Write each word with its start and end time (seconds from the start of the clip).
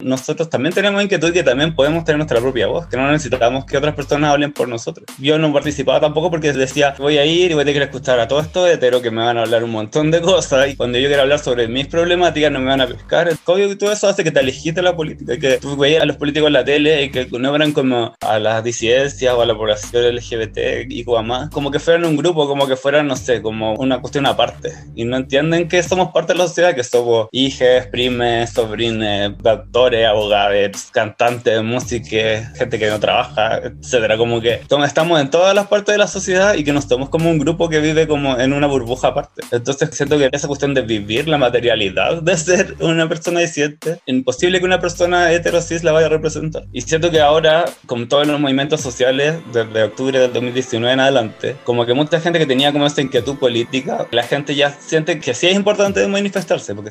nosotros 0.00 0.48
también 0.48 0.72
tenemos 0.72 1.02
inquietud 1.02 1.32
que 1.32 1.42
también 1.42 1.74
podemos 1.74 2.04
tener 2.04 2.18
nuestra 2.18 2.40
propia 2.40 2.68
voz, 2.68 2.86
que 2.86 2.96
no 2.96 3.10
necesitamos 3.10 3.64
que 3.64 3.76
otras 3.76 3.96
personas 3.96 4.30
hablen 4.30 4.52
por 4.52 4.68
nosotros. 4.68 5.04
Yo 5.18 5.38
no 5.38 5.52
participaba 5.52 6.00
tampoco 6.00 6.30
porque 6.30 6.52
decía, 6.52 6.94
voy 6.98 7.18
a 7.18 7.24
ir 7.24 7.50
y 7.50 7.54
voy 7.54 7.62
a 7.62 7.64
tener 7.64 7.82
que 7.82 7.86
escuchar 7.86 8.20
a 8.20 8.28
todo 8.28 8.38
esto 8.38 8.68
hetero 8.68 9.02
que 9.02 9.10
me 9.10 9.24
van 9.24 9.38
a 9.38 9.42
hablar 9.42 9.64
un 9.64 9.72
montón 9.72 10.12
de 10.12 10.20
cosas 10.20 10.68
y 10.68 10.76
cuando 10.76 10.98
yo 10.98 11.08
quiero 11.08 11.22
hablar 11.22 11.40
sobre 11.40 11.66
mis 11.66 11.88
problemáticas 11.88 12.52
no 12.52 12.60
me 12.60 12.66
van 12.66 12.80
a 12.80 12.86
pescar. 12.86 13.28
El 13.28 13.38
COVID 13.38 13.72
y 13.72 13.76
todo 13.76 13.90
eso 13.90 14.06
hace 14.06 14.22
que 14.22 14.30
te 14.30 14.38
alejes 14.38 14.72
de 14.72 14.82
la 14.82 14.94
política, 14.94 15.36
que 15.36 15.58
tú 15.58 15.76
veías 15.76 16.02
a 16.02 16.06
los 16.06 16.16
políticos 16.16 16.46
en 16.46 16.52
la 16.52 16.64
tele 16.64 17.02
y 17.02 17.10
que 17.10 17.26
no 17.32 17.56
eran 17.56 17.72
como 17.72 18.14
a 18.20 18.38
las 18.38 18.62
disidencias 18.62 19.34
o 19.34 19.42
a 19.42 19.46
la 19.46 19.56
población 19.56 20.14
LGBT 20.14 20.58
y 20.88 21.04
más, 21.24 21.48
como 21.50 21.70
que 21.70 21.78
fueran 21.80 22.04
un 22.04 22.16
grupo, 22.16 22.46
como 22.46 22.66
que 22.68 22.76
fueran, 22.76 23.06
no 23.06 23.16
sé, 23.16 23.42
como 23.42 23.74
una 23.74 24.00
cuestión 24.00 24.26
aparte. 24.26 24.72
Y 24.94 25.04
no 25.04 25.16
entienden 25.16 25.68
que 25.68 25.82
somos 25.82 26.12
parte 26.12 26.34
de 26.34 26.38
la 26.38 26.46
sociedad, 26.46 26.74
que 26.74 26.84
somos 26.84 27.28
hijas, 27.32 27.86
primes, 27.86 28.50
sobrines, 28.50 29.36
doctores, 29.38 29.87
abogados, 29.94 30.88
cantantes, 30.92 31.62
músicos, 31.62 32.08
gente 32.56 32.78
que 32.78 32.88
no 32.88 33.00
trabaja, 33.00 33.58
etcétera. 33.58 34.16
Como 34.16 34.40
que 34.40 34.60
estamos 34.84 35.20
en 35.20 35.30
todas 35.30 35.54
las 35.54 35.66
partes 35.66 35.94
de 35.94 35.98
la 35.98 36.06
sociedad 36.06 36.54
y 36.54 36.64
que 36.64 36.72
nos 36.72 36.88
tomamos 36.88 37.10
como 37.10 37.30
un 37.30 37.38
grupo 37.38 37.68
que 37.68 37.80
vive 37.80 38.06
como 38.06 38.38
en 38.38 38.52
una 38.52 38.66
burbuja 38.66 39.08
aparte. 39.08 39.42
Entonces 39.50 39.90
siento 39.92 40.18
que 40.18 40.28
esa 40.32 40.48
cuestión 40.48 40.74
de 40.74 40.82
vivir 40.82 41.28
la 41.28 41.38
materialidad 41.38 42.22
de 42.22 42.36
ser 42.36 42.76
una 42.80 43.08
persona 43.08 43.40
disidente, 43.40 43.98
imposible 44.06 44.58
que 44.58 44.64
una 44.64 44.80
persona 44.80 45.32
heterosis 45.32 45.84
la 45.84 45.92
vaya 45.92 46.06
a 46.06 46.10
representar. 46.10 46.64
Y 46.72 46.82
siento 46.82 47.10
que 47.10 47.20
ahora, 47.20 47.64
con 47.86 48.08
todos 48.08 48.26
los 48.26 48.40
movimientos 48.40 48.80
sociales, 48.80 49.36
desde 49.52 49.82
octubre 49.82 50.18
del 50.18 50.32
2019 50.32 50.92
en 50.92 51.00
adelante, 51.00 51.56
como 51.64 51.86
que 51.86 51.94
mucha 51.94 52.20
gente 52.20 52.38
que 52.38 52.46
tenía 52.46 52.72
como 52.72 52.86
esta 52.86 53.02
inquietud 53.02 53.38
política, 53.38 54.06
la 54.10 54.22
gente 54.22 54.54
ya 54.54 54.70
siente 54.70 55.20
que 55.20 55.34
sí 55.34 55.46
es 55.46 55.54
importante 55.54 56.06
manifestarse. 56.06 56.74
Porque... 56.74 56.90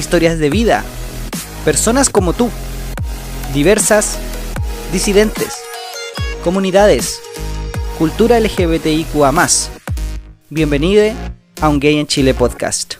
Historias 0.00 0.38
de 0.38 0.48
vida. 0.48 0.82
Personas 1.62 2.08
como 2.08 2.32
tú. 2.32 2.48
Diversas. 3.52 4.18
Disidentes. 4.94 5.58
Comunidades. 6.42 7.20
Cultura 7.98 8.40
LGBTIQA. 8.40 9.30
Bienvenido 10.48 11.04
a 11.60 11.68
un 11.68 11.78
Gay 11.78 11.98
en 11.98 12.06
Chile 12.06 12.32
podcast. 12.32 12.94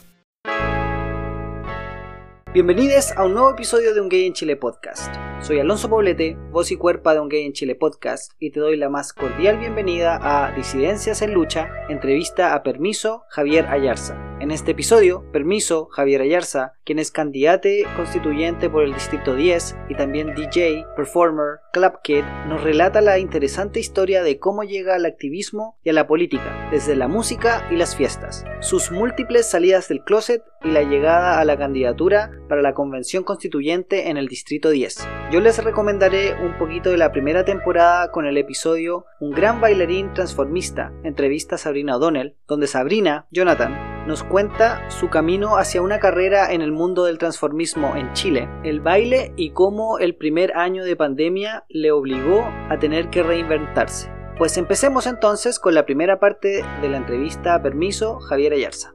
Bienvenidos 2.53 3.13
a 3.17 3.25
un 3.25 3.33
nuevo 3.33 3.53
episodio 3.53 3.95
de 3.95 4.01
Un 4.03 4.11
Gay 4.11 4.27
en 4.27 4.35
Chile 4.35 4.57
podcast. 4.57 5.15
Soy 5.41 5.59
Alonso 5.59 5.89
Poblete, 5.89 6.37
voz 6.53 6.71
y 6.71 6.77
cuerpa 6.77 7.15
de 7.15 7.21
Un 7.21 7.31
Gay 7.31 7.47
en 7.47 7.55
Chile 7.55 7.77
podcast, 7.77 8.33
y 8.39 8.51
te 8.51 8.61
doy 8.61 8.77
la 8.77 8.91
más 8.91 9.15
cordial 9.15 9.57
bienvenida 9.57 10.19
a 10.21 10.53
Disidencias 10.55 11.23
en 11.23 11.33
Lucha, 11.33 11.71
entrevista 11.89 12.55
a 12.55 12.63
Permiso 12.63 13.25
Javier 13.31 13.65
Ayarza. 13.69 14.30
En 14.41 14.51
este 14.51 14.71
episodio, 14.71 15.23
Permiso 15.33 15.89
Javier 15.91 16.23
Ayarza, 16.23 16.73
quien 16.85 16.99
es 16.99 17.11
candidate 17.11 17.85
constituyente 17.95 18.71
por 18.71 18.85
el 18.85 18.95
Distrito 18.95 19.35
10 19.35 19.77
y 19.91 19.95
también 19.95 20.35
DJ, 20.35 20.87
performer, 20.97 21.59
club 21.75 22.01
kid, 22.03 22.25
nos 22.49 22.63
relata 22.63 23.03
la 23.03 23.19
interesante 23.19 23.81
historia 23.81 24.23
de 24.23 24.39
cómo 24.39 24.63
llega 24.63 24.95
al 24.95 25.05
activismo 25.05 25.77
y 25.85 25.91
a 25.91 25.93
la 25.93 26.07
política, 26.07 26.71
desde 26.71 26.97
la 26.97 27.07
música 27.07 27.69
y 27.71 27.77
las 27.77 27.95
fiestas, 27.95 28.47
sus 28.61 28.91
múltiples 28.91 29.45
salidas 29.47 29.89
del 29.89 30.03
closet 30.05 30.43
y 30.65 30.71
la 30.71 30.85
llegada 30.85 31.39
a 31.39 31.45
la 31.45 31.59
candidatura 31.59 32.31
para 32.49 32.63
la 32.63 32.73
Convención 32.73 33.25
Constituyente 33.25 34.09
en 34.09 34.17
el 34.17 34.27
Distrito 34.27 34.71
10. 34.71 35.07
Yo 35.31 35.41
les 35.41 35.63
recomendaré 35.63 36.35
un 36.43 36.57
poquito 36.57 36.91
de 36.91 36.97
la 36.97 37.13
primera 37.13 37.45
temporada 37.45 38.11
con 38.11 38.25
el 38.25 38.39
episodio 38.39 39.05
Un 39.21 39.33
gran 39.33 39.61
bailarín 39.61 40.15
transformista, 40.15 40.95
entrevista 41.05 41.57
a 41.57 41.59
Sabrina 41.59 41.99
O'Donnell, 41.99 42.37
donde 42.49 42.67
Sabrina, 42.67 43.27
Jonathan, 43.31 43.90
nos 44.07 44.23
cuenta 44.23 44.89
su 44.91 45.09
camino 45.09 45.57
hacia 45.57 45.83
una 45.83 46.01
carrera 46.01 46.53
en 46.53 46.63
el 46.63 46.73
mundo 46.73 47.05
del 47.05 47.19
transformismo 47.19 47.97
en 47.97 48.13
Chile, 48.13 48.49
el 48.65 48.81
baile 48.81 49.33
y 49.37 49.51
cómo 49.51 49.99
el 49.99 50.15
primer 50.15 50.57
año 50.57 50.85
de 50.85 50.97
pandemia 50.97 51.65
le 51.69 51.93
obligó 51.93 52.45
a 52.69 52.79
tener 52.79 53.11
que 53.11 53.23
reinventarse. 53.23 54.11
Pues 54.39 54.57
empecemos 54.57 55.07
entonces 55.07 55.59
con 55.59 55.75
la 55.75 55.85
primera 55.85 56.19
parte 56.19 56.65
de 56.81 56.89
la 56.89 56.97
entrevista 56.97 57.55
a 57.55 57.63
Permiso 57.63 58.21
Javier 58.21 58.55
Ayarza. 58.55 58.95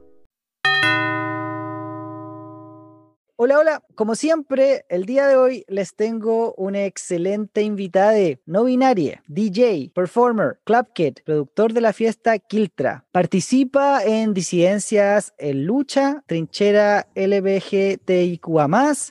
Hola, 3.38 3.58
hola. 3.58 3.82
Como 3.94 4.14
siempre, 4.14 4.86
el 4.88 5.04
día 5.04 5.26
de 5.26 5.36
hoy 5.36 5.66
les 5.68 5.94
tengo 5.94 6.54
una 6.54 6.86
excelente 6.86 7.60
invitada, 7.60 8.16
no 8.46 8.64
binaria, 8.64 9.22
DJ, 9.26 9.90
performer, 9.94 10.58
club 10.64 10.86
kid, 10.94 11.18
productor 11.22 11.74
de 11.74 11.82
la 11.82 11.92
fiesta 11.92 12.38
Kiltra. 12.38 13.04
Participa 13.12 14.02
en 14.02 14.32
disidencias 14.32 15.34
en 15.36 15.66
lucha, 15.66 16.22
trinchera 16.26 17.08
LBGTIQA+, 17.14 18.68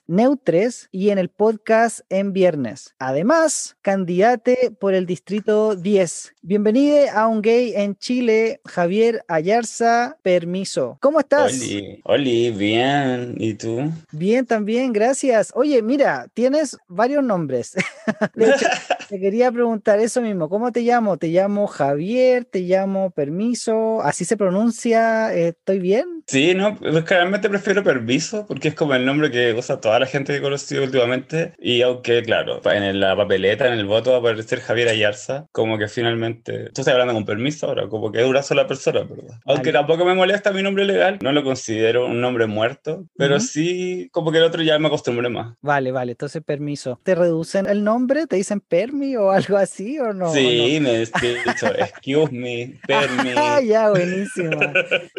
Neutres 0.07 0.89
y 0.91 1.09
en 1.11 1.19
el 1.19 1.29
podcast 1.29 1.99
en 2.09 2.33
viernes. 2.33 2.95
Además, 2.97 3.77
candidate 3.83 4.71
por 4.79 4.95
el 4.95 5.05
distrito 5.05 5.75
10. 5.75 6.33
Bienvenido 6.41 6.97
a 7.13 7.27
un 7.27 7.43
gay 7.43 7.73
en 7.75 7.95
Chile, 7.95 8.59
Javier 8.65 9.23
Ayarza, 9.27 10.17
permiso. 10.23 10.97
¿Cómo 10.99 11.19
estás? 11.19 11.53
Oli, 11.53 12.01
Oli, 12.05 12.49
bien. 12.49 13.35
¿Y 13.37 13.53
tú? 13.53 13.91
Bien, 14.17 14.45
también, 14.45 14.93
gracias. 14.93 15.51
Oye, 15.55 15.81
mira, 15.81 16.27
tienes 16.33 16.77
varios 16.87 17.21
nombres. 17.21 17.73
De 18.33 18.49
hecho, 18.49 18.65
te 19.09 19.19
quería 19.19 19.51
preguntar 19.51 19.99
eso 19.99 20.21
mismo. 20.21 20.47
¿Cómo 20.47 20.71
te 20.71 20.81
llamo? 20.81 21.17
¿Te 21.17 21.27
llamo 21.27 21.67
Javier? 21.67 22.45
¿Te 22.45 22.61
llamo 22.61 23.11
Permiso? 23.11 24.01
¿Así 24.01 24.23
se 24.23 24.37
pronuncia? 24.37 25.33
¿Estoy 25.33 25.79
bien? 25.79 26.23
Sí, 26.27 26.55
no, 26.55 26.77
realmente 26.81 27.49
prefiero 27.49 27.83
Permiso 27.83 28.45
porque 28.47 28.69
es 28.69 28.75
como 28.75 28.95
el 28.95 29.05
nombre 29.05 29.29
que 29.31 29.53
usa 29.53 29.81
toda 29.81 29.99
la 29.99 30.05
gente 30.05 30.31
que 30.31 30.39
he 30.39 30.41
conocido 30.41 30.83
últimamente. 30.83 31.53
Y 31.59 31.81
aunque, 31.81 32.23
claro, 32.23 32.61
en 32.71 32.99
la 33.01 33.17
papeleta, 33.17 33.67
en 33.67 33.73
el 33.73 33.85
voto 33.85 34.11
va 34.11 34.17
a 34.17 34.19
aparecer 34.21 34.61
Javier 34.61 34.87
Ayarza, 34.87 35.45
como 35.51 35.77
que 35.77 35.89
finalmente. 35.89 36.69
Tú 36.73 36.81
estás 36.81 36.87
hablando 36.87 37.13
con 37.13 37.25
permiso 37.25 37.67
ahora, 37.67 37.89
como 37.89 38.13
que 38.13 38.21
es 38.21 38.25
una 38.25 38.43
sola 38.43 38.65
persona, 38.65 39.03
¿verdad? 39.03 39.39
Aunque 39.45 39.73
tampoco 39.73 40.05
me 40.05 40.15
molesta 40.15 40.53
mi 40.53 40.63
nombre 40.63 40.85
legal, 40.85 41.19
no 41.21 41.33
lo 41.33 41.43
considero 41.43 42.05
un 42.05 42.21
nombre 42.21 42.47
muerto, 42.47 43.05
pero 43.17 43.41
sí 43.41 44.04
como 44.11 44.31
que 44.31 44.37
el 44.39 44.43
otro 44.43 44.63
ya 44.63 44.79
me 44.79 44.87
acostumbré 44.87 45.29
más. 45.29 45.55
Vale, 45.61 45.91
vale, 45.91 46.13
entonces 46.13 46.43
permiso. 46.43 46.99
¿Te 47.03 47.15
reducen 47.15 47.67
el 47.67 47.83
nombre? 47.83 48.27
¿Te 48.27 48.35
dicen 48.35 48.59
permi 48.59 49.15
o 49.15 49.31
algo 49.31 49.57
así 49.57 49.99
o 49.99 50.13
no? 50.13 50.31
Sí, 50.33 50.79
me 50.81 50.95
he 50.95 50.99
dicho, 50.99 51.67
excuse 51.77 52.31
me, 52.31 52.79
permi. 52.87 53.31
Ah, 53.35 53.61
ya, 53.61 53.89
buenísima. 53.89 54.73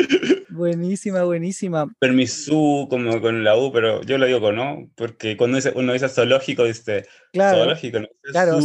buenísima, 0.49 1.23
buenísima. 1.25 1.87
Permisu, 1.99 2.87
como 2.91 3.21
con 3.21 3.45
la 3.45 3.57
U, 3.57 3.73
pero 3.73 4.03
yo 4.03 4.19
lo 4.19 4.27
digo 4.27 4.41
con 4.41 4.57
no, 4.57 4.89
porque 4.97 5.37
cuando 5.37 5.59
uno 5.75 5.93
dice 5.93 6.09
zoológico, 6.09 6.65
dice 6.65 7.07
claro, 7.33 7.59
zoológico, 7.59 8.01
no 8.01 8.09
claro, 8.33 8.59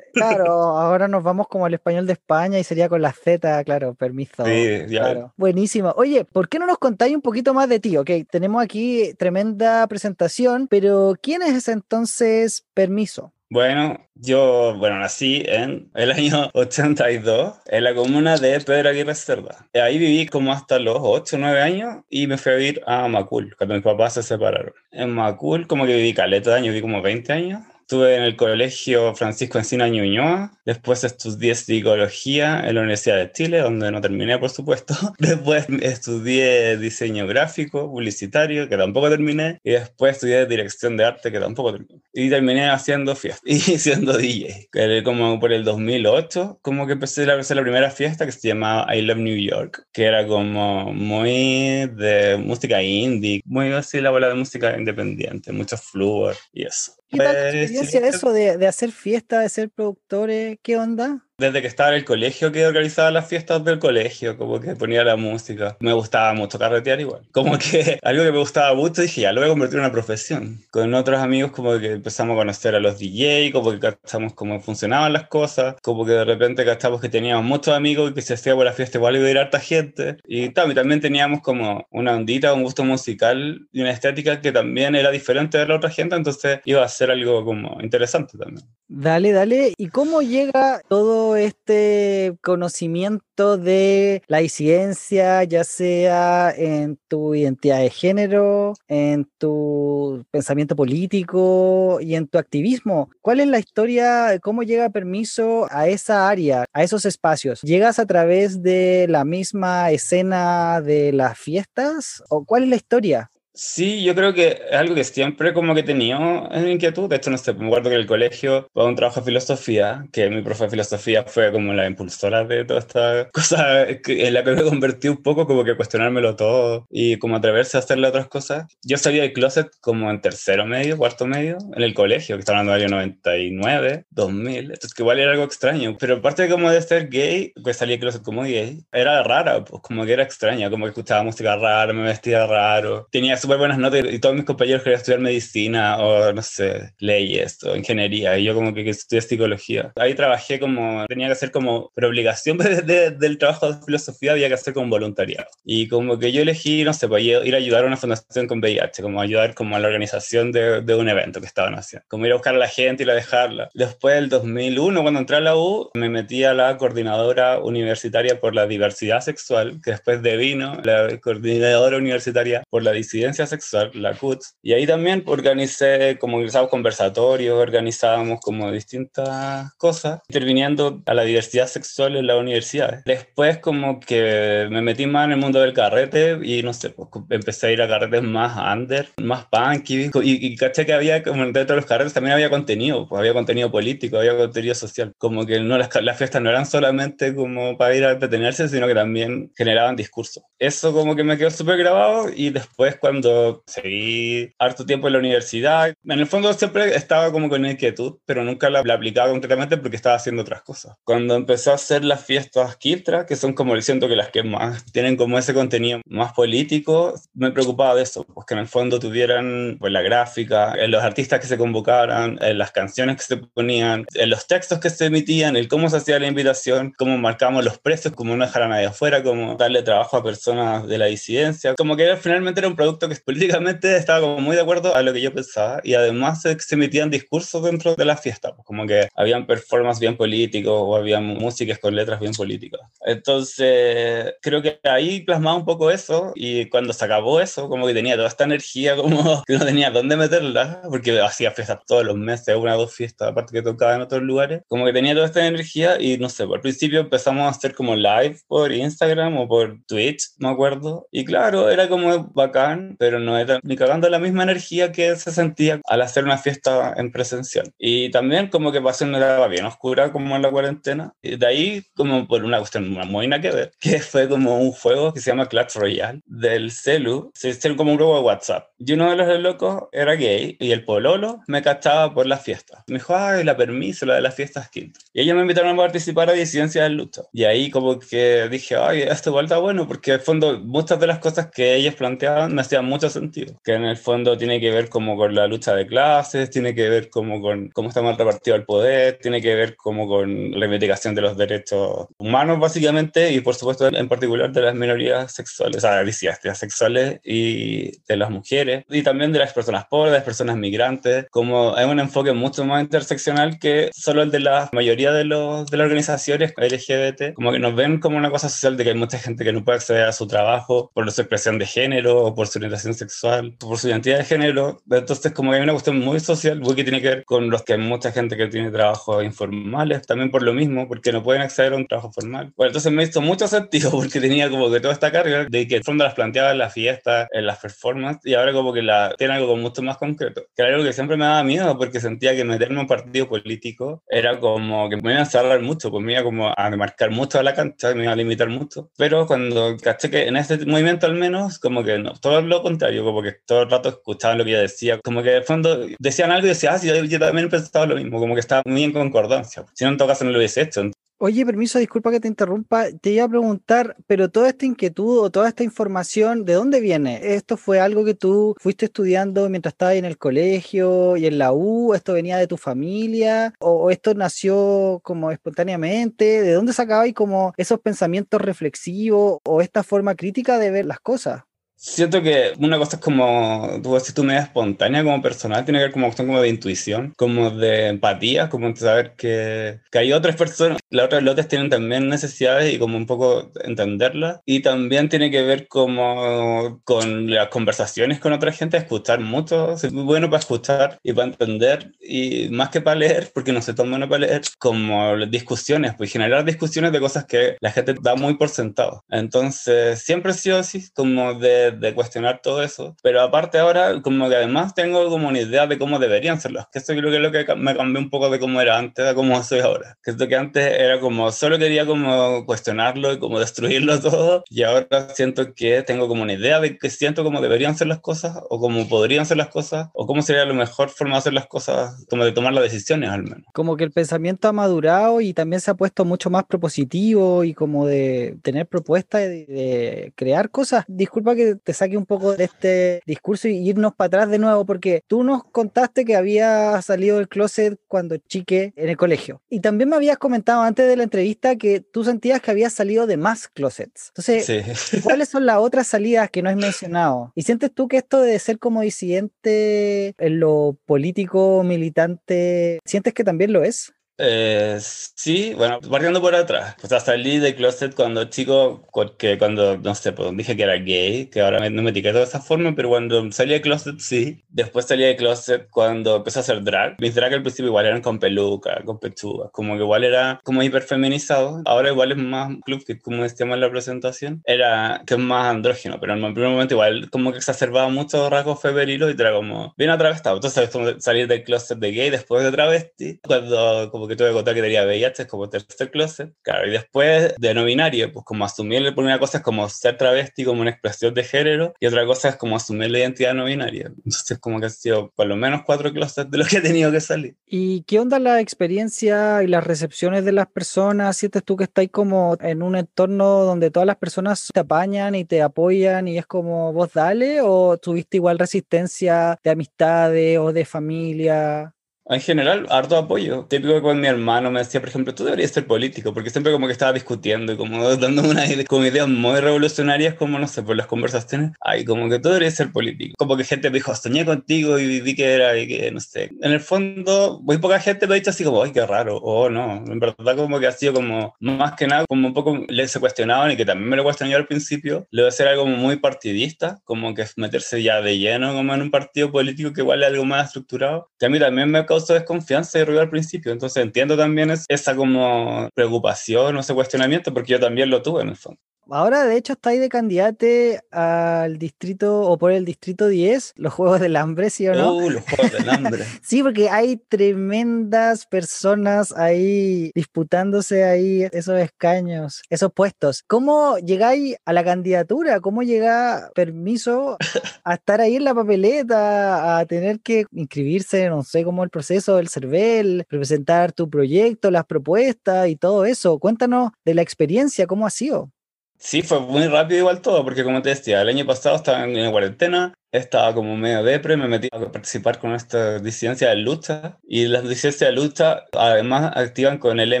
claro, 0.12 0.52
ahora 0.76 1.08
nos 1.08 1.22
vamos 1.22 1.46
como 1.48 1.66
al 1.66 1.74
español 1.74 2.06
de 2.06 2.14
España 2.14 2.58
y 2.58 2.64
sería 2.64 2.88
con 2.88 3.00
la 3.00 3.12
Z, 3.12 3.64
claro, 3.64 3.94
permiso. 3.94 4.44
Sí, 4.44 4.82
ya. 4.88 5.00
Claro. 5.00 5.34
Buenísimo. 5.36 5.94
Oye, 5.96 6.24
¿por 6.24 6.48
qué 6.48 6.58
no 6.58 6.66
nos 6.66 6.78
contáis 6.78 7.14
un 7.14 7.22
poquito 7.22 7.54
más 7.54 7.68
de 7.68 7.80
ti? 7.80 7.96
Ok, 7.96 8.10
tenemos 8.30 8.62
aquí 8.62 9.14
tremenda 9.14 9.65
presentación, 9.88 10.68
pero 10.68 11.14
¿quién 11.20 11.42
es 11.42 11.68
entonces 11.68 12.64
Permiso? 12.74 13.32
Bueno, 13.48 14.00
yo, 14.14 14.74
bueno, 14.76 14.98
nací 14.98 15.44
en 15.46 15.88
el 15.94 16.10
año 16.10 16.50
82 16.54 17.54
en 17.66 17.84
la 17.84 17.94
comuna 17.94 18.36
de 18.36 18.60
Pedro 18.60 18.88
Aguirre 18.88 19.14
Cerda. 19.14 19.68
Ahí 19.72 19.98
viví 19.98 20.26
como 20.26 20.52
hasta 20.52 20.80
los 20.80 20.98
8 21.00 21.36
o 21.36 21.38
9 21.38 21.60
años 21.62 22.04
y 22.10 22.26
me 22.26 22.38
fui 22.38 22.52
a 22.52 22.56
vivir 22.56 22.82
a 22.86 23.06
Macul, 23.06 23.54
cuando 23.56 23.76
mis 23.76 23.84
papás 23.84 24.14
se 24.14 24.24
separaron. 24.24 24.74
En 24.90 25.10
Macul 25.10 25.68
como 25.68 25.86
que 25.86 25.94
viví 25.94 26.12
caleta 26.12 26.50
de 26.50 26.56
años, 26.56 26.68
viví 26.70 26.80
como 26.80 27.02
20 27.02 27.32
años 27.32 27.62
Estuve 27.88 28.16
en 28.16 28.24
el 28.24 28.34
colegio 28.34 29.14
Francisco 29.14 29.58
Encina 29.58 29.86
Ñuñoa, 29.86 30.50
después 30.64 31.04
estudié 31.04 31.54
psicología 31.54 32.58
en 32.66 32.74
la 32.74 32.80
Universidad 32.80 33.16
de 33.16 33.30
Chile, 33.30 33.58
donde 33.60 33.92
no 33.92 34.00
terminé, 34.00 34.36
por 34.40 34.50
supuesto. 34.50 34.92
Después 35.20 35.66
estudié 35.82 36.78
diseño 36.78 37.28
gráfico, 37.28 37.88
publicitario, 37.88 38.68
que 38.68 38.76
tampoco 38.76 39.08
terminé. 39.08 39.60
Y 39.62 39.70
después 39.70 40.16
estudié 40.16 40.46
dirección 40.46 40.96
de 40.96 41.04
arte, 41.04 41.30
que 41.30 41.38
tampoco 41.38 41.74
terminé. 41.74 42.00
y 42.12 42.28
terminé 42.28 42.68
haciendo 42.68 43.14
fiesta 43.14 43.42
y 43.46 43.60
siendo 43.60 44.18
DJ. 44.18 44.68
Como 45.04 45.38
por 45.38 45.52
el 45.52 45.62
2008, 45.62 46.58
como 46.62 46.88
que 46.88 46.94
empecé 46.94 47.30
a 47.30 47.38
hacer 47.38 47.56
la 47.56 47.62
primera 47.62 47.92
fiesta 47.92 48.26
que 48.26 48.32
se 48.32 48.48
llamaba 48.48 48.92
I 48.96 49.02
Love 49.02 49.18
New 49.18 49.36
York, 49.36 49.86
que 49.92 50.06
era 50.06 50.26
como 50.26 50.92
muy 50.92 51.86
de 51.86 52.36
música 52.36 52.82
indie, 52.82 53.42
muy 53.44 53.70
así 53.70 54.00
la 54.00 54.10
bola 54.10 54.28
de 54.28 54.34
música 54.34 54.76
independiente, 54.76 55.52
muchos 55.52 55.82
fluor 55.82 56.34
y 56.52 56.64
eso. 56.64 56.96
¿Qué 57.08 57.18
tal 57.18 57.34
la 57.34 57.40
pues, 57.50 57.54
experiencia 57.54 58.08
eso 58.08 58.32
de, 58.32 58.56
de 58.56 58.66
hacer 58.66 58.92
fiesta, 58.92 59.40
de 59.40 59.48
ser 59.48 59.70
productores? 59.70 60.58
¿Qué 60.62 60.76
onda? 60.76 61.25
Desde 61.38 61.60
que 61.60 61.68
estaba 61.68 61.90
en 61.90 61.96
el 61.96 62.04
colegio 62.06 62.50
que 62.50 62.66
organizaba 62.66 63.10
las 63.10 63.28
fiestas 63.28 63.62
del 63.62 63.78
colegio, 63.78 64.38
como 64.38 64.58
que 64.58 64.74
ponía 64.74 65.04
la 65.04 65.16
música. 65.16 65.76
Me 65.80 65.92
gustaba 65.92 66.32
mucho 66.32 66.58
carretear 66.58 66.98
igual. 66.98 67.20
Como 67.32 67.58
que 67.58 67.98
algo 68.02 68.24
que 68.24 68.32
me 68.32 68.38
gustaba 68.38 68.74
mucho, 68.74 69.02
dije, 69.02 69.20
ya 69.20 69.32
lo 69.32 69.42
voy 69.42 69.48
a 69.48 69.52
convertir 69.52 69.76
en 69.76 69.84
una 69.84 69.92
profesión. 69.92 70.62
Con 70.70 70.94
otros 70.94 71.20
amigos 71.20 71.50
como 71.50 71.78
que 71.78 71.92
empezamos 71.92 72.34
a 72.34 72.38
conocer 72.38 72.74
a 72.74 72.80
los 72.80 72.98
DJ, 72.98 73.52
como 73.52 73.70
que 73.70 73.80
cachamos 73.80 74.32
cómo 74.32 74.60
funcionaban 74.60 75.12
las 75.12 75.28
cosas, 75.28 75.76
como 75.82 76.06
que 76.06 76.12
de 76.12 76.24
repente 76.24 76.64
cachamos 76.64 77.02
que 77.02 77.10
teníamos 77.10 77.44
muchos 77.44 77.74
amigos 77.74 78.10
y 78.10 78.14
que 78.14 78.22
se 78.22 78.32
hacía 78.32 78.54
por 78.54 78.64
la 78.64 78.72
fiesta 78.72 78.96
igual 78.96 79.16
iba 79.16 79.26
a 79.26 79.30
ir 79.30 79.38
harta 79.38 79.60
gente. 79.60 80.16
Y 80.24 80.48
también 80.48 81.02
teníamos 81.02 81.42
como 81.42 81.86
una 81.90 82.14
ondita, 82.16 82.54
un 82.54 82.62
gusto 82.62 82.82
musical 82.82 83.68
y 83.72 83.82
una 83.82 83.90
estética 83.90 84.40
que 84.40 84.52
también 84.52 84.94
era 84.94 85.10
diferente 85.10 85.58
de 85.58 85.66
la 85.66 85.76
otra 85.76 85.90
gente, 85.90 86.16
entonces 86.16 86.60
iba 86.64 86.82
a 86.82 86.88
ser 86.88 87.10
algo 87.10 87.44
como 87.44 87.78
interesante 87.82 88.38
también. 88.38 88.66
Dale, 88.88 89.32
dale. 89.32 89.74
¿Y 89.76 89.88
cómo 89.88 90.22
llega 90.22 90.80
todo 90.88 91.25
este 91.34 92.36
conocimiento 92.42 93.58
de 93.58 94.22
la 94.28 94.38
disidencia, 94.38 95.42
ya 95.42 95.64
sea 95.64 96.54
en 96.56 96.98
tu 97.08 97.34
identidad 97.34 97.80
de 97.80 97.90
género, 97.90 98.74
en 98.86 99.28
tu 99.38 100.24
pensamiento 100.30 100.76
político 100.76 101.98
y 102.00 102.14
en 102.14 102.28
tu 102.28 102.38
activismo? 102.38 103.10
¿Cuál 103.20 103.40
es 103.40 103.48
la 103.48 103.58
historia? 103.58 104.38
¿Cómo 104.40 104.62
llega 104.62 104.90
permiso 104.90 105.66
a 105.70 105.88
esa 105.88 106.28
área, 106.28 106.66
a 106.72 106.82
esos 106.84 107.04
espacios? 107.04 107.62
¿Llegas 107.62 107.98
a 107.98 108.06
través 108.06 108.62
de 108.62 109.06
la 109.08 109.24
misma 109.24 109.90
escena 109.90 110.80
de 110.80 111.12
las 111.12 111.38
fiestas? 111.38 112.22
¿O 112.28 112.44
cuál 112.44 112.64
es 112.64 112.68
la 112.68 112.76
historia? 112.76 113.30
Sí, 113.58 114.04
yo 114.04 114.14
creo 114.14 114.34
que 114.34 114.60
es 114.70 114.76
algo 114.76 114.94
que 114.94 115.02
siempre 115.02 115.54
como 115.54 115.72
que 115.72 115.80
he 115.80 115.82
tenido 115.82 116.18
en 116.52 116.68
inquietud. 116.68 117.08
De 117.08 117.16
hecho, 117.16 117.30
no 117.30 117.38
sé, 117.38 117.54
me 117.54 117.66
acuerdo 117.66 117.88
que 117.88 117.94
en 117.94 118.02
el 118.02 118.06
colegio 118.06 118.68
fue 118.74 118.84
un 118.84 118.94
trabajo 118.94 119.20
de 119.20 119.24
filosofía, 119.26 120.06
que 120.12 120.28
mi 120.28 120.42
profe 120.42 120.64
de 120.64 120.70
filosofía 120.70 121.24
fue 121.24 121.50
como 121.50 121.72
la 121.72 121.86
impulsora 121.86 122.44
de 122.44 122.66
toda 122.66 122.80
esta 122.80 123.30
cosa 123.32 123.84
en 123.88 124.34
la 124.34 124.44
que 124.44 124.50
me 124.50 124.62
convertí 124.62 125.08
un 125.08 125.22
poco, 125.22 125.46
como 125.46 125.64
que 125.64 125.74
cuestionármelo 125.74 126.36
todo 126.36 126.86
y 126.90 127.18
como 127.18 127.36
atreverse 127.36 127.78
a 127.78 127.80
hacerle 127.80 128.08
otras 128.08 128.28
cosas. 128.28 128.66
Yo 128.82 128.98
salí 128.98 129.20
del 129.20 129.32
closet 129.32 129.68
como 129.80 130.10
en 130.10 130.20
tercero 130.20 130.66
medio, 130.66 130.98
cuarto 130.98 131.26
medio, 131.26 131.56
en 131.74 131.82
el 131.82 131.94
colegio, 131.94 132.36
que 132.36 132.40
está 132.40 132.52
hablando 132.52 132.72
del 132.72 132.82
año 132.82 132.90
99, 132.90 134.04
2000. 134.10 134.56
Entonces, 134.64 134.92
que 134.92 135.02
igual 135.02 135.18
era 135.18 135.32
algo 135.32 135.44
extraño. 135.44 135.96
Pero 135.98 136.16
aparte 136.16 136.50
como 136.50 136.70
de 136.70 136.82
ser 136.82 137.08
gay, 137.08 137.54
que 137.64 137.72
salí 137.72 137.92
del 137.92 138.00
closet 138.00 138.22
como 138.22 138.42
gay, 138.42 138.84
era 138.92 139.22
rara, 139.22 139.64
pues 139.64 139.80
como 139.80 140.04
que 140.04 140.12
era 140.12 140.22
extraña, 140.24 140.68
como 140.68 140.84
que 140.84 140.90
escuchaba 140.90 141.22
música 141.22 141.56
rara, 141.56 141.94
me 141.94 142.02
vestía 142.02 142.46
raro. 142.46 143.08
Tenía 143.10 143.36
súper 143.46 143.58
buenas 143.58 143.78
notas 143.78 144.04
y 144.10 144.18
todos 144.18 144.34
mis 144.34 144.44
compañeros 144.44 144.82
querían 144.82 144.98
estudiar 144.98 145.20
medicina 145.20 145.98
o, 145.98 146.32
no 146.32 146.42
sé, 146.42 146.92
leyes 146.98 147.62
o 147.62 147.76
ingeniería 147.76 148.36
y 148.36 148.42
yo 148.42 148.54
como 148.54 148.74
que, 148.74 148.90
estudié 148.90 149.22
psicología. 149.22 149.92
Ahí 149.94 150.14
trabajé 150.14 150.58
como, 150.58 151.06
tenía 151.06 151.28
que 151.28 151.34
hacer 151.34 151.52
como, 151.52 151.92
por 151.94 152.06
obligación 152.06 152.58
del 152.58 153.38
trabajo 153.38 153.72
de 153.72 153.84
filosofía 153.84 154.32
había 154.32 154.48
que 154.48 154.54
hacer 154.54 154.74
como 154.74 154.88
voluntariado. 154.88 155.46
Y 155.64 155.86
como 155.86 156.18
que 156.18 156.32
yo 156.32 156.42
elegí, 156.42 156.82
no 156.82 156.92
sé, 156.92 157.06
pues 157.06 157.22
ir 157.22 157.54
a 157.54 157.58
ayudar 157.58 157.84
a 157.84 157.86
una 157.86 157.96
fundación 157.96 158.48
con 158.48 158.58
VIH, 158.58 159.00
como 159.00 159.20
ayudar 159.20 159.54
como 159.54 159.76
a 159.76 159.78
la 159.78 159.86
organización 159.86 160.50
de, 160.50 160.80
de 160.82 160.94
un 160.96 161.08
evento 161.08 161.40
que 161.40 161.46
estaban 161.46 161.76
haciendo. 161.76 162.04
Como 162.08 162.26
ir 162.26 162.32
a 162.32 162.36
buscar 162.36 162.56
a 162.56 162.58
la 162.58 162.68
gente 162.68 163.04
y 163.04 163.06
la 163.06 163.14
dejarla. 163.14 163.70
Después 163.74 164.16
del 164.16 164.28
2001, 164.28 165.02
cuando 165.02 165.20
entré 165.20 165.36
a 165.36 165.40
la 165.40 165.56
U, 165.56 165.88
me 165.94 166.08
metí 166.08 166.42
a 166.42 166.52
la 166.52 166.76
coordinadora 166.78 167.60
universitaria 167.60 168.40
por 168.40 168.56
la 168.56 168.66
diversidad 168.66 169.20
sexual, 169.20 169.80
que 169.84 169.92
después 169.92 170.20
devino 170.20 170.80
la 170.82 171.16
coordinadora 171.20 171.96
universitaria 171.96 172.64
por 172.70 172.82
la 172.82 172.90
disidencia 172.90 173.35
sexual, 173.44 173.90
la 173.94 174.14
CUTS, 174.14 174.56
y 174.62 174.72
ahí 174.72 174.86
también 174.86 175.22
organicé, 175.26 176.16
como 176.18 176.36
organizábamos 176.36 176.70
conversatorios, 176.70 177.58
organizábamos 177.58 178.40
como 178.40 178.70
distintas 178.72 179.74
cosas, 179.76 180.20
interviniendo 180.28 181.02
a 181.04 181.14
la 181.14 181.22
diversidad 181.22 181.66
sexual 181.66 182.16
en 182.16 182.26
la 182.26 182.36
universidad. 182.36 183.02
Después 183.04 183.58
como 183.58 184.00
que 184.00 184.68
me 184.70 184.80
metí 184.80 185.06
más 185.06 185.26
en 185.26 185.32
el 185.32 185.38
mundo 185.38 185.60
del 185.60 185.72
carrete 185.72 186.38
y 186.42 186.62
no 186.62 186.72
sé, 186.72 186.90
pues, 186.90 187.08
empecé 187.30 187.66
a 187.66 187.72
ir 187.72 187.82
a 187.82 187.88
carretes 187.88 188.22
más 188.22 188.56
under, 188.56 189.08
más 189.18 189.46
punk 189.46 189.90
y, 189.90 190.10
y, 190.22 190.56
caché 190.56 190.86
que 190.86 190.92
había, 190.92 191.22
como 191.22 191.42
dentro 191.44 191.64
de 191.64 191.76
los 191.76 191.86
carretes 191.86 192.14
también 192.14 192.34
había 192.34 192.50
contenido, 192.50 193.08
pues 193.08 193.18
había 193.18 193.32
contenido 193.32 193.70
político, 193.70 194.18
había 194.18 194.36
contenido 194.36 194.74
social, 194.74 195.12
como 195.18 195.44
que 195.44 195.60
no 195.60 195.76
las, 195.76 195.90
las 196.02 196.16
fiestas 196.16 196.42
no 196.42 196.50
eran 196.50 196.66
solamente 196.66 197.34
como 197.34 197.76
para 197.76 197.94
ir 197.94 198.04
a 198.04 198.14
detenerse, 198.14 198.68
sino 198.68 198.86
que 198.86 198.94
también 198.94 199.52
generaban 199.56 199.96
discurso. 199.96 200.44
Eso 200.58 200.92
como 200.92 201.16
que 201.16 201.24
me 201.24 201.36
quedó 201.36 201.50
súper 201.50 201.78
grabado 201.78 202.30
y 202.34 202.50
después 202.50 202.96
cuando 202.96 203.25
seguí 203.66 204.52
harto 204.58 204.86
tiempo 204.86 205.06
en 205.06 205.14
la 205.14 205.18
universidad, 205.18 205.94
en 206.04 206.18
el 206.18 206.26
fondo 206.26 206.52
siempre 206.52 206.94
estaba 206.94 207.32
como 207.32 207.48
con 207.48 207.64
inquietud, 207.64 208.18
pero 208.26 208.44
nunca 208.44 208.70
la, 208.70 208.80
aplicaba 208.80 209.30
concretamente 209.30 209.76
porque 209.76 209.96
estaba 209.96 210.16
haciendo 210.16 210.42
otras 210.42 210.62
cosas. 210.62 210.96
Cuando 211.04 211.34
empecé 211.34 211.70
a 211.70 211.74
hacer 211.74 212.04
las 212.04 212.24
fiestas 212.24 212.76
Kiltra, 212.76 213.26
que 213.26 213.36
son 213.36 213.52
como 213.52 213.76
siento 213.80 214.08
que 214.08 214.16
las 214.16 214.30
que 214.30 214.42
más 214.42 214.84
tienen 214.92 215.16
como 215.16 215.38
ese 215.38 215.54
contenido 215.54 216.00
más 216.06 216.32
político, 216.32 217.14
me 217.34 217.50
preocupaba 217.50 217.94
de 217.94 218.02
eso, 218.02 218.24
pues 218.24 218.46
que 218.46 218.54
en 218.54 218.60
el 218.60 218.66
fondo 218.66 218.98
tuvieran 218.98 219.76
pues 219.78 219.92
la 219.92 220.02
gráfica, 220.02 220.74
los 220.88 221.02
artistas 221.02 221.40
que 221.40 221.46
se 221.46 221.58
convocaran, 221.58 222.38
las 222.40 222.72
canciones 222.72 223.16
que 223.16 223.22
se 223.22 223.36
ponían, 223.36 224.06
los 224.26 224.46
textos 224.46 224.78
que 224.78 224.90
se 224.90 225.06
emitían, 225.06 225.56
el 225.56 225.68
cómo 225.68 225.88
se 225.90 225.98
hacía 225.98 226.18
la 226.18 226.26
invitación, 226.26 226.92
cómo 226.96 227.18
marcamos 227.18 227.64
los 227.64 227.78
precios, 227.78 228.14
cómo 228.14 228.36
no 228.36 228.44
dejar 228.44 228.62
a 228.62 228.68
nadie 228.68 228.86
afuera, 228.86 229.22
cómo 229.22 229.56
darle 229.56 229.82
trabajo 229.82 230.16
a 230.16 230.22
personas 230.22 230.86
de 230.86 230.98
la 230.98 231.06
disidencia, 231.06 231.74
como 231.74 231.96
que 231.96 232.16
finalmente 232.16 232.60
era 232.60 232.68
un 232.68 232.76
producto 232.76 233.08
que 233.08 233.14
políticamente 233.24 233.96
estaba 233.96 234.20
como 234.20 234.40
muy 234.40 234.56
de 234.56 234.62
acuerdo 234.62 234.94
a 234.94 235.02
lo 235.02 235.12
que 235.12 235.20
yo 235.20 235.32
pensaba 235.32 235.80
y 235.82 235.94
además 235.94 236.42
se, 236.42 236.56
emitían 236.70 237.10
discursos 237.10 237.62
dentro 237.62 237.94
de 237.94 238.04
la 238.04 238.16
fiesta, 238.16 238.54
pues 238.54 238.66
como 238.66 238.86
que 238.86 239.08
habían 239.14 239.46
performances 239.46 240.00
bien 240.00 240.16
políticos 240.16 240.74
o 240.76 240.96
había 240.96 241.20
músicas 241.20 241.78
con 241.78 241.94
letras 241.94 242.20
bien 242.20 242.32
políticas. 242.32 242.80
Entonces, 243.04 244.34
creo 244.42 244.62
que 244.62 244.80
ahí 244.84 245.20
plasmaba 245.20 245.56
un 245.56 245.64
poco 245.64 245.90
eso 245.90 246.32
y 246.34 246.68
cuando 246.68 246.92
se 246.92 247.04
acabó 247.04 247.40
eso, 247.40 247.68
como 247.68 247.86
que 247.86 247.94
tenía 247.94 248.16
toda 248.16 248.28
esta 248.28 248.44
energía 248.44 248.96
como 248.96 249.42
que 249.46 249.54
no 249.54 249.64
tenía 249.64 249.90
dónde 249.90 250.16
meterla, 250.16 250.82
porque 250.90 251.20
hacía 251.20 251.50
fiestas 251.50 251.80
todos 251.86 252.04
los 252.04 252.16
meses, 252.16 252.56
una 252.56 252.76
o 252.76 252.80
dos 252.80 252.94
fiestas, 252.94 253.30
aparte 253.30 253.52
que 253.52 253.62
tocaba 253.62 253.94
en 253.94 254.02
otros 254.02 254.22
lugares, 254.22 254.62
como 254.68 254.84
que 254.84 254.92
tenía 254.92 255.14
toda 255.14 255.26
esta 255.26 255.46
energía 255.46 256.00
y 256.00 256.18
no 256.18 256.28
sé, 256.28 256.46
por 256.46 256.60
principio 256.60 257.00
empezamos 257.00 257.44
a 257.44 257.50
hacer 257.50 257.74
como 257.74 257.94
live 257.94 258.38
por 258.46 258.72
Instagram 258.72 259.36
o 259.38 259.48
por 259.48 259.78
Twitch, 259.86 260.30
me 260.38 260.48
acuerdo, 260.48 261.08
y 261.10 261.24
claro, 261.24 261.70
era 261.70 261.88
como 261.88 262.30
bacán, 262.34 262.95
pero 262.98 263.18
no 263.18 263.38
era 263.38 263.60
ni 263.62 263.76
cagando 263.76 264.08
la 264.08 264.18
misma 264.18 264.42
energía 264.42 264.92
que 264.92 265.16
se 265.16 265.32
sentía 265.32 265.80
al 265.86 266.02
hacer 266.02 266.24
una 266.24 266.38
fiesta 266.38 266.94
en 266.96 267.10
presencial. 267.10 267.72
Y 267.78 268.10
también 268.10 268.48
como 268.48 268.72
que 268.72 268.80
pasó 268.80 269.04
una 269.04 269.18
etapa 269.18 269.48
bien 269.48 269.64
oscura 269.64 270.12
como 270.12 270.36
en 270.36 270.42
la 270.42 270.50
cuarentena. 270.50 271.14
Y 271.22 271.36
de 271.36 271.46
ahí 271.46 271.82
como 271.94 272.26
por 272.28 272.44
una 272.44 272.58
cuestión 272.58 272.90
muy 272.90 273.26
nada 273.26 273.42
que 273.42 273.50
ver, 273.50 273.72
que 273.80 274.00
fue 274.00 274.28
como 274.28 274.58
un 274.58 274.72
juego 274.72 275.12
que 275.12 275.20
se 275.20 275.30
llama 275.30 275.48
Clash 275.48 275.74
Royale 275.74 276.20
del 276.26 276.70
celu. 276.70 277.30
Se 277.34 277.48
hicieron 277.48 277.76
como 277.76 277.92
un 277.92 277.96
grupo 277.96 278.16
de 278.16 278.22
WhatsApp. 278.22 278.68
Y 278.78 278.92
uno 278.92 279.10
de 279.10 279.16
los 279.16 279.40
locos 279.40 279.84
era 279.92 280.14
gay 280.14 280.56
y 280.60 280.72
el 280.72 280.84
pololo 280.84 281.40
me 281.46 281.62
cachaba 281.62 282.12
por 282.12 282.26
las 282.26 282.42
fiestas. 282.42 282.84
Me 282.86 282.98
dijo, 282.98 283.16
ay, 283.16 283.42
la 283.44 283.56
permiso, 283.56 284.06
la 284.06 284.16
de 284.16 284.20
las 284.20 284.34
fiestas 284.34 284.68
quinto. 284.68 285.00
Y 285.12 285.22
ellos 285.22 285.34
me 285.34 285.42
invitaron 285.42 285.74
a 285.74 285.76
participar 285.76 286.28
a 286.28 286.34
Disidencia 286.34 286.82
del 286.84 286.94
Luto. 286.94 287.28
Y 287.32 287.44
ahí 287.44 287.70
como 287.70 287.98
que 287.98 288.48
dije, 288.48 288.76
ay, 288.76 289.02
esto 289.02 289.30
igual 289.30 289.46
bueno, 289.60 289.86
porque 289.86 290.14
en 290.14 290.20
fondo 290.20 290.58
muchas 290.60 290.98
de 291.00 291.06
las 291.06 291.18
cosas 291.18 291.50
que 291.50 291.76
ellos 291.76 291.94
planteaban 291.94 292.54
me 292.54 292.60
hacían 292.60 292.85
mucho 292.86 293.10
sentido, 293.10 293.60
que 293.64 293.74
en 293.74 293.84
el 293.84 293.96
fondo 293.96 294.36
tiene 294.36 294.60
que 294.60 294.70
ver 294.70 294.88
como 294.88 295.16
con 295.16 295.34
la 295.34 295.46
lucha 295.46 295.74
de 295.74 295.86
clases, 295.86 296.50
tiene 296.50 296.74
que 296.74 296.88
ver 296.88 297.10
como 297.10 297.40
con 297.40 297.68
cómo 297.70 297.88
está 297.88 298.02
mal 298.02 298.16
repartido 298.16 298.56
el 298.56 298.64
poder, 298.64 299.18
tiene 299.20 299.40
que 299.42 299.54
ver 299.54 299.76
como 299.76 300.08
con 300.08 300.52
la 300.52 300.60
reivindicación 300.60 301.14
de 301.14 301.22
los 301.22 301.36
derechos 301.36 302.06
humanos 302.18 302.58
básicamente 302.58 303.32
y 303.32 303.40
por 303.40 303.54
supuesto 303.54 303.88
en 303.88 304.08
particular 304.08 304.52
de 304.52 304.62
las 304.62 304.74
minorías 304.74 305.32
sexuales, 305.32 305.76
o 305.76 305.80
sea, 305.80 306.54
sexuales 306.54 307.20
y 307.24 307.90
de 308.06 308.16
las 308.16 308.30
mujeres 308.30 308.84
y 308.88 309.02
también 309.02 309.32
de 309.32 309.38
las 309.38 309.52
personas 309.52 309.86
pobres, 309.86 310.12
de 310.12 310.18
las 310.18 310.24
personas 310.24 310.56
migrantes, 310.56 311.26
como 311.30 311.74
hay 311.76 311.86
un 311.86 312.00
enfoque 312.00 312.32
mucho 312.32 312.64
más 312.64 312.82
interseccional 312.82 313.58
que 313.58 313.90
solo 313.92 314.22
el 314.22 314.30
de 314.30 314.40
la 314.40 314.68
mayoría 314.72 315.12
de, 315.12 315.24
los, 315.24 315.66
de 315.66 315.76
las 315.76 315.84
organizaciones 315.84 316.54
LGBT, 316.56 317.34
como 317.34 317.52
que 317.52 317.58
nos 317.58 317.74
ven 317.74 318.00
como 318.00 318.16
una 318.16 318.30
cosa 318.30 318.48
social 318.48 318.76
de 318.76 318.84
que 318.84 318.90
hay 318.90 318.96
mucha 318.96 319.18
gente 319.18 319.44
que 319.44 319.52
no 319.52 319.64
puede 319.64 319.76
acceder 319.76 320.12
su 320.12 320.26
trabajo 320.26 320.90
por 320.94 321.10
su 321.10 321.20
expresión 321.20 321.58
de 321.58 321.66
género, 321.66 322.24
o 322.24 322.34
por 322.34 322.46
su 322.48 322.58
orientación 322.58 322.75
sexual, 322.78 323.54
por 323.58 323.78
su 323.78 323.88
identidad 323.88 324.18
de 324.18 324.24
género. 324.24 324.82
Entonces, 324.90 325.32
como 325.32 325.50
que 325.50 325.56
hay 325.56 325.62
una 325.62 325.72
cuestión 325.72 325.98
muy 325.98 326.20
social, 326.20 326.60
que 326.76 326.84
tiene 326.84 327.00
que 327.00 327.08
ver 327.08 327.24
con 327.24 327.48
los 327.50 327.62
que 327.62 327.72
hay 327.72 327.78
mucha 327.78 328.12
gente 328.12 328.36
que 328.36 328.48
tiene 328.48 328.70
trabajos 328.70 329.24
informales, 329.24 330.06
también 330.06 330.30
por 330.30 330.42
lo 330.42 330.52
mismo, 330.52 330.86
porque 330.88 331.12
no 331.12 331.22
pueden 331.22 331.42
acceder 331.42 331.72
a 331.72 331.76
un 331.76 331.86
trabajo 331.86 332.12
formal. 332.12 332.52
Bueno, 332.56 332.68
entonces 332.68 332.92
me 332.92 333.02
hizo 333.02 333.20
mucho 333.20 333.48
sentido 333.48 333.90
porque 333.92 334.20
tenía 334.20 334.50
como 334.50 334.70
que 334.70 334.80
toda 334.80 334.92
esta 334.92 335.10
carga 335.10 335.46
de 335.48 335.66
que 335.66 335.76
el 335.76 335.84
fondo 335.84 336.04
las 336.04 336.14
planteaba 336.14 336.52
en 336.52 336.58
la 336.58 336.70
fiesta, 336.70 337.28
en 337.32 337.46
las 337.46 337.58
performances, 337.58 338.26
y 338.26 338.34
ahora 338.34 338.52
como 338.52 338.72
que 338.72 338.82
la 338.82 339.14
tiene 339.16 339.34
algo 339.34 339.56
mucho 339.56 339.82
más 339.82 339.96
concreto. 339.96 340.42
Que 340.54 340.62
era 340.62 340.74
algo 340.74 340.84
que 340.84 340.92
siempre 340.92 341.16
me 341.16 341.24
daba 341.24 341.42
miedo 341.44 341.76
porque 341.78 342.00
sentía 342.00 342.36
que 342.36 342.44
meterme 342.44 342.74
en 342.74 342.80
un 342.80 342.86
partido 342.86 343.28
político 343.28 344.02
era 344.08 344.38
como 344.38 344.88
que 344.88 344.96
me 344.96 345.12
iba 345.12 345.22
a 345.22 345.26
cerrar 345.26 345.60
mucho, 345.62 345.90
pues 345.90 346.04
me 346.04 346.12
iba 346.12 346.22
como 346.22 346.52
a 346.54 346.70
marcar 346.70 347.10
mucho 347.10 347.38
a 347.38 347.42
la 347.42 347.54
cancha, 347.54 347.94
me 347.94 348.04
iba 348.04 348.12
a 348.12 348.16
limitar 348.16 348.48
mucho. 348.48 348.90
Pero 348.96 349.26
cuando 349.26 349.76
caché 349.76 350.10
que 350.10 350.26
en 350.26 350.36
este 350.36 350.64
movimiento 350.66 351.06
al 351.06 351.14
menos, 351.14 351.58
como 351.58 351.82
que 351.84 351.98
no, 351.98 352.14
todo 352.14 352.40
lo 352.42 352.62
contrario, 352.68 353.04
como 353.04 353.22
que 353.22 353.32
todo 353.46 353.62
el 353.62 353.70
rato 353.70 353.88
escuchaban 353.88 354.38
lo 354.38 354.44
que 354.44 354.52
yo 354.52 354.60
decía, 354.60 355.00
como 355.00 355.22
que 355.22 355.30
de 355.30 355.42
fondo 355.42 355.86
decían 355.98 356.32
algo 356.32 356.46
y 356.46 356.50
decía, 356.50 356.72
ah, 356.72 356.78
sí, 356.78 356.88
yo, 356.88 357.04
yo 357.04 357.18
también 357.18 357.48
pensaba 357.48 357.86
lo 357.86 357.96
mismo, 357.96 358.18
como 358.18 358.34
que 358.34 358.40
estaba 358.40 358.62
muy 358.66 358.84
en 358.84 358.92
concordancia. 358.92 359.64
Si 359.74 359.84
no, 359.84 359.90
en 359.90 359.96
todo 359.96 360.08
caso 360.08 360.24
no 360.24 360.32
lo 360.32 360.38
hubiese 360.38 360.62
hecho. 360.62 360.90
Oye, 361.18 361.46
permiso, 361.46 361.78
disculpa 361.78 362.10
que 362.10 362.20
te 362.20 362.28
interrumpa. 362.28 362.88
Te 363.00 363.10
iba 363.10 363.24
a 363.24 363.28
preguntar, 363.28 363.96
pero 364.06 364.28
toda 364.28 364.50
esta 364.50 364.66
inquietud 364.66 365.20
o 365.20 365.30
toda 365.30 365.48
esta 365.48 365.64
información, 365.64 366.44
¿de 366.44 366.52
dónde 366.52 366.78
viene? 366.80 367.34
¿Esto 367.34 367.56
fue 367.56 367.80
algo 367.80 368.04
que 368.04 368.12
tú 368.12 368.54
fuiste 368.58 368.84
estudiando 368.84 369.48
mientras 369.48 369.72
estabas 369.72 369.94
en 369.94 370.04
el 370.04 370.18
colegio 370.18 371.16
y 371.16 371.24
en 371.24 371.38
la 371.38 371.52
U? 371.52 371.94
¿Esto 371.94 372.12
venía 372.12 372.36
de 372.36 372.46
tu 372.46 372.58
familia? 372.58 373.54
¿O, 373.60 373.90
esto 373.90 374.12
nació 374.12 375.00
como 375.02 375.30
espontáneamente? 375.30 376.42
¿De 376.42 376.52
dónde 376.52 376.74
sacabas 376.74 377.10
como 377.14 377.54
esos 377.56 377.80
pensamientos 377.80 378.38
reflexivos 378.42 379.38
o 379.42 379.62
esta 379.62 379.82
forma 379.82 380.16
crítica 380.16 380.58
de 380.58 380.70
ver 380.70 380.84
las 380.84 381.00
cosas? 381.00 381.44
Siento 381.76 382.22
que 382.22 382.52
una 382.58 382.78
cosa 382.78 382.96
es 382.96 383.02
como, 383.02 383.80
tu 383.82 384.24
media 384.24 384.40
espontánea 384.40 385.04
como 385.04 385.20
personal, 385.20 385.64
tiene 385.64 385.78
que 385.78 385.84
ver 385.84 385.92
como 385.92 386.06
cuestión 386.06 386.28
como 386.28 386.40
de 386.40 386.48
intuición, 386.48 387.12
como 387.16 387.50
de 387.50 387.88
empatía, 387.88 388.48
como 388.48 388.68
de 388.68 388.76
saber 388.76 389.14
que, 389.14 389.80
que 389.90 389.98
hay 389.98 390.12
otras 390.12 390.36
personas, 390.36 390.78
las 390.90 391.06
otras 391.06 391.22
lotes 391.22 391.48
tienen 391.48 391.68
también 391.68 392.08
necesidades 392.08 392.72
y 392.72 392.78
como 392.78 392.96
un 392.96 393.06
poco 393.06 393.52
entenderlas. 393.62 394.40
Y 394.46 394.60
también 394.60 395.08
tiene 395.08 395.30
que 395.30 395.42
ver 395.42 395.68
como 395.68 396.80
con 396.84 397.30
las 397.30 397.48
conversaciones 397.48 398.20
con 398.20 398.32
otra 398.32 398.52
gente, 398.52 398.78
escuchar 398.78 399.20
mucho, 399.20 399.72
es 399.74 399.92
muy 399.92 400.04
bueno 400.04 400.30
para 400.30 400.40
escuchar 400.40 400.98
y 401.02 401.12
para 401.12 401.28
entender, 401.28 401.92
y 402.00 402.48
más 402.50 402.70
que 402.70 402.80
para 402.80 402.98
leer, 402.98 403.30
porque 403.34 403.52
no 403.52 403.60
sé 403.60 403.74
tan 403.74 403.90
bueno 403.90 404.08
para 404.08 404.26
leer, 404.26 404.42
como 404.58 405.16
discusiones, 405.26 405.94
pues 405.96 406.10
generar 406.10 406.44
discusiones 406.44 406.92
de 406.92 407.00
cosas 407.00 407.26
que 407.26 407.56
la 407.60 407.70
gente 407.70 407.94
da 408.00 408.14
muy 408.14 408.36
por 408.36 408.48
sentado. 408.48 409.04
Entonces, 409.10 410.00
siempre 410.02 410.32
he 410.32 410.34
sido 410.34 410.58
así, 410.58 410.88
como 410.94 411.34
de 411.34 411.65
de, 411.72 411.94
cuestionar 411.94 412.40
todo 412.42 412.62
eso. 412.62 412.96
Pero 413.02 413.22
aparte 413.22 413.58
ahora, 413.58 414.02
como 414.02 414.28
que 414.28 414.36
además 414.36 414.74
tengo 414.74 415.08
como 415.08 415.28
una 415.28 415.40
idea 415.40 415.66
de 415.66 415.78
cómo 415.78 415.98
deberían 415.98 416.40
ser 416.40 416.52
las 416.52 416.66
que 416.68 416.78
eso 416.78 416.92
creo 416.94 417.10
que 417.10 417.16
es 417.16 417.22
lo 417.22 417.32
que 417.32 417.54
me 417.56 417.76
cambió 417.76 418.00
un 418.00 418.10
poco 418.10 418.30
de 418.30 418.38
cómo 418.38 418.60
era 418.60 418.78
antes 418.78 419.06
a 419.06 419.14
cómo 419.14 419.42
soy 419.42 419.60
ahora. 419.60 419.98
Que 420.02 420.10
esto 420.10 420.28
que 420.28 420.36
antes 420.36 420.64
era 420.78 421.00
como, 421.00 421.30
solo 421.32 421.58
quería 421.58 421.86
como 421.86 422.44
cuestionarlo 422.46 423.12
y 423.12 423.18
como 423.18 423.38
destruirlo 423.38 424.00
todo. 424.02 424.44
Y 424.50 424.62
ahora 424.62 425.08
siento 425.14 425.54
que 425.54 425.82
tengo 425.82 426.08
como 426.08 426.22
una 426.22 426.34
idea 426.34 426.60
de 426.60 426.78
que 426.78 426.90
siento 426.90 427.24
cómo 427.24 427.40
deberían 427.40 427.76
ser 427.76 427.86
las 427.86 428.00
cosas 428.00 428.38
o 428.48 428.60
cómo 428.60 428.88
podrían 428.88 429.26
ser 429.26 429.36
las 429.36 429.48
cosas 429.48 429.88
o 429.94 430.06
cómo 430.06 430.22
sería 430.22 430.44
la 430.44 430.54
mejor 430.54 430.90
forma 430.90 431.14
de 431.14 431.18
hacer 431.18 431.32
las 431.32 431.46
cosas, 431.46 432.04
como 432.08 432.24
de 432.24 432.32
tomar 432.32 432.52
las 432.52 432.64
decisiones 432.64 433.10
al 433.10 433.22
menos. 433.22 433.44
Como 433.52 433.76
que 433.76 433.84
el 433.84 433.92
pensamiento 433.92 434.48
ha 434.48 434.52
madurado 434.52 435.20
y 435.20 435.32
también 435.32 435.60
se 435.60 435.70
ha 435.70 435.74
puesto 435.74 436.04
mucho 436.04 436.30
más 436.30 436.44
propositivo 436.44 437.44
y 437.44 437.54
como 437.54 437.86
de 437.86 438.38
tener 438.42 438.66
propuestas 438.66 439.22
de, 439.22 439.46
de 439.46 440.12
crear 440.14 440.50
cosas. 440.50 440.84
Disculpa 440.88 441.34
que 441.34 441.55
te 441.62 441.72
saque 441.72 441.96
un 441.96 442.06
poco 442.06 442.36
de 442.36 442.44
este 442.44 443.00
discurso 443.06 443.48
y 443.48 443.68
irnos 443.68 443.94
para 443.94 444.06
atrás 444.06 444.30
de 444.30 444.38
nuevo, 444.38 444.64
porque 444.64 445.02
tú 445.06 445.22
nos 445.24 445.44
contaste 445.44 446.04
que 446.04 446.16
había 446.16 446.80
salido 446.82 447.16
del 447.16 447.28
closet 447.28 447.78
cuando 447.88 448.16
chique 448.16 448.72
en 448.76 448.88
el 448.88 448.96
colegio. 448.96 449.42
Y 449.48 449.60
también 449.60 449.88
me 449.88 449.96
habías 449.96 450.18
comentado 450.18 450.62
antes 450.62 450.88
de 450.88 450.96
la 450.96 451.04
entrevista 451.04 451.56
que 451.56 451.80
tú 451.80 452.04
sentías 452.04 452.40
que 452.40 452.50
habías 452.50 452.72
salido 452.72 453.06
de 453.06 453.16
más 453.16 453.48
closets. 453.48 454.08
Entonces, 454.08 455.02
¿cuáles 455.02 455.28
son 455.28 455.46
las 455.46 455.58
otras 455.58 455.86
salidas 455.86 456.30
que 456.30 456.42
no 456.42 456.50
has 456.50 456.56
mencionado? 456.56 457.32
¿Y 457.34 457.42
sientes 457.42 457.72
tú 457.72 457.88
que 457.88 457.98
esto 457.98 458.20
de 458.20 458.38
ser 458.38 458.58
como 458.58 458.82
disidente 458.82 460.14
en 460.18 460.40
lo 460.40 460.76
político, 460.86 461.62
militante, 461.62 462.80
sientes 462.84 463.14
que 463.14 463.24
también 463.24 463.52
lo 463.52 463.62
es? 463.62 463.92
Eh, 464.18 464.78
sí, 464.80 465.52
bueno, 465.54 465.78
partiendo 465.80 466.22
por 466.22 466.34
atrás. 466.34 466.74
O 466.82 466.86
sea, 466.86 467.00
salí 467.00 467.38
de 467.38 467.54
closet 467.54 467.94
cuando 467.94 468.24
chico, 468.24 468.86
que 469.18 469.36
cuando, 469.38 469.76
no 469.76 469.94
sé, 469.94 470.12
pues 470.12 470.34
dije 470.36 470.56
que 470.56 470.62
era 470.62 470.76
gay, 470.76 471.26
que 471.26 471.42
ahora 471.42 471.68
no 471.68 471.82
me 471.82 471.90
etiqueto 471.90 472.18
de 472.18 472.24
esa 472.24 472.40
forma, 472.40 472.74
pero 472.74 472.88
cuando 472.88 473.30
salí 473.32 473.52
de 473.52 473.60
closet 473.60 473.98
sí. 473.98 474.42
Después 474.48 474.86
salí 474.86 475.04
de 475.04 475.16
closet 475.16 475.68
cuando 475.70 476.16
empecé 476.16 476.38
a 476.38 476.42
hacer 476.42 476.62
drag. 476.64 476.96
Mis 476.98 477.14
drag 477.14 477.34
al 477.34 477.42
principio 477.42 477.68
igual 477.68 477.86
eran 477.86 478.00
con 478.00 478.18
peluca, 478.18 478.82
con 478.84 478.98
pechuga, 478.98 479.50
como 479.52 479.74
que 479.76 479.82
igual 479.82 480.04
era 480.04 480.40
como 480.44 480.62
hiperfeminizado. 480.62 481.60
Ahora 481.66 481.90
igual 481.90 482.12
es 482.12 482.18
más 482.18 482.56
club 482.64 482.82
fit, 482.86 483.02
como 483.02 483.22
decíamos 483.22 483.54
en 483.56 483.60
la 483.60 483.70
presentación. 483.70 484.40
Era 484.46 485.02
que 485.06 485.14
es 485.14 485.20
más 485.20 485.46
andrógeno, 485.54 486.00
pero 486.00 486.14
en 486.14 486.24
el 486.24 486.32
primer 486.32 486.50
momento 486.52 486.74
igual 486.74 487.10
como 487.10 487.32
que 487.32 487.38
exacerbaba 487.38 487.88
mucho 487.90 488.30
rasgos 488.30 488.62
femeninos 488.62 489.10
y 489.10 489.20
era 489.20 489.32
como 489.32 489.74
bien 489.76 489.90
atravesado. 489.90 490.36
Entonces 490.36 490.70
salir 491.00 491.28
del 491.28 491.44
closet 491.44 491.78
de 491.78 491.92
gay 491.92 492.08
después 492.10 492.42
de 492.44 492.50
travesti, 492.52 493.20
cuando 493.26 493.90
como 493.90 494.05
que 494.08 494.16
tuve 494.16 494.28
que 494.28 494.34
contar 494.34 494.54
que 494.54 494.62
tenía 494.62 494.84
VIH 494.84 495.26
como 495.26 495.48
tercer 495.48 495.90
closet. 495.90 496.32
Claro, 496.42 496.66
y 496.66 496.70
después 496.70 497.34
de 497.38 497.54
no 497.54 497.64
binario, 497.64 498.12
pues 498.12 498.24
como 498.24 498.44
asumirle 498.44 498.92
por 498.92 499.04
una 499.04 499.18
cosa 499.18 499.38
es 499.38 499.44
como 499.44 499.68
ser 499.68 499.96
travesti 499.96 500.44
como 500.44 500.60
una 500.60 500.70
expresión 500.70 501.14
de 501.14 501.24
género 501.24 501.74
y 501.80 501.86
otra 501.86 502.06
cosa 502.06 502.30
es 502.30 502.36
como 502.36 502.56
asumir 502.56 502.90
la 502.90 502.98
identidad 503.00 503.34
no 503.34 503.44
binaria. 503.44 503.92
Entonces 504.04 504.38
como 504.38 504.60
que 504.60 504.66
ha 504.66 504.70
sido 504.70 505.10
por 505.14 505.26
lo 505.26 505.36
menos 505.36 505.62
cuatro 505.64 505.92
closets 505.92 506.30
de 506.30 506.38
los 506.38 506.48
que 506.48 506.58
he 506.58 506.60
tenido 506.60 506.90
que 506.90 507.00
salir. 507.00 507.36
¿Y 507.46 507.82
qué 507.82 508.00
onda 508.00 508.18
la 508.18 508.40
experiencia 508.40 509.42
y 509.42 509.46
las 509.46 509.64
recepciones 509.64 510.24
de 510.24 510.32
las 510.32 510.46
personas? 510.46 511.16
¿Sientes 511.16 511.44
tú 511.44 511.56
que 511.56 511.64
estáis 511.64 511.90
como 511.90 512.36
en 512.40 512.62
un 512.62 512.76
entorno 512.76 513.44
donde 513.44 513.70
todas 513.70 513.86
las 513.86 513.96
personas 513.96 514.48
te 514.52 514.60
apañan 514.60 515.14
y 515.14 515.24
te 515.24 515.42
apoyan 515.42 516.08
y 516.08 516.18
es 516.18 516.26
como 516.26 516.72
vos 516.72 516.92
dale? 516.92 517.40
¿O 517.42 517.76
tuviste 517.78 518.16
igual 518.16 518.38
resistencia 518.38 519.38
de 519.42 519.50
amistades 519.50 520.38
o 520.38 520.52
de 520.52 520.64
familia? 520.64 521.75
En 522.08 522.20
general, 522.20 522.66
harto 522.70 522.96
apoyo. 522.96 523.46
Típico 523.48 523.82
con 523.82 524.00
mi 524.00 524.06
hermano 524.06 524.50
me 524.52 524.60
decía, 524.60 524.80
por 524.80 524.90
ejemplo, 524.90 525.12
tú 525.12 525.24
deberías 525.24 525.50
ser 525.50 525.66
político, 525.66 526.14
porque 526.14 526.30
siempre 526.30 526.52
como 526.52 526.66
que 526.66 526.72
estaba 526.72 526.92
discutiendo 526.92 527.52
y 527.52 527.56
como 527.56 527.82
dando 527.96 528.22
una 528.22 528.44
como 528.68 528.86
ideas 528.86 529.08
muy 529.08 529.40
revolucionarias, 529.40 530.14
como 530.14 530.38
no 530.38 530.46
sé, 530.46 530.62
por 530.62 530.76
las 530.76 530.86
conversaciones. 530.86 531.52
Ay, 531.60 531.84
como 531.84 532.08
que 532.08 532.20
tú 532.20 532.28
deberías 532.28 532.54
ser 532.54 532.70
político. 532.70 533.14
Como 533.18 533.36
que 533.36 533.42
gente 533.42 533.70
me 533.70 533.78
dijo, 533.78 533.92
soñé 533.96 534.24
contigo 534.24 534.78
y 534.78 535.00
vi 535.00 535.16
que 535.16 535.34
era 535.34 535.58
y 535.58 535.66
que 535.66 535.90
no 535.90 535.98
sé. 535.98 536.30
En 536.42 536.52
el 536.52 536.60
fondo, 536.60 537.40
muy 537.42 537.58
poca 537.58 537.80
gente 537.80 538.06
me 538.06 538.14
ha 538.14 538.18
dicho 538.18 538.30
así 538.30 538.44
como, 538.44 538.62
ay, 538.62 538.70
qué 538.70 538.86
raro. 538.86 539.16
O 539.16 539.50
no. 539.50 539.84
En 539.86 539.98
verdad, 539.98 540.36
como 540.36 540.60
que 540.60 540.68
ha 540.68 540.72
sido 540.72 540.92
como, 540.92 541.34
más 541.40 541.72
que 541.74 541.88
nada, 541.88 542.04
como 542.08 542.28
un 542.28 542.34
poco 542.34 542.56
le 542.68 542.86
se 542.86 543.00
cuestionaban 543.00 543.50
y 543.50 543.56
que 543.56 543.64
también 543.64 543.88
me 543.90 543.96
lo 543.96 544.04
cuestioné 544.04 544.36
al 544.36 544.46
principio, 544.46 545.08
voy 545.12 545.26
a 545.26 545.30
ser 545.32 545.48
algo 545.48 545.66
muy 545.66 545.96
partidista, 545.96 546.78
como 546.84 547.14
que 547.14 547.24
meterse 547.36 547.82
ya 547.82 548.00
de 548.00 548.16
lleno 548.18 548.54
como 548.54 548.74
en 548.74 548.82
un 548.82 548.90
partido 548.92 549.32
político 549.32 549.72
que 549.72 549.80
igual 549.80 550.04
es 550.04 550.08
algo 550.10 550.24
más 550.24 550.46
estructurado. 550.46 551.10
Que 551.18 551.26
a 551.26 551.28
mí 551.28 551.40
también 551.40 551.68
me 551.68 551.80
causó 551.96 552.14
desconfianza 552.14 552.78
y 552.78 552.84
ruido 552.84 553.00
al 553.00 553.10
principio. 553.10 553.52
Entonces 553.52 553.82
entiendo 553.82 554.16
también 554.16 554.52
esa 554.68 554.96
como 554.96 555.68
preocupación 555.74 556.56
o 556.56 556.60
ese 556.60 556.74
cuestionamiento 556.74 557.32
porque 557.32 557.52
yo 557.52 557.60
también 557.60 557.90
lo 557.90 558.02
tuve 558.02 558.22
en 558.22 558.28
el 558.28 558.36
fondo. 558.36 558.60
Ahora, 558.88 559.24
de 559.24 559.36
hecho, 559.36 559.54
está 559.54 559.70
ahí 559.70 559.78
de 559.78 559.88
candidate 559.88 560.80
al 560.92 561.58
distrito 561.58 562.20
o 562.20 562.38
por 562.38 562.52
el 562.52 562.64
distrito 562.64 563.08
10, 563.08 563.54
los 563.56 563.74
Juegos 563.74 564.00
del 564.00 564.14
Hambre, 564.14 564.48
¿sí 564.48 564.68
o 564.68 564.74
no? 564.74 564.94
Uh, 564.94 565.10
los 565.10 565.24
Juegos 565.24 565.52
del 565.52 565.68
Hambre. 565.68 566.04
sí, 566.22 566.40
porque 566.40 566.70
hay 566.70 566.96
tremendas 566.96 568.26
personas 568.26 569.12
ahí 569.16 569.90
disputándose 569.92 570.84
ahí 570.84 571.26
esos 571.32 571.58
escaños, 571.58 572.42
esos 572.48 572.72
puestos. 572.72 573.24
¿Cómo 573.26 573.76
llegáis 573.78 574.36
a 574.44 574.52
la 574.52 574.62
candidatura? 574.62 575.40
¿Cómo 575.40 575.64
llega 575.64 576.30
permiso 576.36 577.16
a 577.64 577.74
estar 577.74 578.00
ahí 578.00 578.16
en 578.16 578.24
la 578.24 578.34
papeleta, 578.34 579.58
a 579.58 579.66
tener 579.66 580.00
que 580.00 580.26
inscribirse, 580.30 581.08
no 581.08 581.24
sé 581.24 581.42
cómo 581.42 581.64
el 581.64 581.70
proceso 581.70 582.16
del 582.16 582.28
CERVEL, 582.28 583.04
presentar 583.08 583.72
tu 583.72 583.90
proyecto, 583.90 584.52
las 584.52 584.64
propuestas 584.64 585.48
y 585.48 585.56
todo 585.56 585.84
eso? 585.84 586.20
Cuéntanos 586.20 586.70
de 586.84 586.94
la 586.94 587.02
experiencia, 587.02 587.66
¿cómo 587.66 587.84
ha 587.84 587.90
sido? 587.90 588.30
Sí, 588.78 589.02
fue 589.02 589.20
muy 589.20 589.46
rápido 589.48 589.80
igual 589.80 590.02
todo, 590.02 590.22
porque 590.24 590.44
como 590.44 590.62
te 590.62 590.70
decía, 590.70 591.00
el 591.02 591.08
año 591.08 591.26
pasado 591.26 591.56
estaba 591.56 591.84
en 591.84 592.10
cuarentena, 592.10 592.74
estaba 592.92 593.34
como 593.34 593.56
medio 593.56 593.82
depre, 593.82 594.16
me 594.16 594.28
metí 594.28 594.48
a 594.52 594.58
participar 594.72 595.18
con 595.18 595.34
esta 595.34 595.78
disidencia 595.78 596.28
de 596.30 596.36
lucha 596.36 596.98
y 597.06 597.26
las 597.26 597.42
disidencias 597.48 597.90
de 597.90 597.92
lucha 597.92 598.44
además 598.52 599.12
activan 599.14 599.58
con 599.58 599.80
el 599.80 600.00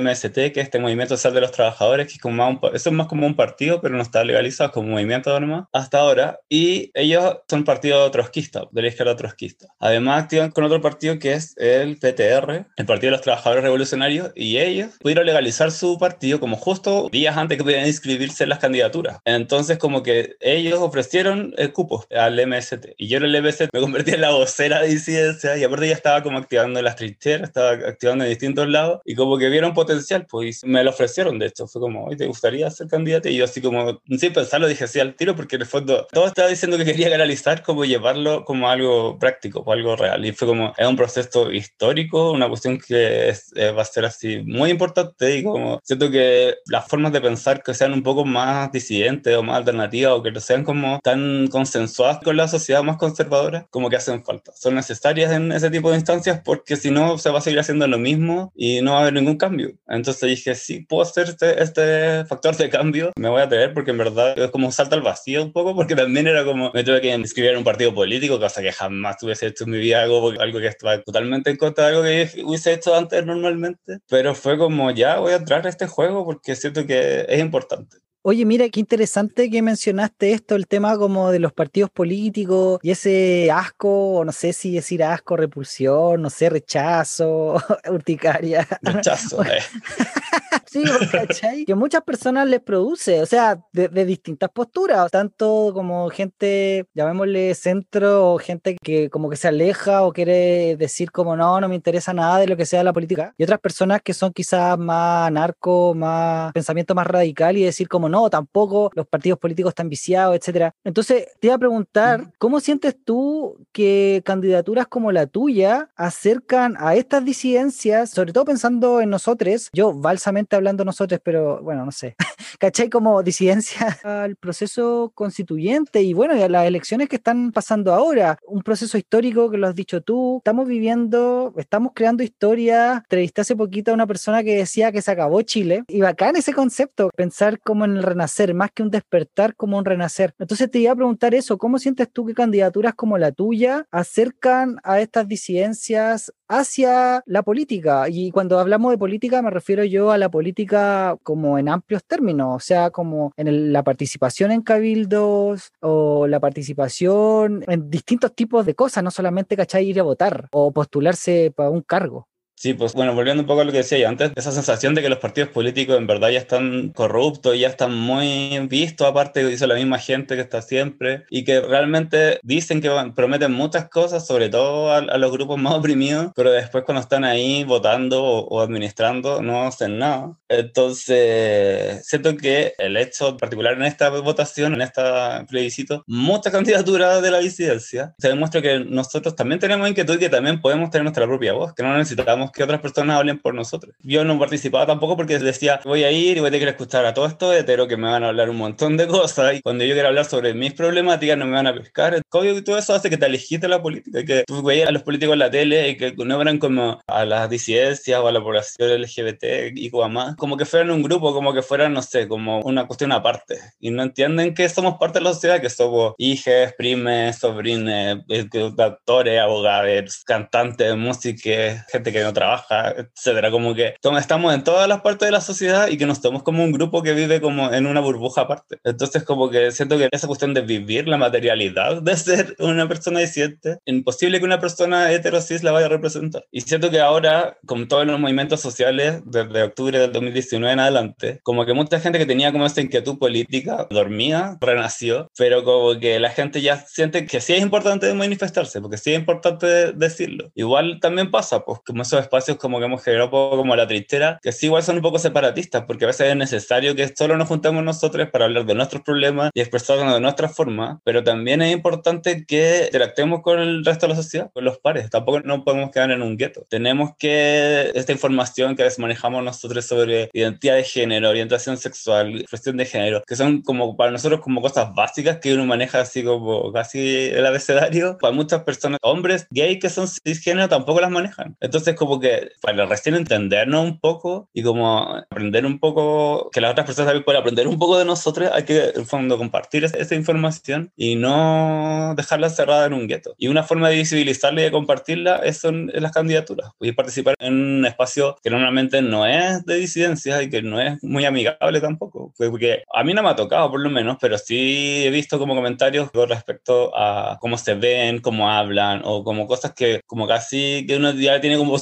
MST, 0.00 0.34
que 0.34 0.60
es 0.60 0.66
este 0.66 0.78
Movimiento 0.78 1.16
Social 1.16 1.34
de 1.34 1.40
los 1.40 1.52
Trabajadores, 1.52 2.06
que 2.06 2.14
es 2.14 2.20
como 2.20 2.36
más 2.36 2.58
eso 2.74 2.90
es 2.90 2.96
más 2.96 3.06
como 3.06 3.26
un 3.26 3.36
partido, 3.36 3.80
pero 3.80 3.96
no 3.96 4.02
está 4.02 4.24
legalizado 4.24 4.72
como 4.72 4.88
movimiento 4.88 5.38
nomás 5.38 5.66
hasta 5.72 5.98
ahora 5.98 6.40
y 6.48 6.90
ellos 6.94 7.38
son 7.48 7.64
partido 7.64 8.10
trotskista, 8.10 8.64
de 8.70 8.82
la 8.82 8.88
izquierda 8.88 9.16
trotskista. 9.16 9.66
Además 9.78 10.24
activan 10.24 10.50
con 10.50 10.64
otro 10.64 10.80
partido 10.80 11.18
que 11.18 11.34
es 11.34 11.56
el 11.58 11.98
PTR, 11.98 12.66
el 12.76 12.86
Partido 12.86 13.10
de 13.10 13.16
los 13.16 13.22
Trabajadores 13.22 13.64
Revolucionarios 13.64 14.32
y 14.34 14.58
ellos 14.58 14.92
pudieron 15.00 15.26
legalizar 15.26 15.70
su 15.70 15.98
partido 15.98 16.40
como 16.40 16.56
justo 16.56 17.08
días 17.10 17.36
antes 17.36 17.58
que 17.58 17.64
pudieran 17.64 17.86
inscribirse 17.86 18.44
en 18.44 18.50
las 18.50 18.58
candidaturas. 18.58 19.18
Entonces 19.24 19.78
como 19.78 20.02
que 20.02 20.36
ellos 20.40 20.78
ofrecieron 20.80 21.52
el 21.56 21.72
cupo 21.72 22.06
al 22.10 22.46
MST 22.46 22.75
y 22.96 23.08
yo 23.08 23.18
en 23.18 23.24
el 23.24 23.42
MST 23.42 23.68
me 23.72 23.80
convertí 23.80 24.12
en 24.12 24.20
la 24.20 24.30
vocera 24.30 24.82
de 24.82 24.88
disidencia 24.88 25.56
y 25.56 25.64
aparte 25.64 25.88
ya 25.88 25.94
estaba 25.94 26.22
como 26.22 26.38
activando 26.38 26.80
las 26.82 26.96
trincheras, 26.96 27.48
estaba 27.48 27.70
activando 27.70 28.24
en 28.24 28.30
distintos 28.30 28.68
lados 28.68 29.00
y 29.04 29.14
como 29.14 29.38
que 29.38 29.48
vieron 29.48 29.74
potencial, 29.74 30.26
pues 30.26 30.64
me 30.64 30.82
lo 30.84 30.90
ofrecieron 30.90 31.38
de 31.38 31.46
hecho, 31.46 31.66
fue 31.66 31.80
como, 31.80 32.08
¿te 32.16 32.26
gustaría 32.26 32.70
ser 32.70 32.88
candidato? 32.88 33.28
Y 33.28 33.36
yo 33.36 33.44
así 33.44 33.60
como, 33.60 34.00
sin 34.18 34.32
pensarlo, 34.32 34.68
dije 34.68 34.86
sí 34.86 35.00
al 35.00 35.14
tiro 35.14 35.36
porque 35.36 35.56
en 35.56 35.62
el 35.62 35.68
fondo 35.68 36.06
todo 36.12 36.26
estaba 36.26 36.48
diciendo 36.48 36.76
que 36.76 36.84
quería 36.84 37.10
canalizar 37.10 37.62
como 37.62 37.84
llevarlo 37.84 38.44
como 38.44 38.68
algo 38.68 39.18
práctico, 39.18 39.60
o 39.64 39.72
algo 39.72 39.96
real 39.96 40.24
y 40.24 40.32
fue 40.32 40.48
como, 40.48 40.72
es 40.76 40.86
un 40.86 40.96
proceso 40.96 41.52
histórico, 41.52 42.32
una 42.32 42.48
cuestión 42.48 42.78
que 42.78 43.34
eh, 43.54 43.70
va 43.70 43.82
a 43.82 43.84
ser 43.84 44.04
así 44.04 44.42
muy 44.44 44.70
importante 44.70 45.38
y 45.38 45.42
como 45.42 45.80
siento 45.82 46.10
que 46.10 46.56
las 46.66 46.86
formas 46.86 47.12
de 47.12 47.20
pensar 47.20 47.62
que 47.62 47.74
sean 47.74 47.92
un 47.92 48.02
poco 48.02 48.24
más 48.24 48.70
disidentes 48.72 49.36
o 49.36 49.42
más 49.42 49.58
alternativas 49.58 50.12
o 50.12 50.22
que 50.22 50.32
no 50.32 50.40
sean 50.40 50.64
como 50.64 51.00
tan 51.02 51.48
consensuadas 51.48 52.18
con 52.22 52.36
la 52.36 52.48
sociedad 52.48 52.65
más 52.82 52.96
conservadora, 52.96 53.66
como 53.70 53.90
que 53.90 53.96
hacen 53.96 54.24
falta. 54.24 54.52
Son 54.54 54.74
necesarias 54.74 55.32
en 55.32 55.52
ese 55.52 55.70
tipo 55.70 55.90
de 55.90 55.96
instancias 55.96 56.40
porque 56.44 56.76
si 56.76 56.90
no 56.90 57.18
se 57.18 57.30
va 57.30 57.38
a 57.38 57.42
seguir 57.42 57.60
haciendo 57.60 57.86
lo 57.86 57.98
mismo 57.98 58.52
y 58.54 58.80
no 58.82 58.92
va 58.92 58.98
a 58.98 59.00
haber 59.02 59.14
ningún 59.14 59.36
cambio. 59.36 59.72
Entonces 59.88 60.28
dije, 60.28 60.54
sí, 60.54 60.80
puedo 60.80 61.02
hacer 61.02 61.28
este, 61.28 61.62
este 61.62 62.24
factor 62.26 62.56
de 62.56 62.70
cambio, 62.70 63.12
me 63.18 63.28
voy 63.28 63.40
a 63.40 63.44
atrever 63.44 63.74
porque 63.74 63.90
en 63.90 63.98
verdad 63.98 64.38
es 64.38 64.50
como 64.50 64.70
salta 64.72 64.96
al 64.96 65.02
vacío 65.02 65.42
un 65.42 65.52
poco 65.52 65.74
porque 65.74 65.94
también 65.94 66.26
era 66.26 66.44
como, 66.44 66.70
me 66.72 66.84
tuve 66.84 67.00
que 67.00 67.14
inscribir 67.14 67.52
en 67.52 67.58
un 67.58 67.64
partido 67.64 67.94
político, 67.94 68.38
cosa 68.40 68.62
que 68.62 68.72
jamás 68.72 69.22
hubiese 69.22 69.46
hecho 69.46 69.64
en 69.64 69.70
mi 69.70 69.78
vida, 69.78 70.02
algo, 70.02 70.32
algo 70.40 70.58
que 70.58 70.66
estaba 70.66 71.00
totalmente 71.02 71.50
en 71.50 71.56
contra 71.56 71.84
de 71.84 71.90
algo 71.90 72.02
que 72.02 72.42
hubiese 72.44 72.72
hecho 72.72 72.94
antes 72.94 73.24
normalmente, 73.24 73.98
pero 74.08 74.34
fue 74.34 74.58
como, 74.58 74.90
ya 74.90 75.18
voy 75.18 75.32
a 75.32 75.36
entrar 75.36 75.66
a 75.66 75.70
este 75.70 75.86
juego 75.86 76.24
porque 76.24 76.54
siento 76.56 76.86
que 76.86 77.26
es 77.28 77.40
importante. 77.40 77.98
Oye, 78.28 78.44
mira, 78.44 78.68
qué 78.70 78.80
interesante 78.80 79.48
que 79.48 79.62
mencionaste 79.62 80.32
esto, 80.32 80.56
el 80.56 80.66
tema 80.66 80.98
como 80.98 81.30
de 81.30 81.38
los 81.38 81.52
partidos 81.52 81.90
políticos 81.90 82.80
y 82.82 82.90
ese 82.90 83.52
asco, 83.52 84.24
no 84.26 84.32
sé 84.32 84.52
si 84.52 84.74
decir 84.74 85.04
asco, 85.04 85.36
repulsión, 85.36 86.22
no 86.22 86.28
sé, 86.28 86.50
rechazo, 86.50 87.54
urticaria. 87.88 88.66
Rechazo, 88.82 89.44
eh. 89.44 89.60
sí, 90.66 90.82
¿cachai? 91.12 91.64
Que 91.66 91.76
muchas 91.76 92.02
personas 92.02 92.48
les 92.48 92.60
produce, 92.60 93.22
o 93.22 93.26
sea, 93.26 93.60
de, 93.72 93.88
distintas 94.04 94.50
posturas, 94.50 95.08
tanto 95.12 95.70
como 95.72 96.10
gente, 96.10 96.84
llamémosle 96.94 97.54
centro, 97.54 98.32
o 98.32 98.38
gente 98.38 98.76
que 98.82 99.08
como 99.08 99.30
que 99.30 99.36
se 99.36 99.46
aleja 99.46 100.02
o 100.02 100.12
quiere 100.12 100.74
decir 100.74 101.12
como 101.12 101.36
no, 101.36 101.60
no 101.60 101.68
me 101.68 101.76
interesa 101.76 102.12
nada 102.12 102.38
de 102.38 102.48
lo 102.48 102.56
que 102.56 102.66
sea 102.66 102.82
la 102.82 102.92
política, 102.92 103.34
y 103.38 103.44
otras 103.44 103.60
personas 103.60 104.02
que 104.02 104.14
son 104.14 104.32
quizás 104.32 104.76
más 104.76 105.30
narco, 105.30 105.94
más 105.94 106.52
pensamiento 106.52 106.92
más 106.96 107.06
radical 107.06 107.56
y 107.56 107.62
decir 107.62 107.86
como 107.88 108.08
no, 108.08 108.15
tampoco 108.30 108.90
los 108.94 109.06
partidos 109.06 109.38
políticos 109.38 109.70
están 109.70 109.88
viciados, 109.88 110.36
etcétera. 110.36 110.74
Entonces, 110.84 111.28
te 111.40 111.48
iba 111.48 111.54
a 111.54 111.58
preguntar, 111.58 112.32
¿cómo 112.38 112.60
sientes 112.60 112.96
tú 113.04 113.58
que 113.72 114.22
candidaturas 114.24 114.86
como 114.86 115.12
la 115.12 115.26
tuya 115.26 115.90
acercan 115.96 116.76
a 116.78 116.94
estas 116.94 117.24
disidencias, 117.24 118.10
sobre 118.10 118.32
todo 118.32 118.44
pensando 118.44 119.00
en 119.00 119.10
nosotros, 119.10 119.70
yo 119.72 119.92
balsamente 119.92 120.56
hablando 120.56 120.84
nosotros, 120.84 121.20
pero 121.22 121.62
bueno, 121.62 121.84
no 121.84 121.92
sé, 121.92 122.16
¿cachai? 122.58 122.88
Como 122.88 123.22
disidencia 123.22 123.98
al 124.02 124.36
proceso 124.36 125.12
constituyente 125.14 126.02
y 126.02 126.14
bueno, 126.14 126.36
y 126.36 126.42
a 126.42 126.48
las 126.48 126.66
elecciones 126.66 127.08
que 127.08 127.16
están 127.16 127.52
pasando 127.52 127.92
ahora, 127.92 128.38
un 128.46 128.62
proceso 128.62 128.98
histórico 128.98 129.50
que 129.50 129.58
lo 129.58 129.66
has 129.66 129.74
dicho 129.74 130.00
tú, 130.00 130.38
estamos 130.38 130.66
viviendo, 130.66 131.52
estamos 131.56 131.92
creando 131.94 132.22
historia, 132.22 132.94
entrevisté 133.04 133.42
hace 133.42 133.56
poquito 133.56 133.90
a 133.90 133.94
una 133.94 134.06
persona 134.06 134.42
que 134.42 134.56
decía 134.56 134.92
que 134.92 135.02
se 135.02 135.10
acabó 135.10 135.42
Chile. 135.42 135.84
Y 135.88 136.00
bacán 136.00 136.36
ese 136.36 136.52
concepto, 136.52 137.10
pensar 137.14 137.60
como 137.60 137.84
en 137.84 137.95
el 137.96 138.02
renacer, 138.02 138.54
más 138.54 138.70
que 138.72 138.82
un 138.82 138.90
despertar 138.90 139.54
como 139.56 139.78
un 139.78 139.84
renacer. 139.84 140.34
Entonces 140.38 140.70
te 140.70 140.78
iba 140.78 140.92
a 140.92 140.96
preguntar 140.96 141.34
eso, 141.34 141.58
¿cómo 141.58 141.78
sientes 141.78 142.10
tú 142.12 142.26
que 142.26 142.34
candidaturas 142.34 142.94
como 142.94 143.18
la 143.18 143.32
tuya 143.32 143.86
acercan 143.90 144.78
a 144.84 145.00
estas 145.00 145.28
disidencias 145.28 146.32
hacia 146.48 147.22
la 147.26 147.42
política? 147.42 148.08
Y 148.08 148.30
cuando 148.30 148.58
hablamos 148.58 148.92
de 148.92 148.98
política 148.98 149.42
me 149.42 149.50
refiero 149.50 149.84
yo 149.84 150.10
a 150.10 150.18
la 150.18 150.30
política 150.30 151.16
como 151.22 151.58
en 151.58 151.68
amplios 151.68 152.04
términos, 152.04 152.56
o 152.56 152.60
sea, 152.60 152.90
como 152.90 153.32
en 153.36 153.72
la 153.72 153.82
participación 153.82 154.52
en 154.52 154.62
cabildos 154.62 155.72
o 155.80 156.26
la 156.26 156.40
participación 156.40 157.64
en 157.68 157.90
distintos 157.90 158.34
tipos 158.34 158.66
de 158.66 158.74
cosas, 158.74 159.02
no 159.04 159.10
solamente, 159.10 159.56
¿cachai? 159.56 159.88
Ir 159.88 160.00
a 160.00 160.02
votar 160.02 160.48
o 160.52 160.72
postularse 160.72 161.52
para 161.54 161.70
un 161.70 161.82
cargo. 161.82 162.28
Sí, 162.58 162.72
pues 162.72 162.94
bueno, 162.94 163.14
volviendo 163.14 163.42
un 163.42 163.46
poco 163.46 163.60
a 163.60 163.64
lo 163.64 163.70
que 163.70 163.78
decía 163.78 163.98
yo 163.98 164.08
antes, 164.08 164.32
esa 164.34 164.50
sensación 164.50 164.94
de 164.94 165.02
que 165.02 165.10
los 165.10 165.18
partidos 165.18 165.50
políticos 165.50 165.98
en 165.98 166.06
verdad 166.06 166.30
ya 166.30 166.38
están 166.38 166.88
corruptos, 166.88 167.58
ya 167.58 167.68
están 167.68 167.94
muy 167.94 168.58
vistos, 168.66 169.06
aparte 169.06 169.42
que 169.42 169.48
dice 169.48 169.66
la 169.66 169.74
misma 169.74 169.98
gente 169.98 170.36
que 170.36 170.40
está 170.40 170.62
siempre, 170.62 171.24
y 171.28 171.44
que 171.44 171.60
realmente 171.60 172.40
dicen 172.42 172.80
que 172.80 172.90
prometen 173.14 173.52
muchas 173.52 173.90
cosas, 173.90 174.26
sobre 174.26 174.48
todo 174.48 174.90
a, 174.90 175.02
los 175.18 175.32
grupos 175.32 175.58
más 175.58 175.74
oprimidos, 175.76 176.32
pero 176.34 176.50
después 176.50 176.84
cuando 176.84 177.02
están 177.02 177.24
ahí 177.24 177.62
votando 177.64 178.24
o, 178.24 178.60
administrando 178.62 179.42
no 179.42 179.64
hacen 179.64 179.98
nada. 179.98 180.34
Entonces, 180.48 182.06
siento 182.06 182.38
que 182.38 182.72
el 182.78 182.96
hecho 182.96 183.36
particular 183.36 183.74
en 183.74 183.82
esta 183.82 184.08
votación, 184.08 184.72
en 184.72 184.80
este 184.80 185.02
plebiscito, 185.46 186.04
muchas 186.06 186.54
candidaturas 186.54 187.20
de 187.20 187.30
la 187.30 187.38
disidencia, 187.40 188.14
se 188.18 188.28
demuestra 188.28 188.62
que 188.62 188.80
nosotros 188.80 189.36
también 189.36 189.60
tenemos 189.60 189.86
inquietud 189.90 190.14
y 190.14 190.20
que 190.20 190.30
también 190.30 190.62
podemos 190.62 190.90
tener 190.90 191.04
nuestra 191.04 191.26
propia 191.26 191.52
voz, 191.52 191.74
que 191.74 191.82
no 191.82 191.94
necesitamos 191.94 192.45
que 192.52 192.62
otras 192.62 192.80
personas 192.80 193.16
hablen 193.16 193.38
por 193.38 193.54
nosotros. 193.54 193.94
Yo 194.02 194.24
no 194.24 194.38
participaba 194.38 194.86
tampoco 194.86 195.16
porque 195.16 195.38
decía, 195.38 195.80
voy 195.84 196.04
a 196.04 196.10
ir 196.10 196.36
y 196.36 196.40
voy 196.40 196.48
a 196.48 196.50
tener 196.50 196.68
que 196.68 196.70
escuchar 196.70 197.04
a 197.06 197.14
todos 197.14 197.32
estos 197.32 197.54
heteros 197.54 197.88
que 197.88 197.96
me 197.96 198.08
van 198.08 198.24
a 198.24 198.28
hablar 198.28 198.50
un 198.50 198.56
montón 198.56 198.96
de 198.96 199.06
cosas 199.06 199.54
y 199.54 199.62
cuando 199.62 199.84
yo 199.84 199.94
quiero 199.94 200.08
hablar 200.08 200.24
sobre 200.24 200.54
mis 200.54 200.72
problemáticas 200.72 201.36
no 201.36 201.46
me 201.46 201.52
van 201.52 201.66
a 201.66 201.74
pescar. 201.74 202.22
Obvio 202.30 202.62
todo 202.62 202.78
eso 202.78 202.94
hace 202.94 203.10
que 203.10 203.16
te 203.16 203.26
alejes 203.26 203.60
de 203.60 203.68
la 203.68 203.82
política, 203.82 204.24
que 204.24 204.44
tú 204.46 204.62
veías 204.62 204.88
a 204.88 204.92
los 204.92 205.02
políticos 205.02 205.32
en 205.34 205.38
la 205.38 205.50
tele 205.50 205.90
y 205.90 205.96
que 205.96 206.14
no 206.16 206.40
eran 206.40 206.58
como 206.58 207.00
a 207.06 207.24
las 207.24 207.48
disidencias 207.50 208.20
o 208.20 208.28
a 208.28 208.32
la 208.32 208.40
población 208.40 209.00
LGBT 209.00 209.44
y 209.74 209.90
más, 210.10 210.36
como 210.36 210.56
que 210.56 210.64
fueran 210.64 210.90
un 210.90 211.02
grupo, 211.02 211.32
como 211.32 211.54
que 211.54 211.62
fueran, 211.62 211.92
no 211.92 212.02
sé, 212.02 212.28
como 212.28 212.60
una 212.60 212.86
cuestión 212.86 213.12
aparte. 213.12 213.58
Y 213.80 213.90
no 213.90 214.02
entienden 214.02 214.54
que 214.54 214.68
somos 214.68 214.98
parte 214.98 215.18
de 215.18 215.24
la 215.24 215.32
sociedad, 215.32 215.60
que 215.60 215.70
somos 215.70 216.14
hijas, 216.18 216.74
primes, 216.76 217.38
sobrines, 217.38 218.18
eh, 218.28 218.48
actores, 218.78 219.40
abogados, 219.40 220.22
cantantes, 220.24 220.96
músicos, 220.96 221.82
gente 221.90 222.12
que 222.12 222.22
no 222.22 222.32
trabaja, 222.36 222.94
etcétera. 222.96 223.50
Como 223.50 223.74
que 223.74 223.94
estamos 224.18 224.54
en 224.54 224.62
todas 224.62 224.86
las 224.86 225.00
partes 225.00 225.26
de 225.26 225.32
la 225.32 225.40
sociedad 225.40 225.88
y 225.88 225.96
que 225.96 226.04
nos 226.04 226.20
tomamos 226.20 226.42
como 226.42 226.62
un 226.62 226.70
grupo 226.70 227.02
que 227.02 227.14
vive 227.14 227.40
como 227.40 227.72
en 227.72 227.86
una 227.86 228.00
burbuja 228.00 228.42
aparte. 228.42 228.78
Entonces, 228.84 229.22
como 229.24 229.48
que 229.48 229.72
siento 229.72 229.96
que 229.96 230.08
esa 230.12 230.26
cuestión 230.26 230.52
de 230.52 230.60
vivir 230.60 231.08
la 231.08 231.16
materialidad 231.16 232.02
de 232.02 232.16
ser 232.16 232.54
una 232.58 232.86
persona 232.86 233.20
disidente, 233.20 233.78
imposible 233.86 234.38
que 234.38 234.44
una 234.44 234.60
persona 234.60 235.10
heterosis 235.10 235.62
la 235.62 235.72
vaya 235.72 235.86
a 235.86 235.88
representar. 235.88 236.44
Y 236.50 236.60
siento 236.60 236.90
que 236.90 237.00
ahora, 237.00 237.56
con 237.64 237.88
todos 237.88 238.06
los 238.06 238.20
movimientos 238.20 238.60
sociales, 238.60 239.22
desde 239.24 239.62
octubre 239.62 239.98
del 239.98 240.12
2019 240.12 240.72
en 240.74 240.80
adelante, 240.80 241.40
como 241.42 241.64
que 241.64 241.72
mucha 241.72 242.00
gente 242.00 242.18
que 242.18 242.26
tenía 242.26 242.52
como 242.52 242.66
esta 242.66 242.82
inquietud 242.82 243.18
política 243.18 243.86
dormía, 243.88 244.58
renació, 244.60 245.30
pero 245.38 245.64
como 245.64 245.98
que 245.98 246.20
la 246.20 246.30
gente 246.30 246.60
ya 246.60 246.84
siente 246.86 247.24
que 247.24 247.40
sí 247.40 247.54
es 247.54 247.62
importante 247.62 248.12
manifestarse, 248.12 248.80
porque 248.82 248.98
sí 248.98 249.12
es 249.12 249.18
importante 249.18 249.92
decirlo. 249.92 250.50
Igual 250.54 250.98
también 251.00 251.30
pasa, 251.30 251.64
pues, 251.64 251.80
como 251.86 252.02
eso 252.02 252.25
espacios 252.26 252.56
como 252.58 252.78
que 252.78 252.84
hemos 252.84 253.02
generado 253.02 253.26
un 253.26 253.30
poco 253.30 253.56
como 253.56 253.74
la 253.76 253.86
tristera, 253.86 254.38
que 254.42 254.52
sí 254.52 254.66
igual 254.66 254.82
son 254.82 254.96
un 254.96 255.02
poco 255.02 255.18
separatistas, 255.18 255.84
porque 255.86 256.04
a 256.04 256.08
veces 256.08 256.28
es 256.28 256.36
necesario 256.36 256.94
que 256.94 257.08
solo 257.16 257.36
nos 257.36 257.48
juntemos 257.48 257.82
nosotros 257.82 258.28
para 258.30 258.46
hablar 258.46 258.66
de 258.66 258.74
nuestros 258.74 259.02
problemas 259.02 259.50
y 259.54 259.60
expresarnos 259.60 260.14
de 260.14 260.20
nuestra 260.20 260.48
forma, 260.48 261.00
pero 261.04 261.22
también 261.24 261.62
es 261.62 261.72
importante 261.72 262.44
que 262.46 262.84
interactuemos 262.86 263.42
con 263.42 263.58
el 263.58 263.84
resto 263.84 264.06
de 264.06 264.10
la 264.10 264.16
sociedad, 264.16 264.50
con 264.52 264.64
los 264.64 264.78
pares. 264.78 265.10
Tampoco 265.10 265.40
no 265.40 265.64
podemos 265.64 265.90
quedar 265.90 266.10
en 266.10 266.22
un 266.22 266.36
gueto. 266.36 266.66
Tenemos 266.68 267.10
que 267.18 267.90
esta 267.94 268.12
información 268.12 268.76
que 268.76 268.82
a 268.82 268.86
veces 268.86 268.98
manejamos 268.98 269.42
nosotros 269.42 269.84
sobre 269.84 270.28
identidad 270.32 270.76
de 270.76 270.84
género, 270.84 271.30
orientación 271.30 271.76
sexual, 271.76 272.40
expresión 272.40 272.76
de 272.76 272.86
género, 272.86 273.22
que 273.26 273.36
son 273.36 273.62
como 273.62 273.96
para 273.96 274.10
nosotros 274.10 274.40
como 274.40 274.60
cosas 274.60 274.94
básicas 274.94 275.38
que 275.38 275.54
uno 275.54 275.64
maneja 275.64 276.00
así 276.00 276.24
como 276.24 276.72
casi 276.72 277.26
el 277.26 277.44
abecedario, 277.46 278.18
para 278.18 278.32
muchas 278.32 278.62
personas, 278.62 278.98
hombres 279.02 279.46
gay 279.50 279.78
que 279.78 279.88
son 279.88 280.08
cisgénero 280.08 280.68
tampoco 280.68 281.00
las 281.00 281.10
manejan. 281.10 281.56
Entonces 281.60 281.94
como 281.94 282.15
que 282.20 282.50
para 282.60 282.86
recién 282.86 283.14
entendernos 283.14 283.84
un 283.84 284.00
poco 284.00 284.48
y 284.52 284.62
como 284.62 285.16
aprender 285.16 285.66
un 285.66 285.78
poco, 285.78 286.50
que 286.50 286.60
las 286.60 286.72
otras 286.72 286.86
personas 286.86 287.08
también 287.08 287.24
puedan 287.24 287.40
aprender 287.40 287.68
un 287.68 287.78
poco 287.78 287.98
de 287.98 288.04
nosotros, 288.04 288.50
hay 288.52 288.64
que 288.64 288.92
en 288.94 289.06
fondo 289.06 289.38
compartir 289.38 289.84
esa 289.84 290.14
información 290.14 290.92
y 290.96 291.16
no 291.16 292.14
dejarla 292.16 292.50
cerrada 292.50 292.86
en 292.86 292.92
un 292.94 293.06
gueto. 293.06 293.34
Y 293.38 293.48
una 293.48 293.62
forma 293.62 293.88
de 293.88 293.96
visibilizarla 293.96 294.60
y 294.60 294.64
de 294.64 294.70
compartirla 294.70 295.36
es 295.36 295.58
son 295.58 295.90
las 295.94 296.12
candidaturas. 296.12 296.70
Y 296.80 296.92
participar 296.92 297.34
en 297.38 297.54
un 297.54 297.86
espacio 297.86 298.36
que 298.42 298.50
normalmente 298.50 299.02
no 299.02 299.26
es 299.26 299.64
de 299.64 299.76
disidencia 299.76 300.42
y 300.42 300.50
que 300.50 300.62
no 300.62 300.80
es 300.80 301.02
muy 301.02 301.24
amigable 301.24 301.80
tampoco. 301.80 302.32
Porque 302.36 302.84
a 302.92 303.04
mí 303.04 303.14
no 303.14 303.22
me 303.22 303.30
ha 303.30 303.36
tocado 303.36 303.70
por 303.70 303.80
lo 303.80 303.90
menos, 303.90 304.18
pero 304.20 304.38
sí 304.38 305.04
he 305.04 305.10
visto 305.10 305.38
como 305.38 305.54
comentarios 305.54 306.10
con 306.10 306.28
respecto 306.28 306.92
a 306.96 307.38
cómo 307.40 307.58
se 307.58 307.74
ven, 307.74 308.20
cómo 308.20 308.50
hablan 308.50 309.02
o 309.04 309.24
como 309.24 309.46
cosas 309.46 309.72
que 309.74 310.00
como 310.06 310.26
casi 310.26 310.84
que 310.86 310.96
uno 310.96 311.12
ya 311.12 311.40
tiene 311.40 311.56
como 311.56 311.72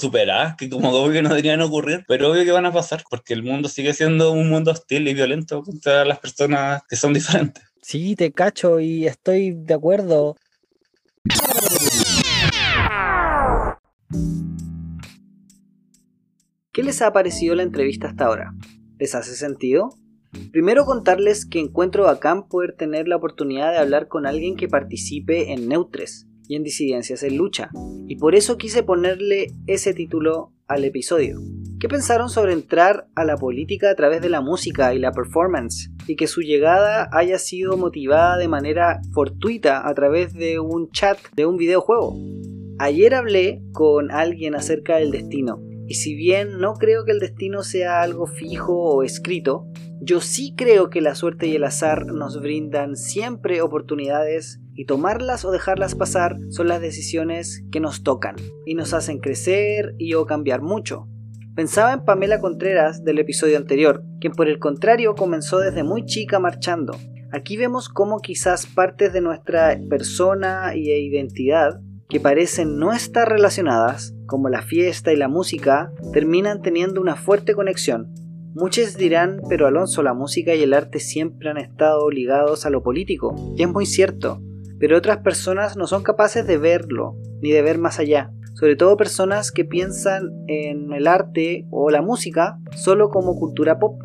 que 0.58 0.68
como 0.68 0.90
obvio 0.90 1.12
que 1.12 1.22
no 1.22 1.28
deberían 1.30 1.60
ocurrir, 1.60 2.04
pero 2.06 2.30
obvio 2.30 2.44
que 2.44 2.50
van 2.52 2.66
a 2.66 2.72
pasar 2.72 3.02
porque 3.08 3.34
el 3.34 3.42
mundo 3.42 3.68
sigue 3.68 3.92
siendo 3.92 4.32
un 4.32 4.48
mundo 4.48 4.70
hostil 4.70 5.06
y 5.08 5.14
violento 5.14 5.62
contra 5.62 6.04
las 6.04 6.18
personas 6.18 6.82
que 6.88 6.96
son 6.96 7.12
diferentes. 7.14 7.62
Sí, 7.82 8.16
te 8.16 8.32
cacho 8.32 8.80
y 8.80 9.06
estoy 9.06 9.52
de 9.52 9.74
acuerdo. 9.74 10.36
¿Qué 16.72 16.82
les 16.82 17.02
ha 17.02 17.12
parecido 17.12 17.54
la 17.54 17.62
entrevista 17.62 18.08
hasta 18.08 18.26
ahora? 18.26 18.54
¿Les 18.98 19.14
hace 19.14 19.34
sentido? 19.36 19.90
Primero 20.50 20.84
contarles 20.84 21.46
que 21.46 21.60
encuentro 21.60 22.04
bacán 22.04 22.48
poder 22.48 22.74
tener 22.76 23.06
la 23.06 23.16
oportunidad 23.16 23.70
de 23.70 23.78
hablar 23.78 24.08
con 24.08 24.26
alguien 24.26 24.56
que 24.56 24.68
participe 24.68 25.52
en 25.52 25.68
Neutres 25.68 26.26
y 26.48 26.56
en 26.56 26.62
Disidencias 26.62 27.22
en 27.22 27.36
Lucha, 27.36 27.70
y 28.06 28.16
por 28.16 28.34
eso 28.34 28.56
quise 28.56 28.82
ponerle 28.82 29.48
ese 29.66 29.94
título 29.94 30.52
al 30.66 30.84
episodio. 30.84 31.40
¿Qué 31.80 31.88
pensaron 31.88 32.30
sobre 32.30 32.54
entrar 32.54 33.08
a 33.14 33.24
la 33.24 33.36
política 33.36 33.90
a 33.90 33.94
través 33.94 34.22
de 34.22 34.30
la 34.30 34.40
música 34.40 34.94
y 34.94 34.98
la 34.98 35.12
performance? 35.12 35.90
Y 36.06 36.16
que 36.16 36.26
su 36.26 36.40
llegada 36.40 37.08
haya 37.12 37.38
sido 37.38 37.76
motivada 37.76 38.38
de 38.38 38.48
manera 38.48 39.00
fortuita 39.12 39.86
a 39.86 39.94
través 39.94 40.32
de 40.32 40.60
un 40.60 40.90
chat 40.92 41.18
de 41.36 41.44
un 41.44 41.56
videojuego. 41.58 42.16
Ayer 42.78 43.14
hablé 43.14 43.62
con 43.72 44.10
alguien 44.10 44.54
acerca 44.54 44.96
del 44.96 45.10
destino, 45.10 45.60
y 45.86 45.94
si 45.94 46.14
bien 46.14 46.58
no 46.58 46.74
creo 46.74 47.04
que 47.04 47.12
el 47.12 47.20
destino 47.20 47.62
sea 47.62 48.00
algo 48.00 48.26
fijo 48.26 48.74
o 48.74 49.02
escrito, 49.02 49.66
yo 50.00 50.20
sí 50.20 50.54
creo 50.56 50.88
que 50.88 51.00
la 51.00 51.14
suerte 51.14 51.46
y 51.46 51.56
el 51.56 51.64
azar 51.64 52.06
nos 52.06 52.40
brindan 52.40 52.96
siempre 52.96 53.60
oportunidades 53.60 54.60
y 54.74 54.86
tomarlas 54.86 55.44
o 55.44 55.50
dejarlas 55.50 55.94
pasar 55.94 56.36
son 56.50 56.68
las 56.68 56.80
decisiones 56.80 57.64
que 57.70 57.80
nos 57.80 58.02
tocan 58.02 58.36
y 58.66 58.74
nos 58.74 58.92
hacen 58.92 59.18
crecer 59.18 59.94
y 59.98 60.14
o 60.14 60.26
cambiar 60.26 60.62
mucho. 60.62 61.08
Pensaba 61.54 61.92
en 61.92 62.04
Pamela 62.04 62.40
Contreras 62.40 63.04
del 63.04 63.20
episodio 63.20 63.56
anterior, 63.56 64.02
quien 64.20 64.32
por 64.32 64.48
el 64.48 64.58
contrario 64.58 65.14
comenzó 65.14 65.58
desde 65.58 65.84
muy 65.84 66.04
chica 66.04 66.40
marchando. 66.40 66.96
Aquí 67.30 67.56
vemos 67.56 67.88
cómo 67.88 68.18
quizás 68.18 68.66
partes 68.66 69.12
de 69.12 69.20
nuestra 69.20 69.78
persona 69.88 70.72
y 70.74 70.90
identidad 70.90 71.80
que 72.08 72.20
parecen 72.20 72.78
no 72.78 72.92
estar 72.92 73.28
relacionadas, 73.28 74.14
como 74.26 74.48
la 74.48 74.62
fiesta 74.62 75.12
y 75.12 75.16
la 75.16 75.28
música, 75.28 75.92
terminan 76.12 76.62
teniendo 76.62 77.00
una 77.00 77.16
fuerte 77.16 77.54
conexión. 77.54 78.12
Muchos 78.54 78.96
dirán, 78.96 79.40
pero 79.48 79.66
Alonso, 79.66 80.02
la 80.02 80.14
música 80.14 80.54
y 80.54 80.62
el 80.62 80.74
arte 80.74 81.00
siempre 81.00 81.50
han 81.50 81.58
estado 81.58 82.08
ligados 82.10 82.66
a 82.66 82.70
lo 82.70 82.82
político, 82.82 83.34
y 83.56 83.62
es 83.62 83.68
muy 83.68 83.86
cierto, 83.86 84.40
pero 84.84 84.98
otras 84.98 85.20
personas 85.22 85.78
no 85.78 85.86
son 85.86 86.02
capaces 86.02 86.46
de 86.46 86.58
verlo, 86.58 87.16
ni 87.40 87.52
de 87.52 87.62
ver 87.62 87.78
más 87.78 87.98
allá 87.98 88.30
sobre 88.54 88.76
todo 88.76 88.96
personas 88.96 89.50
que 89.50 89.64
piensan 89.64 90.30
en 90.46 90.92
el 90.92 91.06
arte 91.06 91.66
o 91.70 91.90
la 91.90 92.02
música 92.02 92.58
solo 92.76 93.10
como 93.10 93.36
cultura 93.36 93.78
pop. 93.78 94.00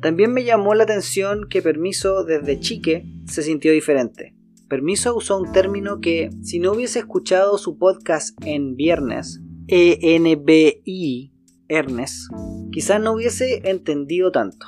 También 0.00 0.32
me 0.32 0.44
llamó 0.44 0.74
la 0.74 0.84
atención 0.84 1.48
que 1.50 1.60
Permiso 1.60 2.24
desde 2.24 2.60
chique 2.60 3.04
se 3.26 3.42
sintió 3.42 3.72
diferente. 3.72 4.34
Permiso 4.68 5.16
usó 5.16 5.38
un 5.38 5.50
término 5.52 6.00
que, 6.00 6.30
si 6.42 6.60
no 6.60 6.72
hubiese 6.72 7.00
escuchado 7.00 7.58
su 7.58 7.76
podcast 7.76 8.38
en 8.44 8.76
viernes, 8.76 9.40
ENBI, 9.66 11.32
Ernest, 11.68 12.30
quizás 12.70 13.00
no 13.00 13.12
hubiese 13.12 13.68
entendido 13.68 14.30
tanto. 14.30 14.66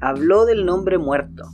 Habló 0.00 0.46
del 0.46 0.64
nombre 0.64 0.98
muerto, 0.98 1.44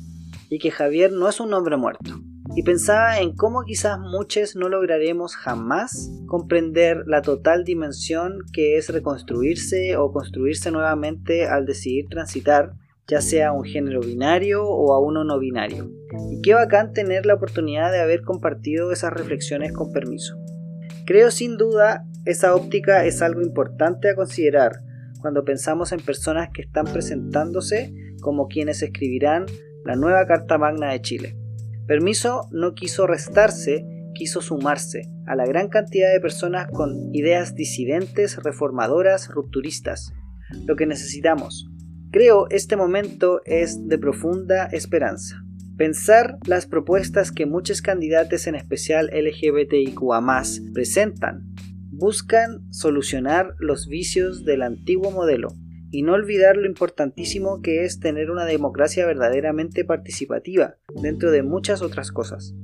y 0.51 0.59
que 0.59 0.71
Javier 0.71 1.11
no 1.13 1.29
es 1.29 1.41
un 1.41 1.51
nombre 1.51 1.79
muerto, 1.79 2.21
y 2.55 2.63
pensaba 2.63 3.19
en 3.19 3.35
cómo 3.35 3.63
quizás 3.63 3.99
muchos 3.99 4.57
no 4.57 4.69
lograremos 4.69 5.35
jamás 5.37 6.11
comprender 6.27 7.05
la 7.07 7.23
total 7.23 7.65
dimensión 7.65 8.39
que 8.53 8.77
es 8.77 8.89
reconstruirse 8.89 9.97
o 9.97 10.13
construirse 10.13 10.71
nuevamente 10.71 11.47
al 11.47 11.67
decidir 11.67 12.07
transitar 12.09 12.73
ya 13.09 13.21
sea 13.21 13.49
a 13.49 13.53
un 13.53 13.65
género 13.65 14.01
binario 14.01 14.65
o 14.65 14.93
a 14.93 15.01
uno 15.01 15.25
no 15.25 15.39
binario. 15.39 15.91
Y 16.31 16.43
qué 16.43 16.55
bacán 16.55 16.93
tener 16.93 17.25
la 17.25 17.35
oportunidad 17.35 17.93
de 17.93 18.01
haber 18.01 18.23
compartido 18.23 18.91
esas 18.91 19.13
reflexiones 19.13 19.73
con 19.73 19.93
permiso. 19.93 20.37
Creo 21.05 21.31
sin 21.31 21.57
duda 21.57 22.05
esa 22.25 22.55
óptica 22.55 23.05
es 23.05 23.23
algo 23.23 23.43
importante 23.43 24.11
a 24.11 24.17
considerar 24.17 24.81
cuando 25.21 25.45
pensamos 25.45 25.93
en 25.93 26.01
personas 26.01 26.49
que 26.53 26.63
están 26.63 26.87
presentándose 26.87 27.95
como 28.21 28.49
quienes 28.49 28.83
escribirán 28.83 29.47
la 29.85 29.95
nueva 29.95 30.27
Carta 30.27 30.59
Magna 30.59 30.91
de 30.91 31.01
Chile. 31.01 31.37
Permiso 31.87 32.49
no 32.51 32.75
quiso 32.75 33.07
restarse, 33.07 33.87
quiso 34.15 34.41
sumarse 34.41 35.03
a 35.27 35.37
la 35.37 35.47
gran 35.47 35.69
cantidad 35.69 36.13
de 36.13 36.21
personas 36.21 36.69
con 36.73 37.15
ideas 37.15 37.55
disidentes, 37.55 38.43
reformadoras, 38.43 39.29
rupturistas. 39.29 40.13
Lo 40.67 40.77
que 40.77 40.87
necesitamos. 40.87 41.69
Creo 42.11 42.47
este 42.51 42.77
momento 42.77 43.41
es 43.45 43.87
de 43.87 43.99
profunda 43.99 44.67
esperanza. 44.67 45.43
Pensar 45.77 46.39
las 46.47 46.67
propuestas 46.67 47.31
que 47.31 47.47
muchos 47.47 47.83
candidatos, 47.83 48.47
en 48.47 48.55
especial 48.55 49.11
LGBTIQA, 49.13 50.43
presentan, 50.73 51.53
buscan 51.91 52.73
solucionar 52.73 53.55
los 53.59 53.87
vicios 53.87 54.45
del 54.45 54.63
antiguo 54.63 55.11
modelo, 55.11 55.49
y 55.97 56.03
no 56.03 56.13
olvidar 56.13 56.59
lo 56.59 56.67
importantísimo 56.67 57.63
que 57.63 57.87
es 57.87 58.01
tener 58.01 58.31
una 58.31 58.45
democracia 58.45 59.07
verdaderamente 59.07 59.83
participativa, 59.83 60.77
dentro 60.95 61.31
de 61.31 61.43
muchas 61.43 61.81
otras 61.81 62.13
cosas. 62.13 62.55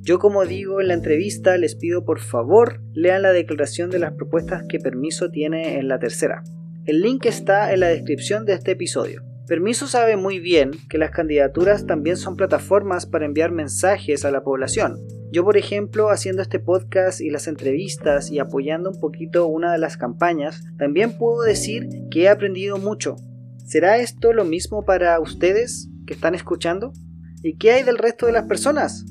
Yo 0.00 0.18
como 0.18 0.44
digo 0.44 0.80
en 0.80 0.88
la 0.88 0.94
entrevista 0.94 1.56
les 1.56 1.76
pido 1.76 2.04
por 2.04 2.18
favor 2.18 2.80
lean 2.92 3.22
la 3.22 3.30
declaración 3.32 3.90
de 3.90 4.00
las 4.00 4.14
propuestas 4.14 4.64
que 4.68 4.80
Permiso 4.80 5.30
tiene 5.30 5.78
en 5.78 5.86
la 5.86 6.00
tercera. 6.00 6.42
El 6.84 7.00
link 7.00 7.26
está 7.26 7.72
en 7.72 7.78
la 7.78 7.86
descripción 7.86 8.44
de 8.44 8.54
este 8.54 8.72
episodio. 8.72 9.22
Permiso 9.46 9.86
sabe 9.86 10.16
muy 10.16 10.40
bien 10.40 10.72
que 10.88 10.98
las 10.98 11.12
candidaturas 11.12 11.86
también 11.86 12.16
son 12.16 12.34
plataformas 12.34 13.06
para 13.06 13.24
enviar 13.24 13.52
mensajes 13.52 14.24
a 14.24 14.32
la 14.32 14.42
población. 14.42 14.96
Yo, 15.32 15.44
por 15.44 15.56
ejemplo, 15.56 16.10
haciendo 16.10 16.42
este 16.42 16.58
podcast 16.58 17.20
y 17.20 17.30
las 17.30 17.46
entrevistas 17.46 18.32
y 18.32 18.40
apoyando 18.40 18.90
un 18.90 18.98
poquito 18.98 19.46
una 19.46 19.70
de 19.70 19.78
las 19.78 19.96
campañas, 19.96 20.64
también 20.76 21.16
puedo 21.16 21.42
decir 21.42 21.88
que 22.10 22.22
he 22.22 22.28
aprendido 22.28 22.78
mucho. 22.78 23.14
¿Será 23.64 23.98
esto 23.98 24.32
lo 24.32 24.44
mismo 24.44 24.84
para 24.84 25.20
ustedes 25.20 25.88
que 26.04 26.14
están 26.14 26.34
escuchando? 26.34 26.92
¿Y 27.44 27.56
qué 27.58 27.70
hay 27.70 27.84
del 27.84 27.98
resto 27.98 28.26
de 28.26 28.32
las 28.32 28.46
personas? 28.46 29.04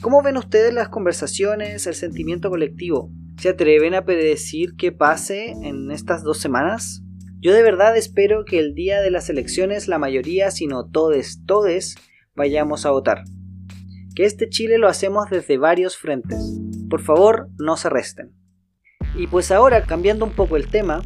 ¿Cómo 0.00 0.22
ven 0.22 0.38
ustedes 0.38 0.72
las 0.72 0.88
conversaciones, 0.88 1.86
el 1.86 1.94
sentimiento 1.94 2.48
colectivo? 2.48 3.10
¿Se 3.38 3.50
atreven 3.50 3.94
a 3.94 4.06
predecir 4.06 4.76
qué 4.78 4.92
pase 4.92 5.50
en 5.50 5.90
estas 5.90 6.22
dos 6.22 6.38
semanas? 6.38 7.02
Yo 7.38 7.52
de 7.52 7.62
verdad 7.62 7.94
espero 7.98 8.46
que 8.46 8.58
el 8.58 8.74
día 8.74 9.02
de 9.02 9.10
las 9.10 9.28
elecciones 9.28 9.88
la 9.88 9.98
mayoría, 9.98 10.50
sino 10.50 10.88
todes, 10.88 11.42
todes, 11.44 11.96
vayamos 12.34 12.86
a 12.86 12.92
votar. 12.92 13.24
Que 14.16 14.24
este 14.24 14.48
Chile 14.48 14.78
lo 14.78 14.88
hacemos 14.88 15.28
desde 15.30 15.58
varios 15.58 15.98
frentes. 15.98 16.58
Por 16.88 17.02
favor, 17.02 17.48
no 17.58 17.76
se 17.76 17.90
resten. 17.90 18.32
Y 19.14 19.26
pues 19.26 19.50
ahora, 19.50 19.82
cambiando 19.82 20.24
un 20.24 20.32
poco 20.32 20.56
el 20.56 20.68
tema, 20.68 21.02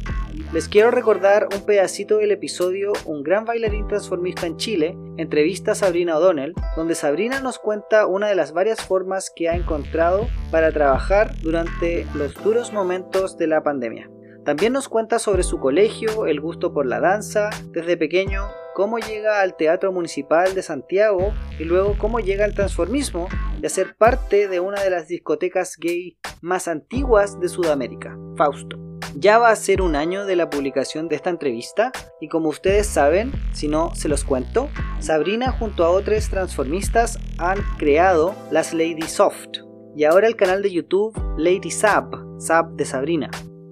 les 0.53 0.69
quiero 0.69 0.91
recordar 0.91 1.49
un 1.53 1.65
pedacito 1.65 2.17
del 2.17 2.31
episodio 2.31 2.93
Un 3.05 3.21
gran 3.21 3.43
bailarín 3.43 3.87
transformista 3.87 4.47
en 4.47 4.55
Chile, 4.55 4.97
entrevista 5.17 5.73
a 5.73 5.75
Sabrina 5.75 6.17
O'Donnell, 6.17 6.53
donde 6.77 6.95
Sabrina 6.95 7.41
nos 7.41 7.59
cuenta 7.59 8.07
una 8.07 8.27
de 8.27 8.35
las 8.35 8.53
varias 8.53 8.81
formas 8.81 9.29
que 9.35 9.49
ha 9.49 9.55
encontrado 9.55 10.29
para 10.49 10.71
trabajar 10.71 11.35
durante 11.41 12.07
los 12.15 12.33
duros 12.41 12.71
momentos 12.71 13.37
de 13.37 13.47
la 13.47 13.61
pandemia. 13.61 14.09
También 14.45 14.71
nos 14.71 14.87
cuenta 14.87 15.19
sobre 15.19 15.43
su 15.43 15.59
colegio, 15.59 16.27
el 16.27 16.39
gusto 16.39 16.73
por 16.73 16.85
la 16.85 17.01
danza, 17.01 17.49
desde 17.73 17.97
pequeño, 17.97 18.47
cómo 18.73 18.97
llega 18.97 19.41
al 19.41 19.55
Teatro 19.55 19.91
Municipal 19.91 20.55
de 20.55 20.61
Santiago 20.61 21.33
y 21.59 21.63
luego 21.63 21.95
cómo 21.97 22.19
llega 22.19 22.45
al 22.45 22.53
transformismo 22.53 23.27
a 23.63 23.69
ser 23.69 23.95
parte 23.95 24.47
de 24.47 24.59
una 24.59 24.81
de 24.81 24.89
las 24.89 25.07
discotecas 25.07 25.77
gay 25.77 26.17
más 26.41 26.67
antiguas 26.67 27.39
de 27.39 27.49
Sudamérica, 27.49 28.17
Fausto. 28.37 28.77
Ya 29.15 29.37
va 29.37 29.49
a 29.49 29.55
ser 29.55 29.81
un 29.81 29.95
año 29.95 30.25
de 30.25 30.35
la 30.35 30.49
publicación 30.49 31.09
de 31.09 31.15
esta 31.15 31.29
entrevista 31.29 31.91
y 32.19 32.27
como 32.27 32.49
ustedes 32.49 32.87
saben, 32.87 33.31
si 33.53 33.67
no 33.67 33.93
se 33.93 34.07
los 34.07 34.23
cuento, 34.23 34.69
Sabrina 34.99 35.51
junto 35.51 35.83
a 35.83 35.89
otros 35.89 36.29
transformistas 36.29 37.19
han 37.37 37.57
creado 37.77 38.35
las 38.51 38.73
Lady 38.73 39.03
Soft 39.03 39.49
y 39.95 40.05
ahora 40.05 40.27
el 40.27 40.35
canal 40.35 40.61
de 40.61 40.71
YouTube 40.71 41.13
Lady 41.37 41.71
Sab, 41.71 42.09
Sab 42.39 42.71
de 42.71 42.85
Sabrina 42.85 43.29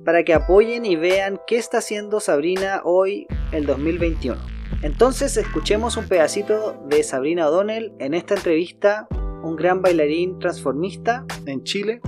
para 0.10 0.24
que 0.24 0.34
apoyen 0.34 0.86
y 0.86 0.96
vean 0.96 1.40
qué 1.46 1.58
está 1.58 1.78
haciendo 1.78 2.20
Sabrina 2.20 2.82
hoy, 2.84 3.28
el 3.52 3.68
2021. 3.68 4.59
Entonces 4.82 5.36
escuchemos 5.38 5.98
un 5.98 6.08
pedacito 6.08 6.82
de 6.88 7.04
Sabrina 7.04 7.48
O'Donnell 7.48 7.94
en 8.00 8.14
esta 8.14 8.36
entrevista, 8.36 9.08
un 9.44 9.56
gran 9.56 9.82
bailarín 9.82 10.40
transformista 10.40 11.26
en 11.46 11.64
Chile, 11.64 12.02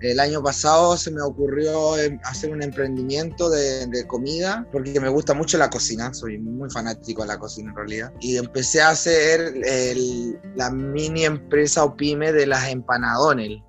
El 0.00 0.20
año 0.20 0.42
pasado 0.42 0.96
se 0.96 1.10
me 1.10 1.22
ocurrió 1.22 1.98
em, 1.98 2.18
hacer 2.24 2.52
un 2.52 2.62
emprendimiento 2.62 3.50
de, 3.50 3.86
comida 4.06 4.66
porque 4.70 5.00
me 5.00 5.08
gusta 5.08 5.34
mucho 5.34 5.58
la 5.58 5.70
cocina, 5.70 6.12
soy 6.12 6.38
muy 6.38 6.70
fanático 6.70 7.22
de 7.22 7.28
la 7.28 7.38
cocina 7.38 7.70
en 7.70 7.76
realidad. 7.76 8.12
Y 8.20 8.36
empecé 8.36 8.82
a 8.82 8.90
hacer 8.90 9.54
la 10.54 10.70
mini 10.70 11.24
empresa 11.24 11.84
o 11.84 11.96
pyme 11.96 12.32
de 12.32 12.46
las 12.46 12.68
empanadas 12.68 13.16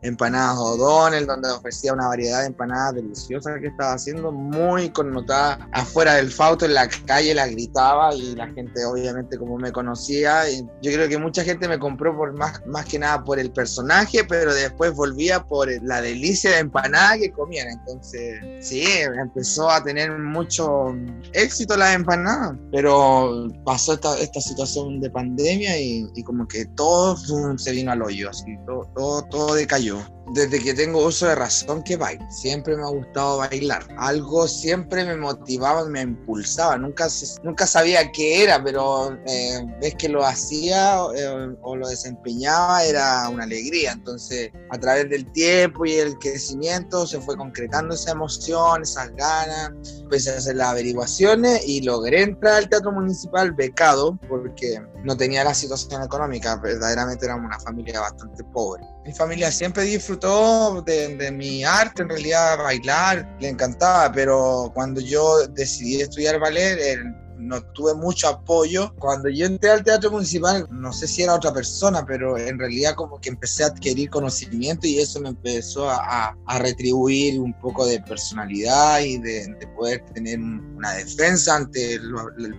Empanadas 0.01 0.57
O'Donnell, 0.57 1.25
donde 1.25 1.49
ofrecía 1.49 1.93
una 1.93 2.07
variedad 2.07 2.41
de 2.41 2.47
empanadas 2.47 2.95
deliciosas 2.95 3.59
que 3.59 3.67
estaba 3.67 3.93
haciendo, 3.93 4.31
muy 4.31 4.89
connotada 4.89 5.67
afuera 5.71 6.15
del 6.15 6.31
Fauto, 6.31 6.65
en 6.65 6.73
la 6.73 6.87
calle 7.05 7.33
la 7.33 7.47
gritaba 7.47 8.13
y 8.13 8.35
la 8.35 8.47
gente 8.47 8.85
obviamente 8.85 9.37
como 9.37 9.57
me 9.57 9.71
conocía. 9.71 10.43
yo 10.81 10.91
creo 10.91 11.07
que 11.07 11.17
mucha 11.17 11.43
gente 11.43 11.67
me 11.67 11.79
compró 11.79 12.15
por 12.15 12.33
más, 12.33 12.61
más 12.65 12.85
que 12.85 12.99
nada 12.99 13.23
por 13.23 13.39
el 13.39 13.51
personaje, 13.51 14.23
pero 14.23 14.53
después 14.53 14.93
volvía 14.93 15.43
por 15.43 15.69
la 15.83 16.01
delicia 16.01 16.17
de 16.33 16.59
empanada 16.59 17.17
que 17.17 17.31
comían. 17.31 17.67
Entonces, 17.69 18.39
sí, 18.59 18.83
empezó 19.21 19.69
a 19.69 19.83
tener 19.83 20.11
mucho 20.17 20.95
éxito 21.33 21.75
la 21.77 21.93
empanada, 21.93 22.57
pero 22.71 23.47
pasó 23.65 23.93
esta, 23.93 24.19
esta 24.19 24.41
situación 24.41 24.99
de 24.99 25.09
pandemia 25.09 25.79
y, 25.79 26.23
como 26.23 26.47
que 26.47 26.65
todo 26.75 27.17
se 27.57 27.71
vino 27.71 27.91
al 27.91 28.01
hoyo, 28.01 28.29
así, 28.29 28.57
todo, 28.65 29.23
todo 29.29 29.55
decayó 29.55 29.99
desde 30.33 30.59
que 30.59 30.73
tengo 30.73 31.05
uso 31.05 31.27
de 31.27 31.35
razón 31.35 31.83
que 31.83 31.95
bailo. 31.95 32.25
Siempre 32.29 32.75
me 32.75 32.83
ha 32.83 32.89
gustado 32.89 33.37
bailar. 33.37 33.87
Algo 33.97 34.47
siempre 34.47 35.05
me 35.05 35.15
motivaba, 35.15 35.85
me 35.85 36.01
impulsaba. 36.01 36.77
Nunca, 36.77 37.09
sabía 37.09 38.11
qué 38.11 38.43
era, 38.43 38.63
pero 38.63 39.17
eh, 39.25 39.65
ves 39.81 39.95
que 39.95 40.09
lo 40.09 40.25
hacía 40.25 40.97
eh, 41.15 41.55
o 41.61 41.75
lo 41.75 41.87
desempeñaba 41.87 42.83
era 42.83 43.29
una 43.29 43.43
alegría. 43.43 43.93
Entonces, 43.93 44.51
a 44.69 44.77
través 44.77 45.09
del 45.09 45.31
tiempo 45.31 45.85
y 45.85 45.93
el 45.93 46.17
crecimiento 46.17 47.07
se 47.07 47.19
fue 47.21 47.37
concretando 47.37 47.95
esa 47.95 48.11
emoción, 48.11 48.81
esas 48.81 49.15
ganas. 49.15 49.71
Empecé 50.01 50.31
a 50.31 50.37
hacer 50.37 50.55
las 50.55 50.69
averiguaciones 50.69 51.67
y 51.67 51.81
logré 51.81 52.23
entrar 52.23 52.55
al 52.55 52.69
Teatro 52.69 52.91
Municipal 52.91 53.51
becado 53.51 54.17
porque 54.27 54.81
no 55.07 55.15
tenía 55.15 55.43
la 55.45 55.53
situación 55.53 56.03
económica. 56.03 56.57
Verdaderamente 56.57 57.25
éramos 57.25 57.45
una 57.45 57.59
familia 57.59 58.01
bastante 58.01 58.43
pobre. 58.43 58.83
Mi 59.05 59.13
familia 59.13 59.49
siempre 59.51 59.83
disfrutó 59.83 60.81
de, 60.81 61.31
mi 61.31 61.63
arte, 61.63 62.01
en 62.01 62.09
realidad 62.09 62.57
bailar, 62.57 63.25
le 63.39 63.47
encantaba, 63.47 64.11
pero 64.11 64.69
cuando 64.75 64.99
yo 64.99 65.47
decidí 65.47 66.01
estudiar 66.01 66.39
ballet, 66.39 66.99
no 67.37 67.61
tuve 67.73 67.93
mucho 67.95 68.27
apoyo. 68.27 68.93
Cuando 68.99 69.29
yo 69.29 69.45
entré 69.45 69.71
al 69.71 69.83
teatro 69.83 70.11
municipal, 70.11 70.67
no 70.71 70.91
sé 70.93 71.07
si 71.07 71.23
era 71.23 71.35
otra 71.35 71.53
persona, 71.53 72.05
pero 72.05 72.37
en 72.37 72.57
realidad 72.59 72.95
como 72.95 73.19
que 73.19 73.29
empecé 73.29 73.63
a 73.63 73.67
adquirir 73.67 74.09
conocimiento 74.09 74.87
y 74.87 74.99
eso 74.99 75.19
me 75.19 75.29
empezó 75.29 75.89
a, 75.89 76.35
retribuir 76.59 77.39
un 77.39 77.53
poco 77.59 77.85
de 77.85 78.01
personalidad 78.01 79.01
y 79.01 79.17
de, 79.19 79.55
poder 79.75 80.03
tener 80.13 80.39
una 80.39 80.93
defensa 80.93 81.55
ante 81.55 81.93
el, 81.93 82.13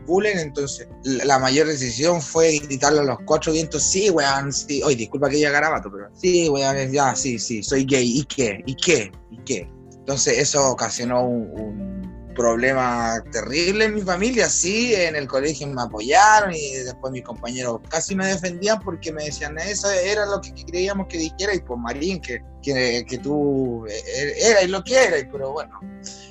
bullying. 0.07 0.37
Entonces, 0.37 0.89
la, 1.05 1.39
mayor 1.39 1.67
decisión 1.67 2.23
fue 2.23 2.59
gritarle 2.59 3.01
a 3.01 3.05
los 3.05 3.19
cuatro 3.25 3.53
vientos, 3.53 3.83
sí, 3.83 4.11
weón, 4.11 4.53
sí. 4.53 4.83
Oye, 4.83 4.97
disculpa 4.97 5.29
que 5.29 5.41
ya 5.41 5.51
garabato, 5.51 5.91
pero 5.91 6.09
sí, 6.15 6.49
weón, 6.49 6.93
ya, 6.93 7.15
sí, 7.15 7.39
sí, 7.39 7.63
soy 7.63 7.85
gay. 7.85 8.19
¿Y 8.19 8.25
qué? 8.25 8.63
¿Y 8.67 8.75
qué? 8.75 9.13
¿Y 9.31 9.39
qué? 9.45 9.69
Entonces, 9.93 10.39
eso 10.39 10.71
ocasionó 10.71 11.27
un 11.27 12.08
problema 12.39 13.23
terrible 13.33 13.87
en 13.87 13.95
mi 13.97 14.01
familia, 14.01 14.49
sí, 14.49 14.95
en 14.95 15.17
el 15.17 15.27
colegio 15.27 15.67
me 15.67 15.83
apoyaron 15.83 16.55
y 16.55 16.75
después 16.85 17.13
mis 17.13 17.25
compañeros 17.25 17.81
casi 17.91 18.15
me 18.15 18.27
defendían 18.27 18.81
porque 18.81 19.13
me 19.13 19.25
decían, 19.25 19.59
eso 19.59 19.91
era 19.91 20.25
lo 20.25 20.41
que 20.41 20.55
creíamos 20.65 21.09
que 21.09 21.19
dijera 21.19 21.55
y 21.55 21.61
pues 21.61 21.79
Marín, 21.81 22.21
que, 22.21 22.41
que, 22.63 23.05
que 23.07 23.19
tú 23.19 23.85
er, 23.87 24.29
eras 24.39 24.65
y 24.65 24.69
lo 24.69 24.83
que 24.85 24.95
eras, 24.95 25.25
pero 25.31 25.53
bueno, 25.53 25.81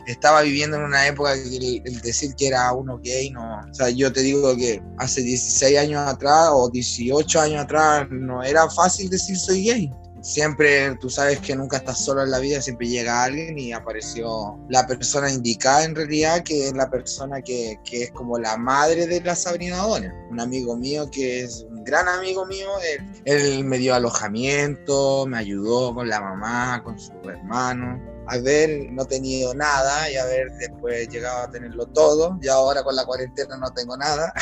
estaba 0.08 0.42
viviendo 0.42 0.78
en 0.78 0.84
una 0.84 1.06
época 1.06 1.34
que 1.36 1.82
el, 1.84 2.02
decir 2.02 2.34
que 2.36 2.48
era 2.48 2.72
uno 2.72 2.98
gay, 3.04 3.30
no, 3.30 3.60
o 3.70 3.74
sea, 3.74 3.90
yo 3.90 4.12
te 4.12 4.22
digo 4.22 4.56
que 4.56 4.82
hace 5.00 5.22
16 5.22 5.78
años 5.78 6.08
atrás 6.08 6.50
o 6.54 6.70
18 6.70 7.42
años 7.42 7.64
atrás 7.64 8.08
no 8.10 8.42
era 8.42 8.70
fácil 8.70 9.10
decir 9.10 9.38
soy 9.38 9.66
gay 9.66 9.92
siempre 10.28 10.94
tú 10.98 11.10
sabes 11.10 11.40
que 11.40 11.56
nunca 11.56 11.78
estás 11.78 12.04
solo 12.04 12.22
en 12.22 12.32
la 12.32 12.40
vida, 12.40 12.62
siempre 12.62 12.88
llega 12.88 13.24
alguien 13.24 13.58
y 13.58 13.72
apareció 13.72 14.60
la 14.68 14.86
persona 14.86 15.32
indicada 15.32 15.86
en 15.86 15.96
realidad, 15.96 16.44
que 16.44 16.68
es 16.68 16.74
la 16.74 16.90
persona 16.90 17.42
que, 17.42 17.80
que 17.86 18.04
es 18.04 18.12
como 18.12 18.38
la 18.38 18.58
madre 18.58 19.08
de 19.08 19.22
la 19.22 19.36
Sabrina. 19.36 19.78
Un 20.30 20.40
amigo 20.40 20.76
mío 20.76 21.10
que 21.10 21.42
es 21.42 21.66
un 21.70 21.84
gran 21.84 22.10
amigo 22.10 22.46
mío, 22.46 22.68
él, 22.84 23.22
él, 23.24 23.64
me 23.64 23.78
dio 23.78 23.96
alojamiento, 23.96 25.26
me 25.28 25.38
ayudó 25.38 25.94
con 25.94 26.10
la 26.10 26.20
mamá, 26.20 26.82
con 26.84 27.00
su 27.00 27.14
hermano. 27.30 28.02
Haber 28.28 28.92
no 28.92 29.06
tenido 29.06 29.54
nada 29.54 30.12
y 30.12 30.18
haber 30.18 30.52
después 30.60 31.08
llegado 31.08 31.44
a 31.44 31.52
tenerlo 31.52 31.86
todo, 31.86 32.38
y 32.42 32.50
ahora 32.50 32.84
con 32.84 32.98
la 32.98 33.06
cuarentena 33.06 33.56
no 33.56 33.72
tengo 33.72 33.96
nada. 33.96 34.34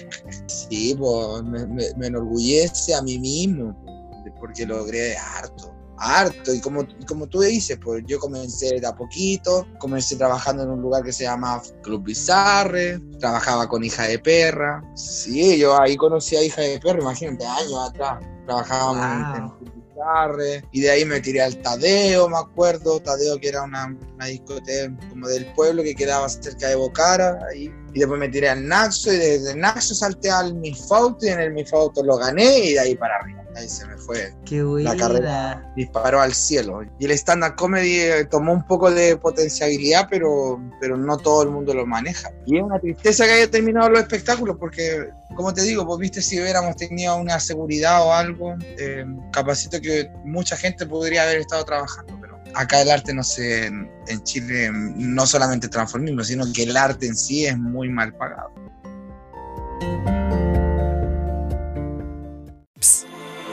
sí, 0.46 0.96
pues 0.98 1.42
me 1.42 2.06
enorgullece 2.06 2.94
a 2.94 3.02
mí 3.02 3.18
mismo 3.18 3.83
porque 4.32 4.66
logré 4.66 5.16
harto, 5.16 5.74
harto. 5.98 6.54
Y 6.54 6.60
como, 6.60 6.86
como 7.06 7.26
tú 7.26 7.40
dices, 7.40 7.78
pues 7.82 8.04
yo 8.06 8.18
comencé 8.18 8.80
de 8.80 8.86
a 8.86 8.94
poquito, 8.94 9.66
comencé 9.78 10.16
trabajando 10.16 10.62
en 10.62 10.70
un 10.70 10.82
lugar 10.82 11.02
que 11.04 11.12
se 11.12 11.24
llama 11.24 11.62
Club 11.82 12.04
Bizarre, 12.04 13.00
trabajaba 13.18 13.68
con 13.68 13.84
Hija 13.84 14.04
de 14.04 14.18
Perra. 14.18 14.82
Sí, 14.94 15.58
yo 15.58 15.80
ahí 15.80 15.96
conocí 15.96 16.36
a 16.36 16.42
Hija 16.42 16.62
de 16.62 16.80
Perra, 16.80 17.00
imagínate, 17.00 17.46
años 17.46 17.88
atrás. 17.88 18.24
Trabajábamos 18.46 19.38
en, 19.38 19.48
Club 19.48 19.84
Bizarre, 19.88 20.64
y 20.72 20.80
de 20.80 20.90
ahí 20.90 21.04
me 21.04 21.20
tiré 21.20 21.40
al 21.40 21.56
Tadeo, 21.62 22.28
me 22.28 22.36
acuerdo, 22.36 23.00
Tadeo 23.00 23.38
que 23.38 23.48
era 23.48 23.62
una, 23.62 23.96
una 24.14 24.26
discoteca 24.26 24.94
como 25.08 25.28
del 25.28 25.46
pueblo 25.54 25.82
que 25.82 25.94
quedaba 25.94 26.28
cerca 26.28 26.68
de 26.68 26.74
Bocara, 26.74 27.38
ahí 27.50 27.72
y 27.94 28.00
después 28.00 28.18
me 28.18 28.28
tiré 28.28 28.48
al 28.48 28.66
Naxo 28.66 29.12
y 29.12 29.16
desde 29.16 29.54
Naxo 29.54 29.94
salté 29.94 30.28
al 30.28 30.54
Mifauto 30.54 31.24
y 31.24 31.28
en 31.28 31.40
el 31.40 31.52
Mifauto 31.52 32.02
lo 32.02 32.16
gané 32.16 32.58
y 32.58 32.72
de 32.72 32.80
ahí 32.80 32.94
para 32.96 33.16
arriba. 33.16 33.44
Ahí 33.56 33.68
se 33.68 33.86
me 33.86 33.96
fue. 33.96 34.34
la 34.82 34.96
carrera 34.96 35.72
disparó 35.76 36.20
al 36.20 36.34
cielo. 36.34 36.82
Y 36.98 37.04
el 37.04 37.12
stand-up 37.12 37.54
comedy 37.54 38.00
eh, 38.00 38.24
tomó 38.24 38.52
un 38.52 38.66
poco 38.66 38.90
de 38.90 39.16
potencialidad, 39.16 40.08
pero, 40.10 40.60
pero 40.80 40.96
no 40.96 41.16
todo 41.18 41.44
el 41.44 41.50
mundo 41.50 41.72
lo 41.72 41.86
maneja. 41.86 42.30
Y 42.46 42.56
es 42.58 42.64
una 42.64 42.80
tristeza 42.80 43.26
que 43.26 43.32
haya 43.32 43.50
terminado 43.50 43.88
los 43.90 44.00
espectáculos, 44.00 44.56
porque, 44.58 45.08
como 45.36 45.54
te 45.54 45.62
digo, 45.62 45.86
pues 45.86 46.00
viste, 46.00 46.20
si 46.20 46.40
hubiéramos 46.40 46.74
tenido 46.74 47.16
una 47.16 47.38
seguridad 47.38 48.04
o 48.04 48.12
algo, 48.12 48.56
eh, 48.76 49.06
capacito 49.30 49.80
que 49.80 50.10
mucha 50.24 50.56
gente 50.56 50.84
podría 50.84 51.22
haber 51.22 51.38
estado 51.38 51.64
trabajando 51.64 52.18
acá 52.54 52.82
el 52.82 52.90
arte 52.90 53.14
no 53.14 53.22
sé, 53.22 53.66
en 53.66 54.22
Chile 54.24 54.70
no 54.72 55.26
solamente 55.26 55.68
transformismo, 55.68 56.22
sino 56.24 56.44
que 56.52 56.64
el 56.64 56.76
arte 56.76 57.06
en 57.06 57.16
sí 57.16 57.46
es 57.46 57.58
muy 57.58 57.88
mal 57.88 58.14
pagado. 58.14 58.64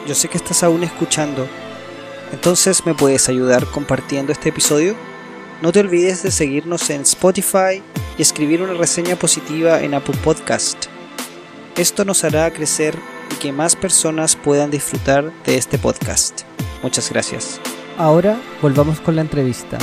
yo 0.07 0.15
sé 0.15 0.27
que 0.27 0.37
estás 0.37 0.61
aún 0.63 0.83
escuchando, 0.83 1.47
entonces 2.33 2.85
me 2.85 2.93
puedes 2.93 3.29
ayudar 3.29 3.65
compartiendo 3.67 4.33
este 4.33 4.49
episodio. 4.49 4.93
No 5.61 5.71
te 5.71 5.79
olvides 5.79 6.21
de 6.21 6.31
seguirnos 6.31 6.89
en 6.89 7.03
Spotify 7.03 7.81
y 8.17 8.21
escribir 8.21 8.61
una 8.61 8.73
reseña 8.73 9.15
positiva 9.15 9.81
en 9.81 9.93
Apple 9.93 10.17
Podcast. 10.21 10.87
Esto 11.77 12.03
nos 12.03 12.25
hará 12.25 12.51
crecer 12.51 12.93
y 13.31 13.35
que 13.35 13.53
más 13.53 13.77
personas 13.77 14.35
puedan 14.35 14.69
disfrutar 14.69 15.31
de 15.45 15.55
este 15.55 15.77
podcast. 15.77 16.41
Muchas 16.83 17.09
gracias. 17.09 17.61
Ahora 18.01 18.35
volvamos 18.63 18.99
con 18.99 19.15
la 19.15 19.21
entrevista. 19.21 19.77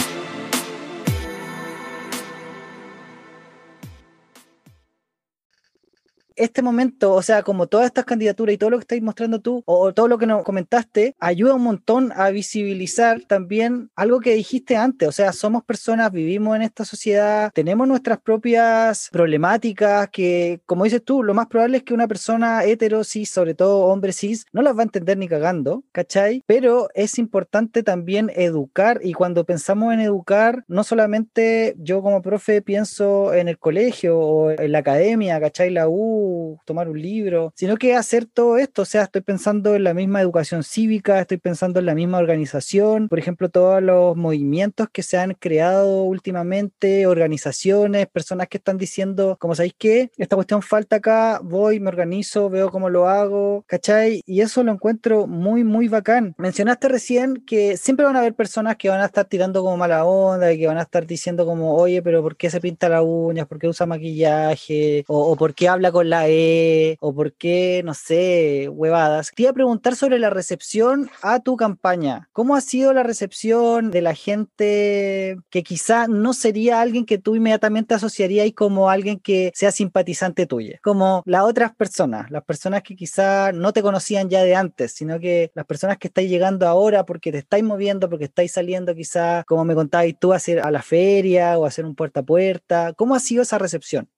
Este 6.38 6.62
momento, 6.62 7.12
o 7.12 7.22
sea, 7.22 7.42
como 7.42 7.66
todas 7.66 7.86
estas 7.86 8.04
candidaturas 8.04 8.54
y 8.54 8.58
todo 8.58 8.70
lo 8.70 8.78
que 8.78 8.82
estáis 8.82 9.02
mostrando 9.02 9.40
tú, 9.40 9.62
o, 9.66 9.92
todo 9.92 10.08
lo 10.08 10.18
que 10.18 10.26
nos 10.26 10.44
comentaste, 10.44 11.14
ayuda 11.18 11.54
un 11.54 11.62
montón 11.62 12.12
a 12.14 12.30
visibilizar 12.30 13.22
también 13.26 13.90
algo 13.96 14.20
que 14.20 14.34
dijiste 14.34 14.76
antes, 14.76 15.08
o 15.08 15.12
sea, 15.12 15.32
somos 15.32 15.64
personas, 15.64 16.12
vivimos 16.12 16.56
en 16.56 16.62
esta 16.62 16.84
sociedad, 16.84 17.50
tenemos 17.54 17.86
nuestras 17.88 18.18
propias 18.20 19.08
problemáticas 19.10 20.08
que, 20.10 20.60
como 20.66 20.84
dices 20.84 21.02
tú, 21.04 21.22
lo 21.22 21.34
más 21.34 21.46
probable 21.46 21.78
es 21.78 21.82
que 21.82 21.94
una 21.94 22.08
persona 22.08 22.64
hetero, 22.64 23.04
cis, 23.04 23.30
sobre 23.30 23.54
todo 23.54 23.86
hombre 23.86 24.12
cis, 24.12 24.46
no 24.52 24.62
las 24.62 24.76
va 24.76 24.80
a 24.80 24.84
entender 24.84 25.18
ni 25.18 25.28
cagando, 25.28 25.84
¿cachai? 25.92 26.42
Pero 26.46 26.88
es 26.94 27.18
importante 27.18 27.82
también 27.82 28.30
educar 28.34 29.00
y 29.02 29.12
cuando 29.12 29.44
pensamos 29.44 29.92
en 29.92 30.00
educar, 30.00 30.64
no 30.68 30.84
solamente 30.84 31.74
yo 31.78 32.02
como 32.02 32.22
profe 32.22 32.62
pienso 32.62 33.34
en 33.34 33.48
el 33.48 33.58
colegio 33.58 34.18
o 34.18 34.50
en 34.50 34.72
la 34.72 34.78
academia, 34.78 35.40
¿cachai? 35.40 35.70
La 35.70 35.88
U 35.88 36.27
Tomar 36.64 36.88
un 36.88 37.00
libro, 37.00 37.52
sino 37.54 37.76
que 37.76 37.94
hacer 37.94 38.26
todo 38.26 38.58
esto. 38.58 38.82
O 38.82 38.84
sea, 38.84 39.04
estoy 39.04 39.22
pensando 39.22 39.74
en 39.74 39.84
la 39.84 39.94
misma 39.94 40.20
educación 40.20 40.62
cívica, 40.62 41.20
estoy 41.20 41.38
pensando 41.38 41.80
en 41.80 41.86
la 41.86 41.94
misma 41.94 42.18
organización, 42.18 43.08
por 43.08 43.18
ejemplo, 43.18 43.48
todos 43.48 43.82
los 43.82 44.16
movimientos 44.16 44.88
que 44.92 45.02
se 45.02 45.18
han 45.18 45.34
creado 45.34 46.02
últimamente, 46.04 47.06
organizaciones, 47.06 48.06
personas 48.06 48.48
que 48.48 48.58
están 48.58 48.78
diciendo, 48.78 49.36
como 49.38 49.54
sabéis 49.54 49.74
que 49.78 50.10
esta 50.16 50.36
cuestión 50.36 50.62
falta 50.62 50.96
acá, 50.96 51.40
voy, 51.42 51.80
me 51.80 51.88
organizo, 51.88 52.50
veo 52.50 52.70
cómo 52.70 52.90
lo 52.90 53.08
hago, 53.08 53.64
¿cachai? 53.66 54.22
Y 54.26 54.40
eso 54.40 54.62
lo 54.62 54.72
encuentro 54.72 55.26
muy, 55.26 55.64
muy 55.64 55.88
bacán. 55.88 56.34
Mencionaste 56.38 56.88
recién 56.88 57.42
que 57.46 57.76
siempre 57.76 58.06
van 58.06 58.16
a 58.16 58.20
haber 58.20 58.34
personas 58.34 58.76
que 58.76 58.88
van 58.88 59.00
a 59.00 59.06
estar 59.06 59.24
tirando 59.26 59.62
como 59.62 59.76
mala 59.76 60.04
onda 60.04 60.52
y 60.52 60.58
que 60.58 60.66
van 60.66 60.78
a 60.78 60.82
estar 60.82 61.06
diciendo 61.06 61.46
como, 61.46 61.74
oye, 61.74 62.02
pero 62.02 62.22
¿por 62.22 62.36
qué 62.36 62.50
se 62.50 62.60
pinta 62.60 62.88
las 62.88 63.02
uñas? 63.04 63.46
¿Por 63.46 63.58
qué 63.58 63.68
usa 63.68 63.86
maquillaje? 63.86 65.04
O, 65.08 65.32
o 65.32 65.36
¿por 65.36 65.54
qué 65.54 65.68
habla 65.68 65.92
con 65.92 66.08
la 66.10 66.17
E? 66.26 66.96
¿O 67.00 67.14
por 67.14 67.34
qué, 67.34 67.82
no 67.84 67.94
sé, 67.94 68.68
huevadas? 68.70 69.30
Te 69.34 69.42
iba 69.42 69.50
a 69.50 69.54
preguntar 69.54 69.94
sobre 69.94 70.18
la 70.18 70.30
recepción 70.30 71.10
a 71.22 71.40
tu 71.40 71.56
campaña. 71.56 72.28
¿Cómo 72.32 72.56
ha 72.56 72.60
sido 72.60 72.92
la 72.92 73.02
recepción 73.02 73.90
de 73.90 74.02
la 74.02 74.14
gente 74.14 75.36
que 75.50 75.62
quizá 75.62 76.06
no 76.08 76.32
sería 76.32 76.80
alguien 76.80 77.04
que 77.04 77.18
tú 77.18 77.36
inmediatamente 77.36 77.94
asociarías 77.94 78.48
como 78.54 78.90
alguien 78.90 79.20
que 79.20 79.52
sea 79.54 79.72
simpatizante 79.72 80.46
tuya? 80.46 80.78
Como 80.82 81.22
las 81.26 81.42
otras 81.42 81.74
personas, 81.74 82.30
las 82.30 82.44
personas 82.44 82.82
que 82.82 82.96
quizá 82.96 83.52
no 83.52 83.72
te 83.72 83.82
conocían 83.82 84.28
ya 84.28 84.42
de 84.42 84.54
antes, 84.54 84.92
sino 84.92 85.20
que 85.20 85.50
las 85.54 85.66
personas 85.66 85.98
que 85.98 86.08
estáis 86.08 86.30
llegando 86.30 86.66
ahora 86.66 87.04
porque 87.04 87.32
te 87.32 87.38
estáis 87.38 87.64
moviendo, 87.64 88.08
porque 88.08 88.24
estáis 88.24 88.52
saliendo 88.52 88.94
quizá, 88.94 89.44
como 89.44 89.64
me 89.64 89.74
contabas 89.74 90.14
tú, 90.18 90.32
a, 90.32 90.36
hacer 90.36 90.60
a 90.60 90.70
la 90.70 90.82
feria 90.82 91.58
o 91.58 91.66
hacer 91.66 91.84
un 91.84 91.94
puerta 91.94 92.20
a 92.20 92.22
puerta. 92.22 92.92
¿Cómo 92.94 93.14
ha 93.14 93.20
sido 93.20 93.42
esa 93.42 93.58
recepción? 93.58 94.08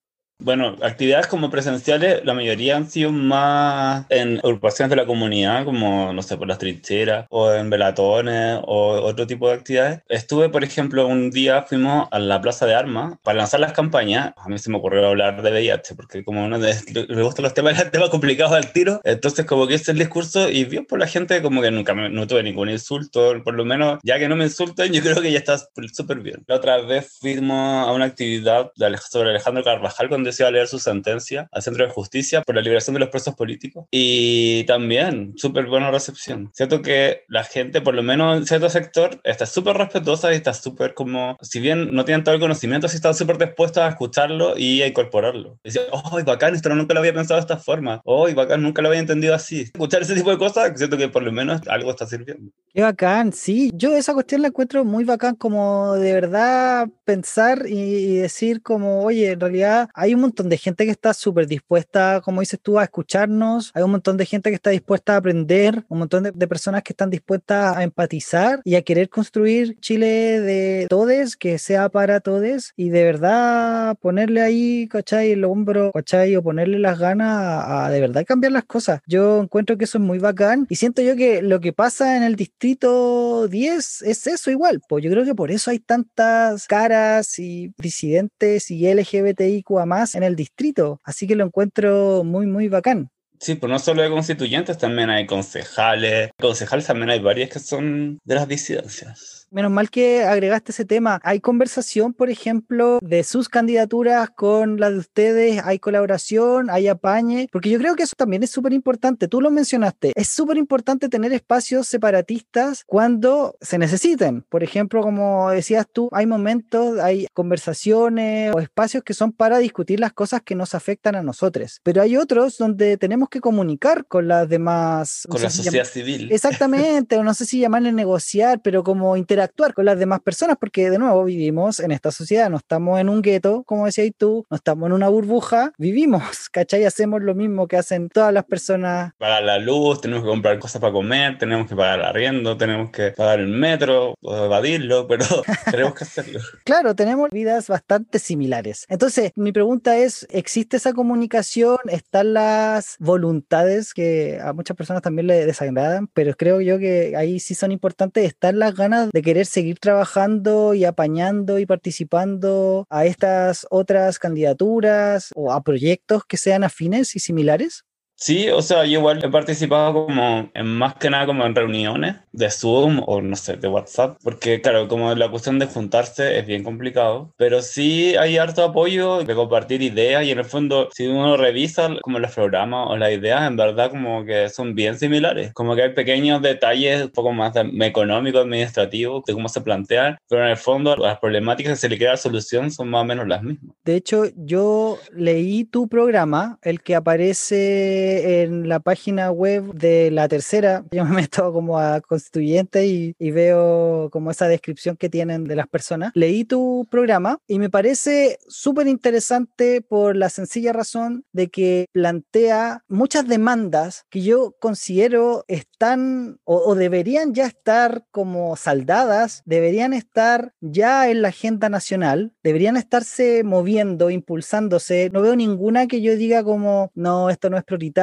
Bueno, 0.40 0.76
actividades 0.82 1.26
como 1.26 1.50
presenciales, 1.50 2.24
la 2.24 2.32
mayoría 2.32 2.76
han 2.76 2.90
sido 2.90 3.12
más 3.12 4.06
en 4.08 4.38
agrupaciones 4.38 4.88
de 4.90 4.96
la 4.96 5.06
comunidad, 5.06 5.64
como, 5.66 6.12
no 6.14 6.22
sé, 6.22 6.38
por 6.38 6.48
las 6.48 6.58
trincheras, 6.58 7.26
o 7.28 7.52
en 7.52 7.68
velatones, 7.68 8.58
o 8.64 9.02
otro 9.02 9.26
tipo 9.26 9.48
de 9.48 9.54
actividades. 9.54 10.00
Estuve, 10.08 10.48
por 10.48 10.64
ejemplo, 10.64 11.06
un 11.06 11.30
día 11.30 11.62
fuimos 11.62 12.08
a 12.10 12.18
la 12.18 12.40
Plaza 12.40 12.66
de 12.66 12.74
Armas 12.74 13.18
para 13.22 13.38
lanzar 13.38 13.60
las 13.60 13.72
campañas. 13.72 14.32
A 14.36 14.48
mí 14.48 14.58
se 14.58 14.70
me 14.70 14.78
ocurrió 14.78 15.06
hablar 15.06 15.42
de 15.42 15.50
VIH, 15.50 15.94
porque 15.94 16.24
como 16.24 16.44
uno 16.44 16.58
de, 16.58 16.74
gustan 17.22 17.42
los 17.42 17.54
temas, 17.54 17.90
temas 17.92 18.08
complicados 18.08 18.52
al 18.52 18.72
tiro, 18.72 19.00
entonces 19.04 19.44
como 19.44 19.66
que 19.66 19.74
hice 19.74 19.92
el 19.92 19.98
discurso 19.98 20.48
y 20.48 20.64
bien 20.64 20.86
por 20.86 20.98
la 20.98 21.06
gente 21.06 21.42
como 21.42 21.60
que 21.60 21.70
nunca 21.70 21.94
me, 21.94 22.08
no 22.08 22.26
tuve 22.26 22.42
ningún 22.42 22.70
insulto, 22.70 23.34
por 23.44 23.54
lo 23.54 23.64
menos 23.64 23.98
ya 24.02 24.18
que 24.18 24.28
no 24.28 24.36
me 24.36 24.44
insulten, 24.44 24.92
yo 24.92 25.02
creo 25.02 25.20
que 25.20 25.32
ya 25.32 25.38
está 25.38 25.58
súper 25.92 26.20
bien. 26.20 26.44
La 26.46 26.56
otra 26.56 26.78
vez 26.78 27.18
fuimos 27.20 27.86
a 27.86 27.92
una 27.92 28.06
actividad 28.06 28.70
de 28.76 28.96
sobre 28.96 29.30
Alejandro 29.30 29.64
Carvajal 29.64 30.08
con 30.30 30.40
se 30.40 30.42
iba 30.42 30.48
a 30.48 30.52
leer 30.52 30.68
su 30.68 30.78
sentencia 30.78 31.48
al 31.52 31.62
Centro 31.62 31.84
de 31.84 31.92
Justicia 31.92 32.42
por 32.42 32.54
la 32.54 32.62
liberación 32.62 32.94
de 32.94 33.00
los 33.00 33.08
presos 33.08 33.34
políticos. 33.34 33.86
Y 33.90 34.64
también, 34.64 35.34
súper 35.36 35.66
buena 35.66 35.90
recepción. 35.90 36.50
Siento 36.54 36.82
que 36.82 37.24
la 37.28 37.44
gente, 37.44 37.80
por 37.80 37.94
lo 37.94 38.02
menos 38.02 38.38
en 38.38 38.46
cierto 38.46 38.70
sector, 38.70 39.20
está 39.24 39.46
súper 39.46 39.76
respetuosa 39.76 40.32
y 40.32 40.36
está 40.36 40.54
súper 40.54 40.94
como, 40.94 41.36
si 41.40 41.60
bien 41.60 41.94
no 41.94 42.04
tienen 42.04 42.24
todo 42.24 42.34
el 42.34 42.40
conocimiento, 42.40 42.88
sí 42.88 42.96
están 42.96 43.14
súper 43.14 43.38
dispuestos 43.38 43.82
a 43.82 43.88
escucharlo 43.88 44.56
y 44.56 44.82
a 44.82 44.86
incorporarlo. 44.86 45.58
Decir, 45.64 45.82
oh, 45.92 46.22
bacán, 46.24 46.54
esto 46.54 46.68
nunca 46.70 46.94
lo 46.94 47.00
había 47.00 47.14
pensado 47.14 47.36
de 47.36 47.42
esta 47.42 47.56
forma. 47.56 48.00
Oh, 48.04 48.32
bacán, 48.34 48.62
nunca 48.62 48.82
lo 48.82 48.88
había 48.88 49.00
entendido 49.00 49.34
así. 49.34 49.62
Escuchar 49.62 50.02
ese 50.02 50.14
tipo 50.14 50.30
de 50.30 50.38
cosas, 50.38 50.72
siento 50.76 50.96
que 50.96 51.08
por 51.08 51.22
lo 51.22 51.32
menos 51.32 51.60
algo 51.68 51.90
está 51.90 52.06
sirviendo. 52.06 52.52
Qué 52.72 52.82
bacán, 52.82 53.32
sí. 53.32 53.70
Yo 53.74 53.96
esa 53.96 54.14
cuestión 54.14 54.42
la 54.42 54.48
encuentro 54.48 54.84
muy 54.84 55.04
bacán, 55.04 55.34
como 55.34 55.94
de 55.94 56.12
verdad 56.12 56.88
pensar 57.04 57.64
y, 57.66 57.72
y 57.72 58.16
decir 58.16 58.62
como, 58.62 59.02
oye, 59.02 59.32
en 59.32 59.40
realidad 59.40 59.88
hay 59.94 60.14
un 60.14 60.19
montón 60.22 60.48
de 60.48 60.58
gente 60.58 60.84
que 60.84 60.90
está 60.90 61.14
súper 61.14 61.46
dispuesta, 61.46 62.20
como 62.22 62.40
dices 62.40 62.60
tú, 62.62 62.78
a 62.78 62.84
escucharnos. 62.84 63.70
Hay 63.74 63.82
un 63.82 63.90
montón 63.90 64.16
de 64.16 64.26
gente 64.26 64.50
que 64.50 64.56
está 64.56 64.70
dispuesta 64.70 65.14
a 65.14 65.16
aprender, 65.16 65.84
un 65.88 65.98
montón 65.98 66.24
de, 66.24 66.32
de 66.32 66.48
personas 66.48 66.82
que 66.82 66.92
están 66.92 67.10
dispuestas 67.10 67.76
a 67.76 67.82
empatizar 67.82 68.60
y 68.64 68.76
a 68.76 68.82
querer 68.82 69.08
construir 69.08 69.78
Chile 69.80 70.40
de 70.40 70.86
todes, 70.88 71.36
que 71.36 71.58
sea 71.58 71.88
para 71.88 72.20
todes 72.20 72.72
y 72.76 72.90
de 72.90 73.04
verdad 73.04 73.96
ponerle 74.00 74.40
ahí, 74.40 74.88
¿cachai? 74.88 75.32
El 75.32 75.44
hombro, 75.44 75.92
¿cachai? 75.92 76.36
O 76.36 76.42
ponerle 76.42 76.78
las 76.78 76.98
ganas 76.98 77.28
a, 77.30 77.86
a 77.86 77.90
de 77.90 78.00
verdad 78.00 78.24
cambiar 78.26 78.52
las 78.52 78.64
cosas. 78.64 79.00
Yo 79.06 79.40
encuentro 79.40 79.76
que 79.76 79.84
eso 79.84 79.98
es 79.98 80.04
muy 80.04 80.18
bacán 80.18 80.66
y 80.68 80.76
siento 80.76 81.02
yo 81.02 81.16
que 81.16 81.42
lo 81.42 81.60
que 81.60 81.72
pasa 81.72 82.16
en 82.16 82.22
el 82.22 82.36
distrito 82.36 83.48
10 83.48 84.02
es 84.02 84.26
eso 84.26 84.50
igual, 84.50 84.80
pues 84.88 85.04
yo 85.04 85.10
creo 85.10 85.24
que 85.24 85.34
por 85.34 85.50
eso 85.50 85.70
hay 85.70 85.78
tantas 85.78 86.66
caras 86.66 87.38
y 87.38 87.72
disidentes 87.78 88.70
y 88.70 88.92
LGBTIQ 88.92 89.70
más 89.86 90.09
en 90.14 90.22
el 90.22 90.36
distrito, 90.36 91.00
así 91.04 91.26
que 91.26 91.36
lo 91.36 91.44
encuentro 91.44 92.24
muy, 92.24 92.46
muy 92.46 92.68
bacán. 92.68 93.10
Sí, 93.40 93.54
pues 93.54 93.70
no 93.70 93.78
solo 93.78 94.02
hay 94.02 94.10
constituyentes, 94.10 94.76
también 94.76 95.08
hay 95.08 95.26
concejales. 95.26 96.30
Concejales 96.38 96.86
también 96.86 97.08
hay 97.08 97.20
varias 97.20 97.48
que 97.48 97.58
son 97.58 98.18
de 98.22 98.34
las 98.34 98.46
disidencias. 98.46 99.39
Menos 99.52 99.72
mal 99.72 99.90
que 99.90 100.22
agregaste 100.22 100.70
ese 100.70 100.84
tema. 100.84 101.18
Hay 101.24 101.40
conversación, 101.40 102.14
por 102.14 102.30
ejemplo, 102.30 103.00
de 103.02 103.24
sus 103.24 103.48
candidaturas 103.48 104.30
con 104.30 104.78
las 104.78 104.92
de 104.92 104.98
ustedes, 104.98 105.60
hay 105.64 105.80
colaboración, 105.80 106.70
hay 106.70 106.86
apañe, 106.86 107.48
porque 107.50 107.68
yo 107.68 107.80
creo 107.80 107.96
que 107.96 108.04
eso 108.04 108.14
también 108.16 108.44
es 108.44 108.50
súper 108.50 108.72
importante. 108.72 109.26
Tú 109.26 109.40
lo 109.40 109.50
mencionaste, 109.50 110.12
es 110.14 110.28
súper 110.28 110.56
importante 110.56 111.08
tener 111.08 111.32
espacios 111.32 111.88
separatistas 111.88 112.84
cuando 112.86 113.56
se 113.60 113.76
necesiten. 113.78 114.44
Por 114.48 114.62
ejemplo, 114.62 115.02
como 115.02 115.50
decías 115.50 115.84
tú, 115.92 116.08
hay 116.12 116.26
momentos, 116.26 117.00
hay 117.00 117.26
conversaciones 117.34 118.54
o 118.54 118.60
espacios 118.60 119.02
que 119.02 119.14
son 119.14 119.32
para 119.32 119.58
discutir 119.58 119.98
las 119.98 120.12
cosas 120.12 120.42
que 120.42 120.54
nos 120.54 120.76
afectan 120.76 121.16
a 121.16 121.24
nosotros, 121.24 121.80
pero 121.82 122.02
hay 122.02 122.16
otros 122.16 122.56
donde 122.56 122.96
tenemos 122.98 123.28
que 123.28 123.40
comunicar 123.40 124.06
con 124.06 124.28
las 124.28 124.48
demás. 124.48 125.26
Con 125.28 125.40
no 125.40 125.44
la 125.44 125.50
sociedad 125.50 125.84
civil. 125.84 126.28
Exactamente, 126.30 127.16
o 127.16 127.24
no 127.24 127.34
sé 127.34 127.46
si 127.46 127.58
llamarle 127.58 127.90
negociar, 127.90 128.60
pero 128.62 128.84
como 128.84 129.16
interactuar 129.16 129.39
con 129.74 129.84
las 129.84 129.98
demás 129.98 130.20
personas, 130.20 130.56
porque 130.58 130.90
de 130.90 130.98
nuevo 130.98 131.24
vivimos 131.24 131.80
en 131.80 131.92
esta 131.92 132.10
sociedad, 132.10 132.50
no 132.50 132.56
estamos 132.56 133.00
en 133.00 133.08
un 133.08 133.22
gueto, 133.22 133.62
como 133.64 133.86
decías 133.86 134.10
tú, 134.16 134.46
no 134.50 134.56
estamos 134.56 134.86
en 134.86 134.92
una 134.92 135.08
burbuja, 135.08 135.72
vivimos, 135.78 136.22
¿cachai? 136.52 136.84
Hacemos 136.84 137.22
lo 137.22 137.34
mismo 137.34 137.68
que 137.68 137.76
hacen 137.76 138.08
todas 138.08 138.32
las 138.32 138.44
personas. 138.44 139.12
Pagar 139.18 139.42
la 139.42 139.58
luz, 139.58 140.00
tenemos 140.00 140.24
que 140.24 140.30
comprar 140.30 140.58
cosas 140.58 140.80
para 140.80 140.92
comer, 140.92 141.38
tenemos 141.38 141.68
que 141.68 141.76
pagar 141.76 142.00
el 142.00 142.04
arriendo, 142.04 142.56
tenemos 142.56 142.90
que 142.90 143.10
pagar 143.12 143.40
el 143.40 143.48
metro 143.48 144.14
o 144.20 144.44
evadirlo, 144.44 145.06
pero 145.08 145.26
tenemos 145.70 145.94
que 145.94 146.04
hacerlo. 146.04 146.40
Claro, 146.64 146.94
tenemos 146.94 147.30
vidas 147.30 147.68
bastante 147.68 148.18
similares. 148.18 148.86
Entonces, 148.88 149.32
mi 149.36 149.52
pregunta 149.52 149.96
es, 149.98 150.26
¿existe 150.30 150.76
esa 150.76 150.92
comunicación? 150.92 151.78
¿Están 151.88 152.34
las 152.34 152.96
voluntades 152.98 153.94
que 153.94 154.38
a 154.42 154.52
muchas 154.52 154.76
personas 154.76 155.02
también 155.02 155.26
le 155.26 155.46
desagradan? 155.46 156.08
Pero 156.08 156.34
creo 156.34 156.60
yo 156.60 156.78
que 156.78 157.14
ahí 157.16 157.40
sí 157.40 157.54
son 157.54 157.72
importantes, 157.72 158.24
están 158.24 158.58
las 158.58 158.74
ganas 158.74 159.10
de 159.12 159.22
querer 159.30 159.46
seguir 159.46 159.78
trabajando 159.78 160.74
y 160.74 160.84
apañando 160.84 161.60
y 161.60 161.66
participando 161.66 162.84
a 162.90 163.06
estas 163.06 163.64
otras 163.70 164.18
candidaturas 164.18 165.30
o 165.36 165.52
a 165.52 165.62
proyectos 165.62 166.24
que 166.24 166.36
sean 166.36 166.64
afines 166.64 167.14
y 167.14 167.20
similares? 167.20 167.84
Sí, 168.22 168.50
o 168.50 168.60
sea, 168.60 168.84
yo 168.84 168.98
igual 168.98 169.24
he 169.24 169.30
participado 169.30 169.94
como 169.94 170.50
en 170.52 170.66
más 170.66 170.94
que 170.96 171.08
nada 171.08 171.24
como 171.24 171.46
en 171.46 171.54
reuniones 171.54 172.16
de 172.32 172.50
Zoom 172.50 173.00
o 173.06 173.22
no 173.22 173.34
sé, 173.34 173.56
de 173.56 173.66
WhatsApp, 173.66 174.18
porque 174.22 174.60
claro, 174.60 174.88
como 174.88 175.14
la 175.14 175.30
cuestión 175.30 175.58
de 175.58 175.64
juntarse 175.64 176.38
es 176.38 176.46
bien 176.46 176.62
complicado, 176.62 177.32
pero 177.38 177.62
sí 177.62 178.14
hay 178.16 178.36
harto 178.36 178.62
apoyo 178.62 179.24
de 179.24 179.34
compartir 179.34 179.80
ideas 179.80 180.22
y 180.24 180.32
en 180.32 180.38
el 180.38 180.44
fondo 180.44 180.90
si 180.92 181.06
uno 181.06 181.38
revisa 181.38 181.88
como 182.02 182.18
los 182.18 182.32
programas 182.32 182.88
o 182.90 182.96
las 182.98 183.10
ideas, 183.10 183.48
en 183.48 183.56
verdad 183.56 183.90
como 183.90 184.22
que 184.26 184.50
son 184.50 184.74
bien 184.74 184.98
similares, 184.98 185.54
como 185.54 185.74
que 185.74 185.84
hay 185.84 185.94
pequeños 185.94 186.42
detalles 186.42 187.04
un 187.04 187.10
poco 187.10 187.32
más 187.32 187.54
económicos, 187.56 188.42
administrativos, 188.42 189.24
de 189.24 189.32
cómo 189.32 189.48
se 189.48 189.62
plantean, 189.62 190.18
pero 190.28 190.44
en 190.44 190.50
el 190.50 190.58
fondo 190.58 190.94
las 190.94 191.18
problemáticas 191.18 191.72
que 191.72 191.80
se 191.80 191.88
le 191.88 191.96
queda 191.96 192.18
solución 192.18 192.70
son 192.70 192.90
más 192.90 193.00
o 193.00 193.06
menos 193.06 193.26
las 193.26 193.42
mismas. 193.42 193.74
De 193.82 193.96
hecho, 193.96 194.24
yo 194.36 194.98
leí 195.10 195.64
tu 195.64 195.88
programa, 195.88 196.58
el 196.60 196.82
que 196.82 196.94
aparece 196.94 198.09
en 198.10 198.68
la 198.68 198.80
página 198.80 199.30
web 199.30 199.72
de 199.74 200.10
la 200.10 200.28
tercera. 200.28 200.84
Yo 200.90 201.04
me 201.04 201.16
meto 201.16 201.52
como 201.52 201.78
a 201.78 202.00
constituyente 202.00 202.86
y, 202.86 203.14
y 203.18 203.30
veo 203.30 204.08
como 204.10 204.30
esa 204.30 204.48
descripción 204.48 204.96
que 204.96 205.08
tienen 205.08 205.44
de 205.44 205.56
las 205.56 205.68
personas. 205.68 206.12
Leí 206.14 206.44
tu 206.44 206.86
programa 206.90 207.38
y 207.46 207.58
me 207.58 207.70
parece 207.70 208.38
súper 208.48 208.86
interesante 208.86 209.80
por 209.80 210.16
la 210.16 210.28
sencilla 210.28 210.72
razón 210.72 211.24
de 211.32 211.48
que 211.48 211.86
plantea 211.92 212.84
muchas 212.88 213.26
demandas 213.26 214.04
que 214.10 214.22
yo 214.22 214.54
considero 214.60 215.44
están 215.48 216.38
o, 216.44 216.56
o 216.56 216.74
deberían 216.74 217.34
ya 217.34 217.46
estar 217.46 218.04
como 218.10 218.56
saldadas, 218.56 219.42
deberían 219.44 219.92
estar 219.92 220.52
ya 220.60 221.10
en 221.10 221.22
la 221.22 221.28
agenda 221.28 221.68
nacional, 221.68 222.32
deberían 222.42 222.76
estarse 222.76 223.42
moviendo, 223.44 224.10
impulsándose. 224.10 225.10
No 225.12 225.22
veo 225.22 225.36
ninguna 225.36 225.86
que 225.86 226.00
yo 226.00 226.16
diga 226.16 226.42
como, 226.44 226.90
no, 226.94 227.30
esto 227.30 227.50
no 227.50 227.56
es 227.56 227.64
prioritario, 227.64 227.99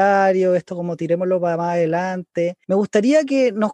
esto 0.56 0.76
como 0.76 0.96
tirémoslo 0.96 1.42
para 1.42 1.58
más 1.58 1.74
adelante. 1.74 2.58
Me 2.68 2.76
gustaría 2.76 3.24
que 3.24 3.52
nos 3.52 3.72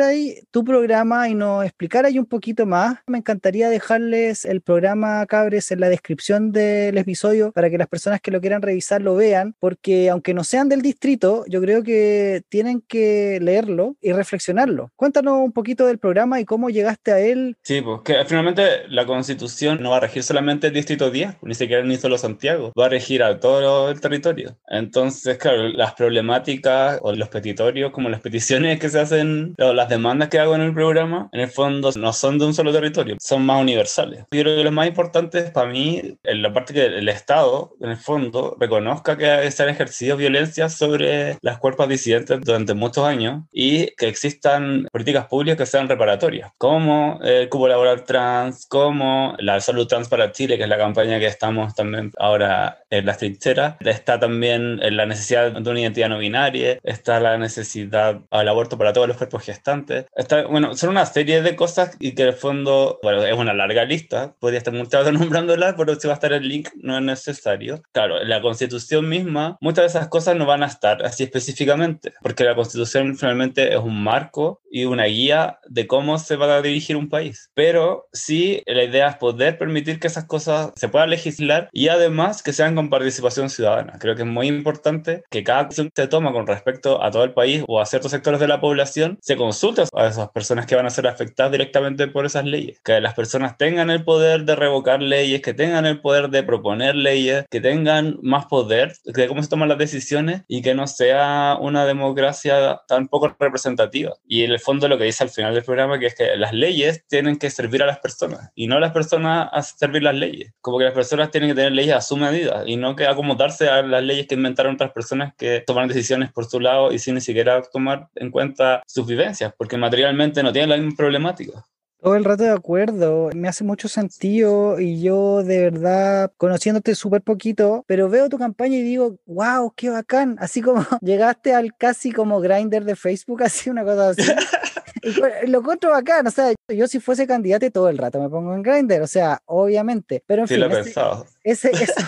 ahí 0.00 0.42
tu 0.50 0.64
programa 0.64 1.28
y 1.28 1.34
nos 1.34 1.64
explicaras 1.64 2.12
un 2.18 2.26
poquito 2.26 2.66
más, 2.66 2.98
me 3.06 3.18
encantaría 3.18 3.68
dejarles 3.68 4.44
el 4.44 4.60
programa 4.60 5.24
Cabres 5.26 5.70
en 5.70 5.80
la 5.80 5.88
descripción 5.88 6.52
del 6.52 6.96
episodio 6.98 7.52
para 7.52 7.70
que 7.70 7.78
las 7.78 7.88
personas 7.88 8.20
que 8.20 8.30
lo 8.30 8.40
quieran 8.40 8.62
revisar 8.62 9.02
lo 9.02 9.14
vean, 9.14 9.54
porque 9.60 10.10
aunque 10.10 10.34
no 10.34 10.44
sean 10.44 10.68
del 10.68 10.82
distrito, 10.82 11.44
yo 11.48 11.60
creo 11.60 11.82
que 11.82 12.42
tienen 12.48 12.82
que 12.86 13.38
leerlo 13.40 13.96
y 14.00 14.12
reflexionarlo. 14.12 14.90
Cuéntanos 14.96 15.38
un 15.38 15.52
poquito 15.52 15.86
del 15.86 15.98
programa 15.98 16.40
y 16.40 16.44
cómo 16.44 16.70
llegaste 16.70 17.12
a 17.12 17.20
él. 17.20 17.56
Sí, 17.62 17.82
pues 17.82 18.00
finalmente 18.26 18.88
la 18.88 19.06
constitución 19.06 19.82
no 19.82 19.90
va 19.90 19.98
a 19.98 20.00
regir 20.00 20.22
solamente 20.22 20.68
el 20.68 20.72
distrito 20.72 21.10
10, 21.10 21.36
ni 21.42 21.54
siquiera 21.54 21.82
ni 21.82 21.96
solo 21.96 22.18
Santiago, 22.18 22.72
va 22.78 22.86
a 22.86 22.88
regir 22.88 23.22
a 23.22 23.38
todo 23.40 23.90
el 23.90 24.00
territorio. 24.00 24.56
Entonces, 24.68 25.36
claro, 25.38 25.51
las 25.56 25.94
problemáticas 25.94 26.98
o 27.02 27.12
los 27.12 27.28
petitorios, 27.28 27.92
como 27.92 28.08
las 28.08 28.20
peticiones 28.20 28.78
que 28.78 28.88
se 28.88 29.00
hacen, 29.00 29.54
o 29.58 29.72
las 29.72 29.88
demandas 29.88 30.28
que 30.28 30.38
hago 30.38 30.54
en 30.54 30.62
el 30.62 30.74
programa, 30.74 31.28
en 31.32 31.40
el 31.40 31.48
fondo 31.48 31.90
no 31.96 32.12
son 32.12 32.38
de 32.38 32.46
un 32.46 32.54
solo 32.54 32.72
territorio, 32.72 33.16
son 33.20 33.44
más 33.46 33.60
universales. 33.60 34.20
Yo 34.30 34.42
creo 34.42 34.56
que 34.56 34.64
lo 34.64 34.72
más 34.72 34.86
importante 34.86 35.42
para 35.44 35.70
mí, 35.70 36.16
en 36.22 36.42
la 36.42 36.52
parte 36.52 36.74
que 36.74 36.86
el 36.86 37.08
Estado, 37.08 37.74
en 37.80 37.90
el 37.90 37.96
fondo, 37.96 38.56
reconozca 38.58 39.16
que 39.16 39.50
se 39.50 39.62
han 39.62 39.68
ejercido 39.68 40.16
violencia 40.16 40.68
sobre 40.68 41.38
las 41.40 41.58
cuerpos 41.58 41.88
disidentes 41.88 42.40
durante 42.42 42.74
muchos 42.74 43.04
años 43.04 43.44
y 43.52 43.88
que 43.96 44.08
existan 44.08 44.88
políticas 44.92 45.26
públicas 45.26 45.58
que 45.58 45.66
sean 45.66 45.88
reparatorias, 45.88 46.52
como 46.58 47.20
el 47.22 47.48
cubo 47.48 47.68
laboral 47.68 48.04
trans, 48.04 48.66
como 48.66 49.34
la 49.38 49.60
salud 49.60 49.86
trans 49.86 50.08
para 50.08 50.32
Chile, 50.32 50.56
que 50.56 50.64
es 50.64 50.68
la 50.68 50.78
campaña 50.78 51.18
que 51.18 51.26
estamos 51.26 51.74
también 51.74 52.12
ahora 52.18 52.78
en 52.90 53.06
las 53.06 53.18
trincheras. 53.18 53.76
Está 53.80 54.18
también 54.18 54.80
la 54.96 55.06
necesidad 55.06 55.41
de 55.50 55.70
una 55.70 55.80
identidad 55.80 56.08
no 56.08 56.18
binaria, 56.18 56.78
está 56.82 57.20
la 57.20 57.38
necesidad 57.38 58.20
al 58.30 58.48
aborto 58.48 58.78
para 58.78 58.92
todos 58.92 59.08
los 59.08 59.16
cuerpos 59.16 59.44
gestantes. 59.44 60.06
Está, 60.14 60.46
bueno, 60.46 60.76
son 60.76 60.90
una 60.90 61.06
serie 61.06 61.42
de 61.42 61.56
cosas 61.56 61.96
y 62.00 62.14
que 62.14 62.22
en 62.22 62.28
el 62.28 62.34
fondo, 62.34 62.98
bueno, 63.02 63.24
es 63.24 63.36
una 63.36 63.54
larga 63.54 63.84
lista, 63.84 64.34
podría 64.38 64.58
estar 64.58 64.74
muchas 64.74 65.04
veces 65.04 65.18
nombrándola, 65.18 65.76
pero 65.76 65.94
si 65.94 66.06
va 66.06 66.14
a 66.14 66.16
estar 66.16 66.32
el 66.32 66.48
link 66.48 66.68
no 66.76 66.96
es 66.96 67.02
necesario. 67.02 67.82
Claro, 67.92 68.20
en 68.20 68.28
la 68.28 68.40
constitución 68.40 69.08
misma, 69.08 69.56
muchas 69.60 69.82
de 69.82 69.98
esas 69.98 70.08
cosas 70.08 70.36
no 70.36 70.46
van 70.46 70.62
a 70.62 70.66
estar 70.66 71.04
así 71.04 71.24
específicamente, 71.24 72.12
porque 72.22 72.44
la 72.44 72.54
constitución 72.54 73.16
finalmente 73.16 73.72
es 73.72 73.78
un 73.78 74.02
marco 74.02 74.62
y 74.70 74.84
una 74.84 75.04
guía 75.04 75.58
de 75.68 75.86
cómo 75.86 76.18
se 76.18 76.36
va 76.36 76.56
a 76.56 76.62
dirigir 76.62 76.96
un 76.96 77.08
país. 77.08 77.50
Pero 77.54 78.08
sí, 78.12 78.62
la 78.66 78.84
idea 78.84 79.08
es 79.08 79.16
poder 79.16 79.58
permitir 79.58 80.00
que 80.00 80.06
esas 80.06 80.24
cosas 80.24 80.72
se 80.76 80.88
puedan 80.88 81.10
legislar 81.10 81.68
y 81.72 81.88
además 81.88 82.42
que 82.42 82.52
sean 82.52 82.74
con 82.74 82.90
participación 82.90 83.50
ciudadana. 83.50 83.98
Creo 83.98 84.14
que 84.16 84.22
es 84.22 84.28
muy 84.28 84.48
importante 84.48 85.21
que 85.30 85.44
cada 85.44 85.60
acción 85.60 85.90
que 85.94 86.02
se 86.02 86.08
toma 86.08 86.32
con 86.32 86.46
respecto 86.46 87.02
a 87.02 87.10
todo 87.10 87.24
el 87.24 87.32
país 87.32 87.64
o 87.66 87.80
a 87.80 87.86
ciertos 87.86 88.10
sectores 88.10 88.40
de 88.40 88.48
la 88.48 88.60
población 88.60 89.18
se 89.20 89.36
consulte 89.36 89.82
a 89.94 90.06
esas 90.06 90.30
personas 90.30 90.66
que 90.66 90.76
van 90.76 90.86
a 90.86 90.90
ser 90.90 91.06
afectadas 91.06 91.52
directamente 91.52 92.08
por 92.08 92.26
esas 92.26 92.44
leyes. 92.44 92.80
Que 92.84 93.00
las 93.00 93.14
personas 93.14 93.56
tengan 93.56 93.90
el 93.90 94.04
poder 94.04 94.44
de 94.44 94.56
revocar 94.56 95.02
leyes, 95.02 95.42
que 95.42 95.54
tengan 95.54 95.86
el 95.86 96.00
poder 96.00 96.30
de 96.30 96.42
proponer 96.42 96.94
leyes, 96.94 97.44
que 97.50 97.60
tengan 97.60 98.18
más 98.22 98.46
poder 98.46 98.94
de 99.04 99.28
cómo 99.28 99.42
se 99.42 99.48
toman 99.48 99.68
las 99.68 99.78
decisiones 99.78 100.42
y 100.48 100.62
que 100.62 100.74
no 100.74 100.86
sea 100.86 101.56
una 101.60 101.84
democracia 101.84 102.80
tan 102.86 103.08
poco 103.08 103.34
representativa. 103.38 104.14
Y 104.26 104.44
en 104.44 104.52
el 104.52 104.60
fondo 104.60 104.88
lo 104.88 104.98
que 104.98 105.04
dice 105.04 105.24
al 105.24 105.30
final 105.30 105.54
del 105.54 105.64
programa 105.64 105.98
que 105.98 106.06
es 106.06 106.14
que 106.14 106.36
las 106.36 106.52
leyes 106.52 107.04
tienen 107.08 107.36
que 107.36 107.50
servir 107.50 107.82
a 107.82 107.86
las 107.86 107.98
personas 107.98 108.50
y 108.54 108.66
no 108.66 108.80
las 108.80 108.92
personas 108.92 109.48
a 109.52 109.62
servir 109.62 110.02
las 110.02 110.14
leyes. 110.14 110.52
Como 110.60 110.78
que 110.78 110.84
las 110.84 110.94
personas 110.94 111.30
tienen 111.30 111.50
que 111.50 111.56
tener 111.56 111.72
leyes 111.72 111.94
a 111.94 112.00
su 112.00 112.16
medida 112.16 112.62
y 112.66 112.76
no 112.76 112.96
que 112.96 113.06
acomodarse 113.06 113.68
a 113.68 113.82
las 113.82 114.02
leyes 114.02 114.26
que 114.26 114.34
inventaron 114.34 114.74
otras 114.74 114.92
personas 114.92 115.11
que 115.36 115.62
toman 115.66 115.88
decisiones 115.88 116.32
por 116.32 116.46
su 116.46 116.60
lado 116.60 116.92
y 116.92 116.98
sin 116.98 117.14
ni 117.14 117.20
siquiera 117.20 117.62
tomar 117.62 118.08
en 118.14 118.30
cuenta 118.30 118.82
sus 118.86 119.06
vivencias, 119.06 119.52
porque 119.56 119.76
materialmente 119.76 120.42
no 120.42 120.52
tienen 120.52 120.70
la 120.70 120.76
misma 120.76 120.96
problemática. 120.96 121.64
Todo 122.02 122.16
el 122.16 122.24
rato 122.24 122.42
de 122.42 122.50
acuerdo, 122.50 123.30
me 123.32 123.46
hace 123.46 123.62
mucho 123.62 123.86
sentido 123.86 124.80
y 124.80 125.00
yo 125.00 125.44
de 125.44 125.70
verdad, 125.70 126.32
conociéndote 126.36 126.96
súper 126.96 127.22
poquito, 127.22 127.84
pero 127.86 128.08
veo 128.08 128.28
tu 128.28 128.38
campaña 128.38 128.76
y 128.76 128.82
digo, 128.82 129.18
wow, 129.24 129.72
qué 129.76 129.88
bacán, 129.88 130.36
así 130.40 130.62
como 130.62 130.84
llegaste 131.00 131.54
al 131.54 131.76
casi 131.76 132.10
como 132.10 132.40
grinder 132.40 132.84
de 132.84 132.96
Facebook, 132.96 133.42
así 133.44 133.70
una 133.70 133.84
cosa 133.84 134.08
así. 134.08 134.22
y 135.44 135.46
lo 135.46 135.60
encuentro 135.60 135.90
bacán, 135.90 136.26
o 136.26 136.32
sea, 136.32 136.52
yo 136.68 136.88
si 136.88 136.98
fuese 136.98 137.24
candidato 137.24 137.70
todo 137.70 137.88
el 137.88 137.98
rato 137.98 138.20
me 138.20 138.28
pongo 138.28 138.52
en 138.52 138.62
grinder, 138.62 139.02
o 139.02 139.06
sea, 139.06 139.40
obviamente, 139.44 140.24
pero 140.26 140.42
en 140.42 140.48
sí, 140.48 140.54
fin, 140.54 140.60
lo 140.60 140.66
he 140.66 140.82
pensado. 140.82 141.26
Ese, 141.44 141.70
eso, 141.82 142.02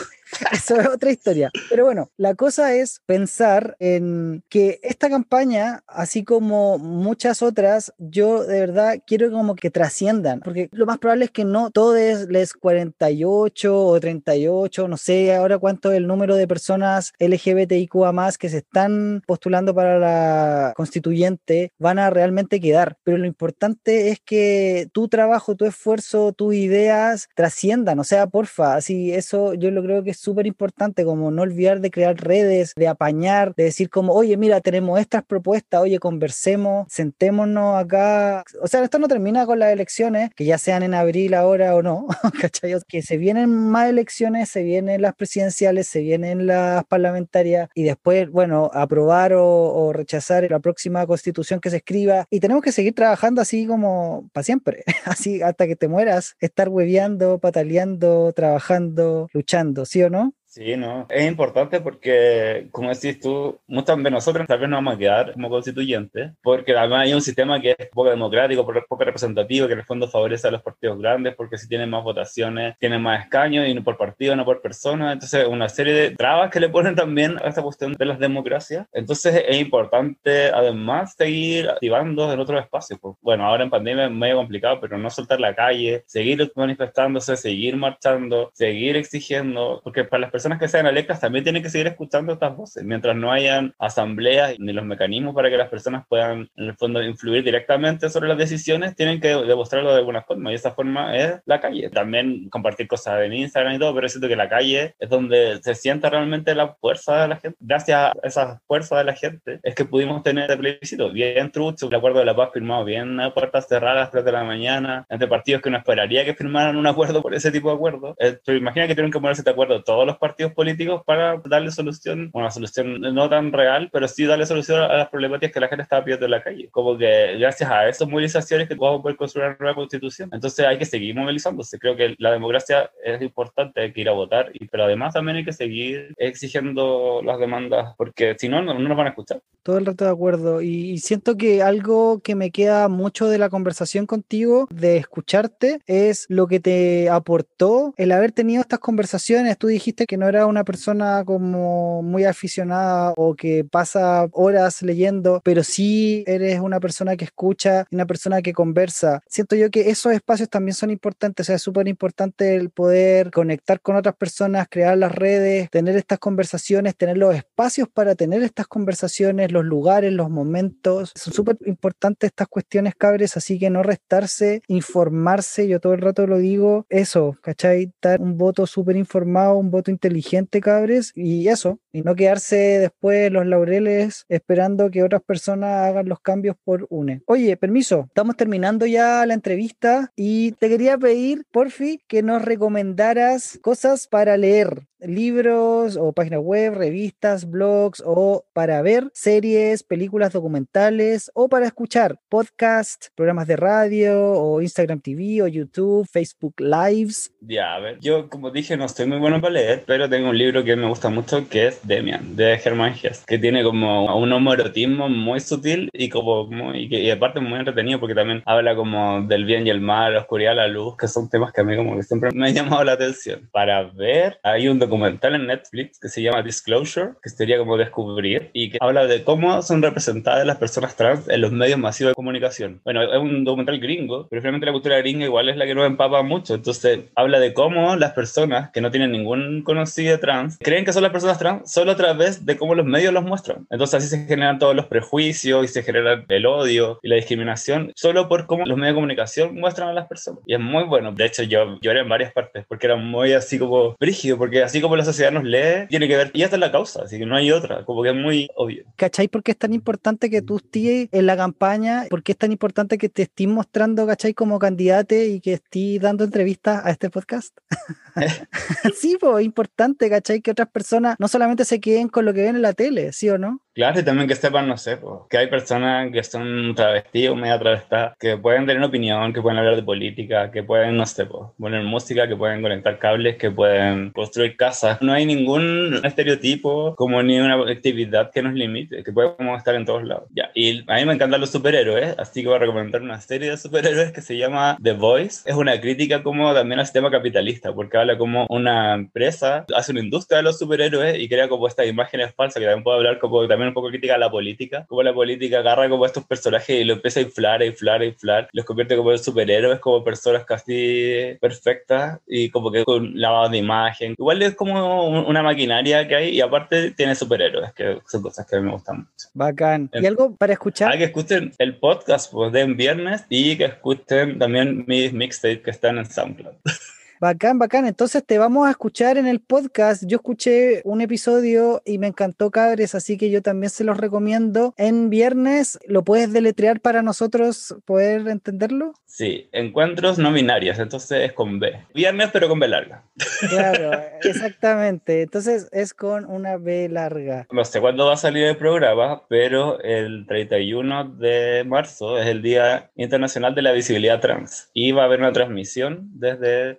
Eso 0.53 0.81
es 0.81 0.87
otra 0.87 1.11
historia. 1.11 1.51
Pero 1.71 1.85
bueno, 1.85 2.11
la 2.17 2.35
cosa 2.35 2.75
es 2.75 3.01
pensar 3.07 3.77
en 3.79 4.43
que 4.49 4.81
esta 4.83 5.09
campaña, 5.09 5.83
así 5.87 6.25
como 6.25 6.79
muchas 6.79 7.43
otras, 7.43 7.93
yo 7.99 8.45
de 8.45 8.61
verdad 8.61 8.99
quiero 9.07 9.31
como 9.31 9.55
que 9.55 9.71
trasciendan, 9.71 10.41
porque 10.41 10.69
lo 10.73 10.87
más 10.87 10.99
probable 10.99 11.27
es 11.27 11.31
que 11.31 11.45
no 11.45 11.71
todos 11.71 12.29
les 12.29 12.53
48 12.55 13.87
o 13.87 14.01
38, 14.01 14.89
no 14.89 14.97
sé 14.97 15.35
ahora 15.35 15.59
cuánto 15.59 15.93
es 15.93 15.99
el 15.99 16.07
número 16.07 16.37
de 16.37 16.49
personas 16.49 17.13
LGBTIQ 17.19 17.95
más 18.13 18.39
que 18.39 18.49
se 18.49 18.59
están 18.59 19.23
postulando 19.27 19.75
para 19.75 19.99
la 19.99 20.73
constituyente 20.77 21.73
van 21.79 21.99
a 21.99 22.11
realmente 22.11 22.61
quedar. 22.61 22.97
Pero 23.05 23.19
lo 23.19 23.27
importante 23.27 24.11
es 24.11 24.21
que 24.25 24.89
tu 24.93 25.09
trabajo, 25.09 25.55
tu 25.55 25.65
esfuerzo, 25.65 26.33
tus 26.33 26.55
ideas 26.55 27.29
trasciendan. 27.35 27.99
O 27.99 28.05
sea, 28.05 28.27
porfa, 28.27 28.77
así 28.77 29.13
eso 29.25 29.55
yo 29.55 29.71
lo 29.71 29.83
creo 29.83 30.03
que 30.03 30.11
es 30.11 30.19
súper 30.19 30.47
importante, 30.47 31.05
como 31.05 31.31
no 31.31 31.43
olvidar 31.43 31.81
de 31.81 31.91
crear 31.91 32.17
redes, 32.17 32.73
de 32.77 32.89
apañar, 32.89 33.55
de 33.55 33.65
decir 33.65 33.91
como, 33.91 34.13
oye, 34.13 34.37
mira, 34.37 34.61
tenemos 34.61 35.01
estas 35.01 35.25
propuestas, 35.25 35.81
oye, 35.81 35.99
conversemos, 35.99 36.87
sentémonos 36.91 37.77
acá. 37.77 38.45
O 38.63 38.69
sea, 38.69 38.83
esto 38.83 38.99
no 38.99 39.09
termina 39.09 39.47
con 39.47 39.59
las 39.59 39.73
elecciones, 39.73 40.31
que 40.35 40.45
ya 40.45 40.59
sean 40.59 40.83
en 40.83 40.95
abril 40.95 41.35
ahora 41.35 41.75
o 41.75 41.83
no, 41.83 42.07
¿cachai? 42.41 42.75
Que 42.89 43.03
se 43.03 43.17
vienen 43.17 43.51
más 43.51 43.89
elecciones, 43.89 44.49
se 44.49 44.63
vienen 44.63 45.03
las 45.03 45.15
presidenciales, 45.15 45.87
se 45.87 46.01
vienen 46.01 46.47
las 46.47 46.85
parlamentarias 46.85 47.69
y 47.75 47.85
después, 47.85 48.31
bueno, 48.31 48.71
aprobar 48.75 49.33
o, 49.35 49.47
o 49.47 49.93
rechazar 49.93 50.51
la 50.51 50.61
próxima 50.61 51.07
constitución 51.07 51.61
que 51.61 51.71
se 51.71 51.79
escriba. 51.79 52.27
Y 52.31 52.41
tenemos 52.41 52.63
que 52.63 52.73
seguir 52.73 52.95
trabajando 52.95 53.41
así 53.41 53.67
como 53.67 54.29
para 54.33 54.45
siempre, 54.45 54.85
así 55.05 55.43
hasta 55.43 55.67
que 55.67 55.77
te 55.77 55.89
mueras, 55.89 56.37
estar 56.41 56.69
hueveando, 56.69 57.39
pataleando, 57.39 58.33
trabajando, 58.33 59.14
luchando, 59.33 59.85
¿sí 59.85 60.03
o 60.03 60.11
no? 60.11 60.35
Sí, 60.55 60.77
no, 60.77 61.05
es 61.11 61.27
importante 61.27 61.81
porque, 61.81 62.69
como 62.71 62.89
decís 62.89 63.19
tú, 63.19 63.59
muchas 63.67 64.01
de 64.01 64.09
nosotros 64.09 64.47
tal 64.47 64.61
vez 64.61 64.69
nos 64.69 64.77
vamos 64.77 64.95
a 64.95 64.99
quedar 64.99 65.33
como 65.33 65.51
constituyentes, 65.51 66.31
porque 66.45 66.77
además 66.77 67.07
hay 67.07 67.13
un 67.13 67.23
sistema 67.23 67.61
que 67.61 67.75
es 67.77 67.89
poco 67.89 68.11
democrático, 68.11 68.65
poco 68.65 69.05
representativo, 69.05 69.67
que 69.67 69.73
en 69.73 69.81
el 69.81 69.85
fondo 69.85 70.07
favorece 70.07 70.47
a 70.47 70.53
los 70.53 70.63
partidos 70.63 71.01
grandes, 71.01 71.35
porque 71.35 71.59
si 71.59 71.67
tienen 71.67 71.91
más 71.91 72.05
votaciones, 72.05 72.79
tienen 72.79 73.03
más 73.03 73.25
escaños, 73.25 73.67
y 73.67 73.75
no 73.75 73.83
por 73.83 73.97
partido, 73.97 74.37
no 74.37 74.45
por 74.45 74.63
persona, 74.63 75.15
entonces 75.15 75.45
una 75.45 75.69
serie 75.69 75.93
de 75.93 76.11
trabas 76.13 76.53
que 76.53 76.61
le 76.61 76.69
ponen 76.69 76.95
también 76.95 77.37
a 77.39 77.49
esta 77.49 77.61
cuestión 77.61 77.93
de 77.95 78.05
las 78.05 78.21
democracias. 78.21 78.87
Entonces 78.93 79.43
es 79.49 79.57
importante 79.61 80.53
además 80.53 81.17
seguir 81.19 81.69
activando 81.69 82.33
en 82.33 82.39
otros 82.39 82.63
espacios. 82.63 83.01
Pues, 83.03 83.17
bueno, 83.23 83.45
ahora 83.45 83.65
en 83.65 83.71
pandemia 83.71 84.05
es 84.05 84.13
medio 84.13 84.37
complicado, 84.37 84.79
pero 84.81 84.99
no 84.99 85.11
soltar 85.11 85.41
la 85.41 85.53
calle, 85.53 86.05
seguir 86.07 86.53
manifestándose, 86.55 87.37
seguir 87.37 87.77
marchando, 87.77 88.53
seguir 88.55 88.95
exigiendo, 88.97 89.81
porque 89.83 90.05
para 90.05 90.21
las 90.21 90.31
personas 90.31 90.44
personas 90.45 90.61
que 90.61 90.69
sean 90.69 90.87
electas 90.87 91.21
también 91.21 91.43
tienen 91.43 91.63
que 91.63 91.71
seguir 91.71 91.87
escuchando 91.87 92.35
estas 92.35 92.55
voces, 92.55 92.85
mientras 92.85 93.17
no 93.17 93.33
hayan 93.33 93.75
asambleas 93.79 94.55
ni 94.59 94.75
los 94.75 94.85
mecanismos 94.85 95.35
para 95.35 95.49
que 95.49 95.57
las 95.57 95.71
personas 95.71 96.05
puedan, 96.07 96.51
en 96.55 96.65
el 96.67 96.77
fondo, 96.77 97.03
influir 97.03 97.43
directamente 97.43 98.11
sobre 98.11 98.29
las 98.29 98.37
decisiones, 98.37 98.95
tienen 98.95 99.23
que 99.23 99.29
demostrarlo 99.29 99.91
de 99.93 100.01
alguna 100.01 100.21
forma, 100.21 100.53
y 100.53 100.57
esa 100.57 100.73
forma 100.73 101.17
es 101.17 101.41
la 101.47 101.63
calle. 101.63 101.89
También 101.89 102.51
compartir 102.51 102.87
cosas 102.87 103.23
en 103.23 103.33
Instagram 103.33 103.77
y 103.77 103.79
todo, 103.79 103.95
pero 103.95 104.07
siento 104.07 104.29
que 104.29 104.37
la 104.37 104.51
calle 104.51 104.95
es 104.99 105.09
donde 105.09 105.61
se 105.63 105.75
sienta 105.75 106.11
realmente 106.11 106.55
la 106.55 106.75
fuerza 106.75 107.23
de 107.23 107.29
la 107.29 107.37
gente. 107.37 107.57
Gracias 107.59 107.99
a 107.99 108.13
esa 108.23 108.61
fuerza 108.67 108.99
de 108.99 109.05
la 109.05 109.15
gente 109.15 109.61
es 109.63 109.75
que 109.75 109.87
pudimos 109.87 110.23
tener 110.23 110.51
el 110.51 110.59
plebiscito 110.59 111.11
bien 111.11 111.51
trucho, 111.53 111.89
el 111.89 111.95
acuerdo 111.95 112.19
de 112.19 112.27
la 112.27 112.37
paz 112.37 112.51
firmado 112.53 112.85
bien 112.85 113.19
a 113.19 113.33
puertas 113.33 113.67
cerradas, 113.67 114.11
3 114.11 114.23
de 114.27 114.33
la 114.33 114.45
mañana, 114.45 115.07
entre 115.09 115.27
partidos 115.27 115.63
que 115.63 115.71
uno 115.71 115.79
esperaría 115.79 116.23
que 116.27 116.35
firmaran 116.35 116.77
un 116.77 116.87
acuerdo 116.87 117.23
por 117.23 117.33
ese 117.33 117.51
tipo 117.51 117.71
de 117.71 117.77
acuerdo. 117.77 118.15
Eh, 118.19 118.37
pero 118.45 118.59
imagina 118.59 118.87
que 118.87 118.95
tienen 118.95 119.11
que 119.11 119.19
ponerse 119.19 119.43
de 119.43 119.51
acuerdo 119.51 119.83
todos 119.83 120.07
los 120.07 120.19
partidos 120.19 120.34
partidos 120.35 120.53
políticos 120.53 121.03
para 121.07 121.41
darle 121.45 121.71
solución, 121.71 122.29
una 122.33 122.51
solución 122.51 123.01
no 123.01 123.29
tan 123.29 123.53
real, 123.53 123.89
pero 123.93 124.09
sí 124.09 124.25
darle 124.25 124.47
solución 124.47 124.83
a 124.83 124.97
las 124.97 125.09
problemáticas 125.09 125.53
que 125.53 125.61
la 125.61 125.69
gente 125.69 125.85
estaba 125.85 126.05
pidiendo 126.05 126.27
en 126.27 126.33
la 126.33 126.43
calle. 126.43 126.69
Como 126.73 126.99
que 126.99 127.37
gracias 127.39 127.71
a 127.71 127.89
esas 127.89 128.09
movilizaciones 128.09 128.69
que 128.69 128.75
vamos 128.75 128.99
a 128.99 129.03
poder 129.03 129.17
construir 129.17 129.47
una 129.47 129.57
nueva 129.61 129.77
constitución. 129.77 130.29
Entonces 130.33 130.67
hay 130.67 130.77
que 130.77 130.85
seguir 130.85 131.15
movilizándose. 131.15 131.79
Creo 131.79 131.95
que 131.95 132.17
la 132.19 132.33
democracia 132.33 132.91
es 133.05 133.23
importante, 133.23 133.81
hay 133.81 133.93
que 133.93 134.01
ir 134.01 134.09
a 134.09 134.13
votar, 134.13 134.51
pero 134.73 134.85
además 134.85 135.15
también 135.15 135.37
hay 135.37 135.45
que 135.45 135.53
seguir 135.53 136.13
exigiendo 136.17 137.23
las 137.25 137.39
demandas, 137.39 137.95
porque 137.97 138.35
si 138.37 138.49
no, 138.49 138.61
no, 138.61 138.77
nos 138.77 138.97
van 138.97 139.07
a 139.07 139.11
escuchar. 139.11 139.41
Todo 139.63 139.79
el 139.79 139.87
rato 139.87 140.05
de 140.05 140.11
acuerdo. 140.11 140.63
Y, 140.63 140.99
siento 140.99 141.37
que 141.37 141.63
algo 141.63 142.21
que 142.21 142.35
me 142.35 142.51
queda 142.51 142.89
mucho 142.89 143.29
de 143.29 143.39
la 143.39 143.49
conversación 143.49 144.07
contigo, 144.07 144.67
de 144.71 144.97
escucharte, 144.99 145.81
es 145.87 146.27
lo 146.29 146.47
que 146.47 146.61
te 146.61 147.09
aportó 147.09 147.95
el 147.97 148.13
haber 148.13 148.33
tenido 148.33 148.61
estas 148.61 148.81
conversaciones. 148.81 149.57
Tú 149.57 149.69
dijiste 149.69 150.07
que 150.07 150.17
no 150.17 150.24
no 150.25 150.31
era 150.31 150.47
una 150.47 150.65
persona 150.65 151.23
como 151.27 152.03
muy 152.03 152.25
aficionada 152.25 153.13
o 153.17 153.35
que 153.35 153.63
pasa 153.63 154.27
horas 154.33 154.81
leyendo, 154.81 155.43
pero 155.45 155.63
sí 155.63 156.25
eres 156.27 156.61
una 156.61 156.81
persona 156.81 157.15
que 157.15 157.27
escucha, 157.27 157.87
una 157.93 158.07
persona 158.07 158.41
que 158.41 158.55
conversa. 158.55 159.23
Siento 159.29 159.55
yo 159.55 159.71
que 159.71 159.91
esos 159.91 160.13
espacios 160.13 160.49
también 160.49 160.75
son 160.75 160.91
importantes, 160.91 161.45
o 161.45 161.47
sea, 161.47 161.57
es 161.57 161.63
súper 161.63 161.89
importante 161.89 162.55
el 162.55 162.71
poder 162.71 163.31
conectar 163.33 163.83
con 163.83 163.97
otras 163.97 164.17
personas, 164.17 164.67
crear 164.71 164.97
las 164.97 165.13
redes, 165.13 165.69
tener 165.71 165.95
estas 165.95 166.19
conversaciones, 166.19 166.97
tener 166.97 167.19
los 167.19 167.35
espacios 167.35 167.87
para 167.93 168.15
tener 168.15 168.43
estas 168.43 168.67
conversaciones, 168.67 169.53
los 169.53 169.65
lugares, 169.65 170.11
los 170.11 170.31
momentos. 170.31 171.13
Son 171.15 171.35
súper 171.35 171.59
importantes 171.67 172.29
estas 172.29 172.49
cuestiones, 172.49 172.95
cabres, 172.95 173.37
así 173.37 173.59
que 173.59 173.69
no 173.69 173.83
restarse, 173.83 174.63
informarse, 174.69 175.69
yo 175.69 175.81
todo 175.81 175.93
el 175.93 176.01
rato 176.01 176.27
lo 176.27 176.39
digo, 176.39 176.87
eso, 176.89 177.37
¿cachai? 177.43 177.93
Dar 178.01 178.23
un 178.23 178.39
voto 178.39 178.67
súper 178.67 178.97
informado, 178.97 179.59
un 179.59 179.71
voto 179.71 179.91
inteligente, 179.91 180.14
cabres, 180.63 181.13
y 181.15 181.49
eso, 181.49 181.79
y 181.93 182.03
no 182.03 182.15
quedarse 182.15 182.57
después 182.57 183.31
los 183.31 183.47
laureles 183.47 184.25
esperando 184.29 184.91
que 184.91 185.03
otras 185.03 185.23
personas 185.23 185.89
hagan 185.89 186.09
los 186.09 186.21
cambios 186.21 186.57
por 186.65 186.87
UNE. 186.91 187.23
Oye, 187.27 187.57
permiso, 187.57 188.05
estamos 188.09 188.37
terminando 188.37 188.87
ya 188.87 189.25
la 189.27 189.35
entrevista 189.35 190.13
y 190.17 190.53
te 190.53 190.69
quería 190.69 190.99
pedir, 190.99 191.45
porfi, 191.51 192.01
que 192.09 192.23
nos 192.23 192.43
recomendaras 192.43 193.59
cosas 193.63 194.07
para 194.07 194.37
leer 194.37 194.87
libros 195.07 195.97
o 195.97 196.13
páginas 196.13 196.41
web, 196.43 196.75
revistas, 196.75 197.49
blogs 197.49 198.03
o 198.05 198.45
para 198.53 198.83
ver 198.83 199.11
series, 199.15 199.83
películas 199.83 200.33
documentales 200.33 201.31
o 201.35 201.49
para 201.49 201.67
escuchar 201.67 202.19
podcasts, 202.29 203.11
programas 203.15 203.47
de 203.47 203.57
radio 203.57 204.33
o 204.33 204.61
Instagram 204.61 205.01
TV 205.01 205.43
o 205.43 205.49
YouTube, 205.49 206.07
Facebook 206.11 206.55
Lives. 206.59 207.33
Ya, 207.41 207.75
a 207.75 207.81
ver, 207.81 207.99
yo 208.01 208.29
como 208.29 208.51
dije 208.51 208.77
no 208.77 208.87
estoy 208.87 209.07
muy 209.07 209.19
bueno 209.19 209.41
para 209.41 209.55
leer, 209.55 209.85
pero 209.87 210.09
tengo 210.09 210.31
un 210.31 210.39
libro 210.39 210.65
que 210.65 210.77
me 210.77 210.89
gusta 210.89 211.11
mucho 211.11 211.49
que 211.49 211.69
es 211.69 211.87
Demian, 211.87 212.37
de 212.37 212.55
Hermann 212.55 212.95
Hesse, 212.95 213.25
que 213.27 213.39
tiene 213.39 213.63
como 213.63 214.17
un 214.17 214.33
homoerotismo 214.33 215.09
muy 215.09 215.41
sutil 215.41 215.91
y 215.93 216.09
como 216.09 216.47
muy, 216.47 216.89
y, 216.91 217.11
aparte 217.11 217.41
muy 217.41 217.59
entretenido 217.59 218.01
porque 218.01 218.15
también 218.15 218.43
habla 218.47 218.75
como 218.75 219.23
del 219.23 219.45
bien 219.45 219.67
y 219.67 219.71
el 219.71 219.81
mal, 219.81 220.15
la 220.15 220.21
oscuridad, 220.21 220.57
la 220.57 220.69
luz, 220.69 220.97
que 220.97 221.09
son 221.09 221.29
temas 221.29 221.53
que 221.53 221.61
a 221.61 221.65
mí 221.65 221.77
como 221.77 221.97
que 221.97 222.03
siempre 222.03 222.31
me 222.33 222.49
han 222.49 222.55
llamado 222.55 222.85
la 222.85 222.93
atención. 222.93 223.49
Para 223.53 223.83
ver, 223.83 224.39
hay 224.43 224.69
un 224.69 224.79
documental 224.95 225.35
en 225.35 225.47
Netflix 225.47 225.99
que 225.99 226.09
se 226.09 226.23
llama 226.23 226.43
Disclosure, 226.43 227.15
que 227.23 227.29
sería 227.29 227.59
como 227.59 227.77
descubrir, 227.77 228.51
y 228.53 228.71
que 228.71 228.79
habla 228.81 229.07
de 229.07 229.25
cómo 229.25 229.61
son 229.63 229.83
representadas 229.83 230.47
las 230.47 230.59
personas 230.59 230.95
trans 230.97 231.29
en 231.29 231.41
los 231.41 231.51
medios 231.51 231.79
masivos 231.79 232.13
de 232.13 232.15
comunicación. 232.15 232.81
Bueno, 232.85 233.03
es 233.03 233.19
un 233.19 233.45
documental 233.45 233.81
gringo, 233.81 234.29
pero 234.31 234.41
finalmente 234.41 234.67
la 234.67 234.73
cultura 234.73 234.99
gringa 234.99 235.25
igual 235.25 235.49
es 235.49 235.57
la 235.57 235.67
que 235.67 235.75
nos 235.75 235.87
empapa 235.87 236.23
mucho, 236.23 236.55
entonces 236.55 237.01
habla 237.17 237.41
de 237.41 237.53
cómo 237.53 237.97
las 237.97 238.13
personas 238.13 238.71
que 238.71 238.81
no 238.81 238.91
tienen 238.91 239.11
ningún 239.11 239.63
conocido 239.63 240.19
trans 240.21 240.59
creen 240.59 240.85
que 240.85 240.93
son 240.93 241.03
las 241.03 241.13
personas 241.13 241.39
trans 241.39 241.73
solo 241.73 241.93
a 241.93 241.97
través 241.97 242.47
de 242.47 242.57
cómo 242.57 242.75
los 242.75 242.87
medios 242.87 243.13
los 243.13 243.25
muestran. 243.25 243.67
Entonces 243.71 243.95
así 243.95 244.09
se 244.09 244.27
generan 244.27 244.59
todos 244.59 244.77
los 244.77 244.87
prejuicios 244.87 245.65
y 245.65 245.69
se 245.69 245.83
genera 245.83 246.25
el 246.29 246.47
odio 246.47 247.01
y 247.03 247.09
la 247.09 247.17
discriminación 247.17 247.93
solo 247.97 248.29
por 248.29 248.47
cómo 248.47 248.65
los 248.65 248.77
medios 248.77 248.93
de 248.93 248.95
comunicación 248.95 249.55
muestran 249.57 249.89
a 249.89 249.93
las 249.93 250.07
personas. 250.07 250.41
Y 250.47 250.55
es 250.55 250.61
muy 250.61 250.85
bueno. 250.85 251.13
De 251.13 251.25
hecho, 251.25 251.43
yo 251.43 251.79
lloré 251.81 252.01
en 252.01 252.09
varias 252.09 252.33
partes 252.33 252.65
porque 252.69 252.87
era 252.87 252.97
muy 252.97 253.33
así 253.33 253.59
como 253.59 253.97
brígido, 253.99 254.39
porque 254.39 254.63
así 254.63 254.81
como 254.85 254.97
la 254.97 255.05
sociedad 255.05 255.33
nos 255.33 255.45
lee, 255.45 255.87
tiene 255.89 256.07
que 256.09 256.17
ver, 256.17 256.31
y 256.33 256.43
esta 256.43 256.57
es 256.57 256.61
la 256.61 256.71
causa, 256.71 257.03
así 257.03 257.19
que 257.19 257.27
no 257.27 257.37
hay 257.37 257.51
otra, 257.51 257.85
como 257.85 258.03
que 258.03 258.11
es 258.11 258.15
muy 258.15 258.49
obvio. 258.57 258.85
¿Cachai? 258.97 259.29
¿Por 259.29 259.43
qué 259.43 259.53
es 259.53 259.59
tan 259.59 259.73
importante 259.73 260.31
que 260.31 260.43
tú 260.43 260.57
estés 260.57 261.09
en 261.11 261.27
la 261.27 261.37
campaña? 261.37 262.05
¿Por 262.11 262.23
qué 262.23 262.33
es 262.33 262.39
tan 262.39 262.53
importante 262.53 262.99
que 262.99 263.09
te 263.09 263.23
estés 263.23 263.49
mostrando, 263.49 264.07
cachai, 264.07 264.35
como 264.35 264.59
candidato 264.59 265.15
y 265.15 265.41
que 265.41 265.55
estés 265.55 266.01
dando 266.01 266.25
entrevistas 266.25 266.85
a 266.85 266.91
este 266.91 267.11
podcast? 267.11 267.57
sí, 268.97 269.17
pues 269.21 269.45
importante, 269.45 270.09
cachai, 270.09 270.41
que 270.41 270.51
otras 270.51 270.69
personas 270.69 271.17
no 271.19 271.29
solamente 271.29 271.65
se 271.65 271.81
queden 271.81 272.09
con 272.09 272.25
lo 272.25 272.33
que 272.33 272.43
ven 272.43 272.57
en 272.57 272.63
la 272.63 272.73
tele, 272.73 273.13
¿sí 273.13 273.29
o 273.29 273.39
no? 273.39 273.64
Claro, 273.75 273.99
y 273.99 274.05
también 274.05 274.29
que 274.29 274.37
sepan, 274.37 274.69
no 274.69 274.77
sé, 274.77 274.99
pues, 274.99 275.23
que 275.29 275.37
hay 275.37 275.49
personas 275.49 276.13
que 276.13 276.23
son 276.23 276.77
travestidos, 276.77 277.37
media 277.37 277.59
travestadas, 277.59 278.17
que 278.21 278.37
pueden 278.39 278.67
tener 278.67 278.81
opinión, 278.85 279.33
que 279.33 279.43
pueden 279.43 279.59
hablar 279.59 279.75
de 279.75 279.83
política, 279.83 280.53
que 280.53 280.63
pueden, 280.63 280.97
no 280.97 281.05
sé, 281.07 281.27
pues, 281.27 281.51
poner 281.59 281.83
música, 281.83 282.29
que 282.29 282.37
pueden 282.37 282.63
conectar 282.63 283.01
cables, 283.01 283.37
que 283.37 283.51
pueden 283.51 284.13
construir 284.13 284.57
casas. 284.57 285.03
No 285.03 285.13
hay 285.13 285.27
ningún 285.27 286.01
estereotipo 286.05 286.95
como 286.95 287.21
ni 287.25 287.41
una 287.41 287.57
actividad 287.69 288.31
que 288.31 288.43
nos 288.43 288.55
limite, 288.55 289.03
que 289.03 289.11
podemos 289.13 289.59
estar 289.59 289.75
en 289.75 289.85
todos 289.85 290.05
lados. 290.05 290.29
Ya, 290.31 290.51
y 290.55 290.85
a 290.89 290.95
mí 290.95 291.05
me 291.05 291.15
encantan 291.15 291.41
los 291.41 291.51
superhéroes, 291.51 292.15
así 292.17 292.43
que 292.43 292.47
voy 292.49 292.57
a 292.57 292.61
recomendar 292.61 293.03
una 293.03 293.21
serie 293.21 293.51
de 293.51 293.57
superhéroes 293.57 294.13
que 294.13 294.21
se 294.23 294.37
llama 294.39 294.79
The 294.81 294.93
Voice. 294.93 295.43
Es 295.51 295.57
una 295.57 295.81
crítica 295.81 296.23
como 296.23 296.55
también 296.55 296.79
al 296.79 296.87
sistema 296.87 297.11
capitalista, 297.11 297.73
porque 297.75 297.97
habla 297.99 298.17
como 298.19 298.47
una 298.51 298.95
empresa 298.95 299.65
hace 299.75 299.91
una 299.91 300.01
industria 300.01 300.37
de 300.39 300.45
los 300.45 300.61
superhéroes 300.61 301.19
y 301.19 301.29
crea 301.29 301.49
como 301.49 301.67
estas 301.67 301.89
imágenes 301.89 302.33
falsas, 302.37 302.61
que 302.61 302.67
también 302.67 302.85
puedo 302.85 302.99
hablar 302.99 303.19
como 303.19 303.49
también 303.49 303.64
un 303.69 303.75
poco 303.75 303.89
crítica 303.89 304.15
a 304.15 304.19
la 304.19 304.31
política, 304.31 304.85
como 304.89 305.03
la 305.03 305.15
política 305.15 305.59
agarra 305.59 305.89
como 305.89 306.07
estos 306.07 306.25
personajes 306.25 306.81
y 306.81 306.85
lo 306.85 306.95
empieza 306.95 307.21
a 307.21 307.23
inflar, 307.23 307.63
a 307.63 307.67
inflar, 307.67 308.01
a 308.01 308.05
inflar, 308.05 308.49
los 308.53 308.65
convierte 308.65 308.97
como 308.97 309.13
en 309.13 309.19
superhéroes, 309.19 309.81
como 309.81 310.05
personas 310.05 310.45
casi 310.45 311.37
perfectas 311.41 312.21
y 312.27 312.51
como 312.51 312.71
que 312.71 312.85
con 312.85 313.19
lavado 313.19 313.49
de 313.49 313.59
imagen. 313.59 314.15
Igual 314.19 314.43
es 314.43 314.55
como 314.55 315.09
una 315.27 315.43
maquinaria 315.43 316.07
que 316.07 316.15
hay 316.15 316.29
y 316.31 316.41
aparte 316.41 316.91
tiene 316.93 317.15
superhéroes, 317.15 317.73
que 317.73 317.99
son 318.07 318.23
cosas 318.23 318.47
que 318.47 318.57
a 318.57 318.61
mí 318.61 318.67
me 318.67 318.73
gustan 318.73 318.99
mucho. 318.99 319.29
Bacán. 319.35 319.91
¿Y 319.93 320.07
algo 320.07 320.35
para 320.37 320.53
escuchar? 320.53 320.93
Hay 320.93 320.99
que 320.99 321.05
escuchen 321.05 321.53
el 321.59 321.77
podcast 321.77 322.33
pues, 322.33 322.53
de 322.53 322.61
en 322.61 322.77
viernes 322.77 323.25
y 323.29 323.57
que 323.57 323.67
escuchen 323.67 324.39
también 324.39 324.85
mis 324.87 325.13
mixtapes 325.13 325.61
que 325.61 325.71
están 325.71 325.99
en 325.99 326.07
SoundCloud. 326.07 326.55
Bacán, 327.25 327.59
bacán. 327.59 327.87
Entonces 327.87 328.23
te 328.23 328.37
vamos 328.37 328.69
a 328.69 328.71
escuchar 328.71 329.17
en 329.17 329.27
el 329.27 329.41
podcast. 329.41 330.05
Yo 330.07 330.17
escuché 330.17 330.83
un 330.85 331.01
episodio 331.01 331.81
y 331.87 331.97
me 331.97 332.09
encantó, 332.09 332.51
cabres, 332.51 332.95
así 332.95 333.17
que 333.17 333.31
yo 333.31 333.41
también 333.41 333.71
se 333.71 333.83
los 333.83 333.97
recomiendo. 333.97 334.75
En 334.77 335.09
viernes, 335.09 335.79
¿lo 335.87 336.05
puedes 336.05 336.35
deletrear 336.35 336.81
para 336.81 337.01
nosotros 337.01 337.77
poder 337.87 338.29
entenderlo? 338.29 338.93
Sí, 339.07 339.49
encuentros 339.53 340.19
no 340.19 340.33
binarios, 340.33 340.79
entonces 340.79 341.31
es 341.31 341.33
con 341.33 341.61
B. 341.61 341.87
Viernes, 341.95 342.29
pero 342.31 342.47
con 342.47 342.59
B 342.59 342.69
larga. 342.69 343.05
Claro, 343.49 344.03
exactamente. 344.23 345.23
Entonces 345.23 345.69
es 345.73 345.95
con 345.95 346.27
una 346.27 346.59
B 346.59 346.91
larga. 346.91 347.47
No 347.51 347.65
sé 347.65 347.81
cuándo 347.81 348.05
va 348.05 348.15
a 348.15 348.19
salir 348.19 348.45
el 348.45 348.59
programa, 348.59 349.23
pero 349.29 349.81
el 349.81 350.27
31 350.27 351.05
de 351.17 351.65
marzo 351.65 352.19
es 352.19 352.27
el 352.27 352.43
Día 352.43 352.91
Internacional 352.97 353.55
de 353.55 353.63
la 353.63 353.73
Visibilidad 353.73 354.21
Trans 354.21 354.69
y 354.75 354.93
va 354.93 355.03
a 355.03 355.05
haber 355.07 355.21
una 355.21 355.33
transmisión 355.33 356.11
desde 356.13 356.75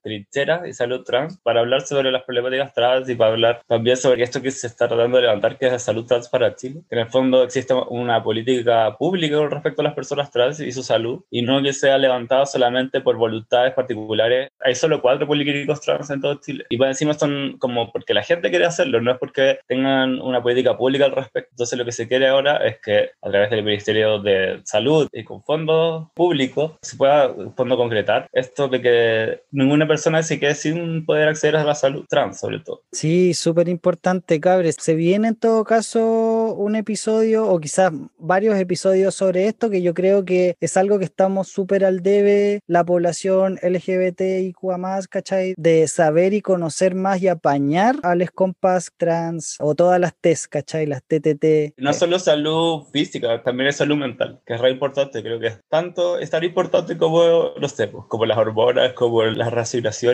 y 0.65 0.73
salud 0.73 1.03
trans 1.03 1.37
para 1.37 1.61
hablar 1.61 1.81
sobre 1.81 2.11
las 2.11 2.23
problemáticas 2.23 2.73
trans 2.73 3.07
y 3.09 3.15
para 3.15 3.31
hablar 3.31 3.61
también 3.67 3.95
sobre 3.95 4.21
esto 4.21 4.41
que 4.41 4.51
se 4.51 4.67
está 4.67 4.87
tratando 4.87 5.15
de 5.17 5.23
levantar, 5.23 5.57
que 5.57 5.67
es 5.67 5.71
la 5.71 5.79
salud 5.79 6.05
trans 6.05 6.27
para 6.27 6.55
Chile. 6.55 6.81
en 6.89 6.99
el 6.99 7.07
fondo 7.07 7.43
existe 7.43 7.73
una 7.73 8.21
política 8.21 8.97
pública 8.97 9.37
con 9.37 9.49
respecto 9.49 9.81
a 9.81 9.85
las 9.85 9.93
personas 9.93 10.31
trans 10.31 10.59
y 10.59 10.73
su 10.73 10.83
salud 10.83 11.23
y 11.31 11.41
no 11.41 11.63
que 11.63 11.71
sea 11.71 11.97
levantada 11.97 12.45
solamente 12.45 12.99
por 12.99 13.15
voluntades 13.15 13.73
particulares. 13.73 14.49
Hay 14.59 14.75
solo 14.75 15.01
cuatro 15.01 15.25
políticos 15.25 15.79
trans 15.79 16.09
en 16.09 16.19
todo 16.19 16.35
Chile 16.41 16.65
y 16.69 16.77
por 16.77 16.87
encima 16.87 17.13
son 17.13 17.57
como 17.57 17.93
porque 17.93 18.13
la 18.13 18.23
gente 18.23 18.49
quiere 18.49 18.65
hacerlo, 18.65 18.99
no 18.99 19.11
es 19.11 19.17
porque 19.17 19.59
tengan 19.67 20.19
una 20.21 20.43
política 20.43 20.77
pública 20.77 21.05
al 21.05 21.13
respecto. 21.13 21.51
Entonces 21.51 21.79
lo 21.79 21.85
que 21.85 21.93
se 21.93 22.09
quiere 22.09 22.27
ahora 22.27 22.57
es 22.57 22.79
que 22.81 23.11
a 23.21 23.29
través 23.29 23.49
del 23.51 23.63
Ministerio 23.63 24.19
de 24.19 24.59
Salud 24.65 25.07
y 25.13 25.23
con 25.23 25.41
fondos 25.43 26.09
públicos 26.13 26.73
se 26.81 26.97
pueda 26.97 27.33
fondo 27.55 27.77
concretar 27.77 28.27
esto 28.33 28.67
de 28.67 28.81
que 28.81 29.43
ninguna 29.51 29.87
persona 29.87 30.14
así 30.15 30.39
que 30.39 30.53
sin 30.55 31.05
poder 31.05 31.27
acceder 31.27 31.55
a 31.57 31.63
la 31.63 31.75
salud 31.75 32.05
trans, 32.09 32.39
sobre 32.39 32.59
todo. 32.59 32.81
Sí, 32.91 33.33
súper 33.33 33.69
importante, 33.69 34.39
cabres. 34.39 34.77
Se 34.79 34.95
viene 34.95 35.29
en 35.29 35.35
todo 35.35 35.63
caso 35.63 36.53
un 36.53 36.75
episodio 36.75 37.47
o 37.47 37.59
quizás 37.59 37.91
varios 38.17 38.57
episodios 38.57 39.15
sobre 39.15 39.47
esto, 39.47 39.69
que 39.69 39.81
yo 39.81 39.93
creo 39.93 40.25
que 40.25 40.55
es 40.59 40.77
algo 40.77 40.99
que 40.99 41.05
estamos 41.05 41.47
súper 41.47 41.85
al 41.85 42.01
debe, 42.01 42.61
la 42.67 42.83
población 42.83 43.59
LGBTIQ 43.61 44.63
más, 44.77 45.07
¿cachai? 45.07 45.53
De 45.57 45.87
saber 45.87 46.33
y 46.33 46.41
conocer 46.41 46.95
más 46.95 47.21
y 47.21 47.27
apañar 47.27 47.95
a 48.03 48.15
los 48.15 48.31
compas 48.31 48.91
trans 48.97 49.57
o 49.59 49.75
todas 49.75 49.99
las 49.99 50.15
TES, 50.15 50.47
¿cachai? 50.47 50.85
Las 50.85 51.03
TTT. 51.03 51.73
No 51.77 51.93
solo 51.93 52.19
salud 52.19 52.83
física, 52.91 53.43
también 53.43 53.69
es 53.69 53.77
salud 53.77 53.97
mental, 53.97 54.41
que 54.45 54.55
es 54.55 54.61
re 54.61 54.71
importante, 54.71 55.21
creo 55.21 55.39
que 55.39 55.47
es 55.47 55.59
tanto, 55.69 56.19
es 56.19 56.29
tan 56.29 56.43
importante 56.43 56.97
como 56.97 57.53
los 57.57 57.75
tepos, 57.75 58.05
como 58.07 58.25
las 58.25 58.37
hormonas, 58.37 58.93
como 58.93 59.23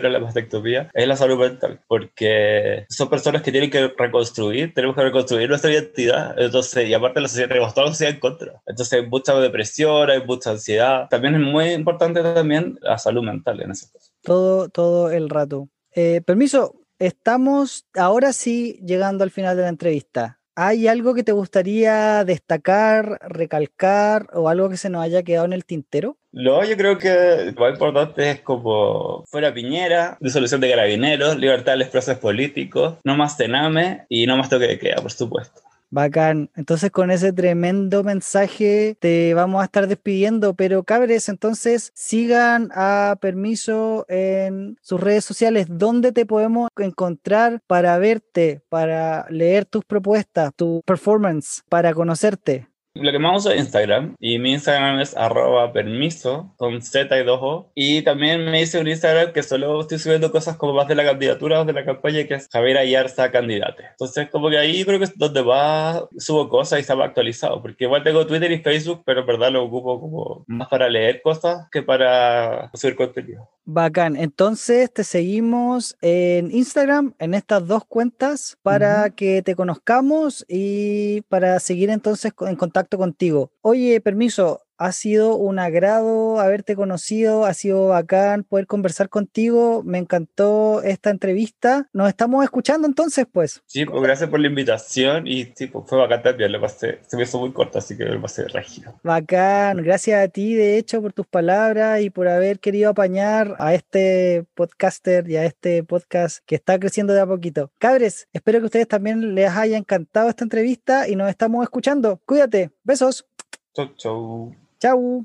racionalización 0.00 0.12
la 0.12 0.18
mastectomía, 0.20 0.90
es 0.94 1.08
la 1.08 1.16
salud 1.16 1.38
mental, 1.38 1.80
porque 1.86 2.86
son 2.88 3.08
personas 3.08 3.42
que 3.42 3.52
tienen 3.52 3.70
que 3.70 3.88
reconstruir, 3.96 4.74
tenemos 4.74 4.96
que 4.96 5.02
reconstruir 5.02 5.48
nuestra 5.48 5.72
identidad, 5.72 6.38
entonces, 6.38 6.88
y 6.88 6.94
aparte 6.94 7.20
la 7.20 7.28
sociedad, 7.28 7.48
tenemos 7.48 7.74
toda 7.74 7.92
en 8.08 8.20
contra, 8.20 8.62
entonces 8.66 8.92
hay 8.92 9.06
mucha 9.06 9.34
depresión, 9.38 10.10
hay 10.10 10.24
mucha 10.24 10.50
ansiedad, 10.50 11.08
también 11.08 11.34
es 11.34 11.40
muy 11.40 11.70
importante 11.70 12.22
también 12.22 12.78
la 12.80 12.98
salud 12.98 13.22
mental 13.22 13.60
en 13.60 13.70
ese 13.70 13.90
caso. 13.92 14.12
Todo, 14.22 14.68
todo 14.68 15.10
el 15.10 15.28
rato. 15.28 15.68
Eh, 15.94 16.22
permiso, 16.24 16.74
estamos 16.98 17.86
ahora 17.94 18.32
sí 18.32 18.78
llegando 18.84 19.24
al 19.24 19.30
final 19.30 19.56
de 19.56 19.62
la 19.62 19.68
entrevista. 19.68 20.40
¿Hay 20.54 20.86
algo 20.86 21.14
que 21.14 21.22
te 21.22 21.32
gustaría 21.32 22.24
destacar, 22.24 23.18
recalcar 23.26 24.28
o 24.34 24.50
algo 24.50 24.68
que 24.68 24.76
se 24.76 24.90
nos 24.90 25.02
haya 25.02 25.22
quedado 25.22 25.46
en 25.46 25.54
el 25.54 25.64
tintero? 25.64 26.18
No, 26.30 26.62
yo 26.62 26.76
creo 26.76 26.98
que 26.98 27.54
lo 27.56 27.70
importante 27.70 28.30
es 28.30 28.40
como 28.40 29.24
fuera 29.28 29.54
Piñera, 29.54 30.18
disolución 30.20 30.60
de 30.60 30.70
carabineros, 30.70 31.38
libertad 31.38 31.72
de 31.72 31.78
los 31.78 31.88
procesos 31.88 32.18
políticos, 32.20 32.98
no 33.04 33.16
más 33.16 33.36
cename 33.38 34.04
y 34.10 34.26
no 34.26 34.36
más 34.36 34.50
toque 34.50 34.66
de 34.66 34.78
queda, 34.78 34.96
por 34.96 35.12
supuesto. 35.12 35.62
Bacán. 35.92 36.50
Entonces 36.56 36.90
con 36.90 37.10
ese 37.10 37.32
tremendo 37.32 38.02
mensaje 38.02 38.96
te 38.98 39.34
vamos 39.34 39.60
a 39.60 39.66
estar 39.66 39.86
despidiendo, 39.86 40.54
pero 40.54 40.84
cabres, 40.84 41.28
entonces 41.28 41.92
sigan 41.94 42.70
a 42.74 43.16
Permiso 43.20 44.06
en 44.08 44.78
sus 44.80 45.00
redes 45.00 45.24
sociales. 45.24 45.66
¿Dónde 45.68 46.12
te 46.12 46.24
podemos 46.24 46.70
encontrar 46.78 47.60
para 47.66 47.98
verte, 47.98 48.62
para 48.70 49.26
leer 49.28 49.66
tus 49.66 49.84
propuestas, 49.84 50.52
tu 50.56 50.80
performance, 50.86 51.62
para 51.68 51.92
conocerte? 51.92 52.71
Lo 52.94 53.10
que 53.10 53.18
más 53.18 53.38
uso 53.38 53.50
es 53.50 53.60
Instagram 53.60 54.16
y 54.20 54.38
mi 54.38 54.52
Instagram 54.52 55.00
es 55.00 55.16
arroba 55.16 55.72
permiso 55.72 56.52
con 56.58 56.82
Z 56.82 57.18
y 57.18 57.24
2 57.24 57.38
O. 57.40 57.70
Y 57.74 58.02
también 58.02 58.44
me 58.44 58.60
hice 58.60 58.78
un 58.80 58.86
Instagram 58.86 59.32
que 59.32 59.42
solo 59.42 59.80
estoy 59.80 59.98
subiendo 59.98 60.30
cosas 60.30 60.56
como 60.58 60.74
más 60.74 60.88
de 60.88 60.94
la 60.94 61.04
candidatura 61.04 61.60
o 61.60 61.64
de 61.64 61.72
la 61.72 61.86
campaña 61.86 62.26
que 62.26 62.34
es 62.34 62.48
Javier 62.52 62.76
Ayarza 62.76 63.30
candidate. 63.30 63.84
Entonces 63.92 64.28
como 64.30 64.50
que 64.50 64.58
ahí 64.58 64.84
creo 64.84 64.98
que 64.98 65.06
es 65.06 65.16
donde 65.16 65.42
más 65.42 66.02
subo 66.18 66.50
cosas 66.50 66.78
y 66.78 66.82
estaba 66.82 67.06
actualizado 67.06 67.62
porque 67.62 67.84
igual 67.84 68.02
tengo 68.02 68.26
Twitter 68.26 68.52
y 68.52 68.58
Facebook 68.58 69.02
pero 69.06 69.20
en 69.20 69.26
verdad 69.26 69.50
lo 69.50 69.64
ocupo 69.64 69.98
como 69.98 70.44
más 70.46 70.68
para 70.68 70.88
leer 70.90 71.22
cosas 71.22 71.68
que 71.70 71.82
para 71.82 72.70
subir 72.74 72.94
contenido. 72.94 73.48
Bacán. 73.64 74.16
Entonces 74.16 74.92
te 74.92 75.04
seguimos 75.04 75.96
en 76.02 76.50
Instagram, 76.50 77.14
en 77.20 77.32
estas 77.32 77.66
dos 77.66 77.84
cuentas, 77.84 78.58
para 78.62 79.10
que 79.10 79.40
te 79.42 79.54
conozcamos 79.54 80.44
y 80.48 81.20
para 81.28 81.60
seguir 81.60 81.88
entonces 81.88 82.32
en 82.40 82.56
contacto 82.56 82.81
contigo. 82.98 83.52
Oye, 83.62 84.00
permiso, 84.00 84.60
ha 84.82 84.92
sido 84.92 85.36
un 85.36 85.58
agrado 85.58 86.40
haberte 86.40 86.74
conocido, 86.74 87.44
ha 87.44 87.54
sido 87.54 87.88
bacán 87.88 88.44
poder 88.44 88.66
conversar 88.66 89.08
contigo, 89.08 89.82
me 89.84 89.98
encantó 89.98 90.82
esta 90.82 91.10
entrevista. 91.10 91.88
Nos 91.92 92.08
estamos 92.08 92.44
escuchando 92.44 92.86
entonces, 92.86 93.26
pues. 93.30 93.62
Sí, 93.66 93.84
pues 93.84 94.02
gracias 94.02 94.28
por 94.28 94.40
la 94.40 94.48
invitación 94.48 95.26
y 95.26 95.52
sí, 95.54 95.66
pues 95.66 95.84
fue 95.86 95.98
bacán 95.98 96.22
también, 96.22 96.52
lo 96.52 96.60
pasé, 96.60 97.00
se 97.06 97.16
me 97.16 97.22
hizo 97.24 97.38
muy 97.38 97.52
corto, 97.52 97.78
así 97.78 97.96
que 97.96 98.04
lo 98.04 98.20
pasé 98.20 98.48
regio. 98.48 98.94
Bacán, 99.02 99.82
gracias 99.82 100.22
a 100.22 100.28
ti 100.28 100.54
de 100.54 100.78
hecho 100.78 101.00
por 101.00 101.12
tus 101.12 101.26
palabras 101.26 102.00
y 102.02 102.10
por 102.10 102.28
haber 102.28 102.58
querido 102.60 102.90
apañar 102.90 103.56
a 103.58 103.74
este 103.74 104.44
podcaster 104.54 105.28
y 105.30 105.36
a 105.36 105.44
este 105.44 105.84
podcast 105.84 106.44
que 106.46 106.54
está 106.54 106.78
creciendo 106.78 107.12
de 107.12 107.20
a 107.20 107.26
poquito. 107.26 107.70
Cabres, 107.78 108.28
espero 108.32 108.58
que 108.58 108.64
a 108.64 108.66
ustedes 108.66 108.88
también 108.88 109.34
les 109.34 109.50
haya 109.50 109.76
encantado 109.76 110.28
esta 110.28 110.44
entrevista 110.44 111.08
y 111.08 111.16
nos 111.16 111.28
estamos 111.28 111.62
escuchando. 111.62 112.20
Cuídate, 112.26 112.70
besos. 112.84 113.26
Chau, 113.74 113.94
chau. 113.96 114.61
Chau. 114.82 115.24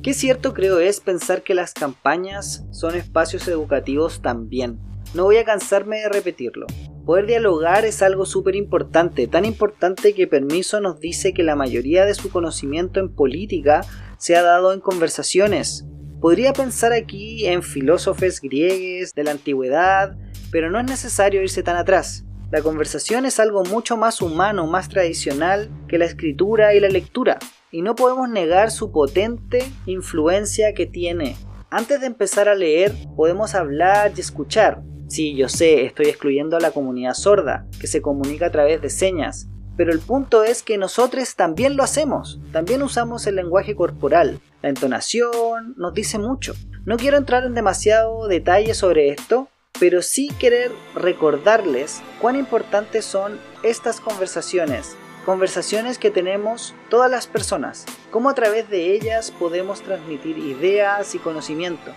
Qué 0.00 0.14
cierto 0.14 0.54
creo 0.54 0.78
es 0.78 1.00
pensar 1.00 1.42
que 1.42 1.54
las 1.54 1.74
campañas 1.74 2.64
son 2.70 2.94
espacios 2.94 3.48
educativos 3.48 4.22
también. 4.22 4.78
No 5.12 5.24
voy 5.24 5.38
a 5.38 5.44
cansarme 5.44 5.98
de 5.98 6.08
repetirlo. 6.08 6.68
Poder 7.04 7.26
dialogar 7.26 7.84
es 7.84 8.00
algo 8.00 8.26
súper 8.26 8.54
importante, 8.54 9.26
tan 9.26 9.44
importante 9.44 10.14
que 10.14 10.28
Permiso 10.28 10.80
nos 10.80 11.00
dice 11.00 11.34
que 11.34 11.42
la 11.42 11.56
mayoría 11.56 12.04
de 12.04 12.14
su 12.14 12.30
conocimiento 12.30 13.00
en 13.00 13.12
política 13.12 13.80
se 14.18 14.36
ha 14.36 14.42
dado 14.42 14.72
en 14.72 14.78
conversaciones. 14.78 15.84
Podría 16.20 16.52
pensar 16.52 16.92
aquí 16.92 17.46
en 17.46 17.62
filósofos 17.62 18.42
griegos 18.42 19.14
de 19.14 19.24
la 19.24 19.30
antigüedad, 19.30 20.18
pero 20.52 20.70
no 20.70 20.78
es 20.78 20.84
necesario 20.84 21.42
irse 21.42 21.62
tan 21.62 21.76
atrás. 21.76 22.26
La 22.50 22.60
conversación 22.60 23.24
es 23.24 23.40
algo 23.40 23.64
mucho 23.64 23.96
más 23.96 24.20
humano, 24.20 24.66
más 24.66 24.90
tradicional 24.90 25.70
que 25.88 25.96
la 25.96 26.04
escritura 26.04 26.74
y 26.74 26.80
la 26.80 26.88
lectura, 26.88 27.38
y 27.70 27.80
no 27.80 27.94
podemos 27.94 28.28
negar 28.28 28.70
su 28.70 28.92
potente 28.92 29.64
influencia 29.86 30.74
que 30.74 30.84
tiene. 30.84 31.36
Antes 31.70 32.02
de 32.02 32.08
empezar 32.08 32.50
a 32.50 32.54
leer, 32.54 32.92
podemos 33.16 33.54
hablar 33.54 34.12
y 34.14 34.20
escuchar. 34.20 34.82
Sí, 35.08 35.34
yo 35.34 35.48
sé, 35.48 35.86
estoy 35.86 36.06
excluyendo 36.06 36.58
a 36.58 36.60
la 36.60 36.72
comunidad 36.72 37.14
sorda, 37.14 37.66
que 37.80 37.86
se 37.86 38.02
comunica 38.02 38.46
a 38.46 38.50
través 38.50 38.82
de 38.82 38.90
señas, 38.90 39.48
pero 39.80 39.94
el 39.94 40.00
punto 40.00 40.44
es 40.44 40.62
que 40.62 40.76
nosotros 40.76 41.36
también 41.36 41.74
lo 41.74 41.82
hacemos, 41.82 42.38
también 42.52 42.82
usamos 42.82 43.26
el 43.26 43.36
lenguaje 43.36 43.74
corporal, 43.74 44.38
la 44.60 44.68
entonación 44.68 45.74
nos 45.78 45.94
dice 45.94 46.18
mucho. 46.18 46.52
No 46.84 46.98
quiero 46.98 47.16
entrar 47.16 47.44
en 47.44 47.54
demasiado 47.54 48.28
detalle 48.28 48.74
sobre 48.74 49.08
esto, 49.08 49.48
pero 49.78 50.02
sí 50.02 50.28
querer 50.38 50.70
recordarles 50.94 52.02
cuán 52.20 52.36
importantes 52.36 53.06
son 53.06 53.40
estas 53.62 54.02
conversaciones, 54.02 54.96
conversaciones 55.24 55.96
que 55.96 56.10
tenemos 56.10 56.74
todas 56.90 57.10
las 57.10 57.26
personas, 57.26 57.86
cómo 58.10 58.28
a 58.28 58.34
través 58.34 58.68
de 58.68 58.92
ellas 58.92 59.30
podemos 59.30 59.80
transmitir 59.80 60.36
ideas 60.36 61.14
y 61.14 61.18
conocimiento. 61.18 61.90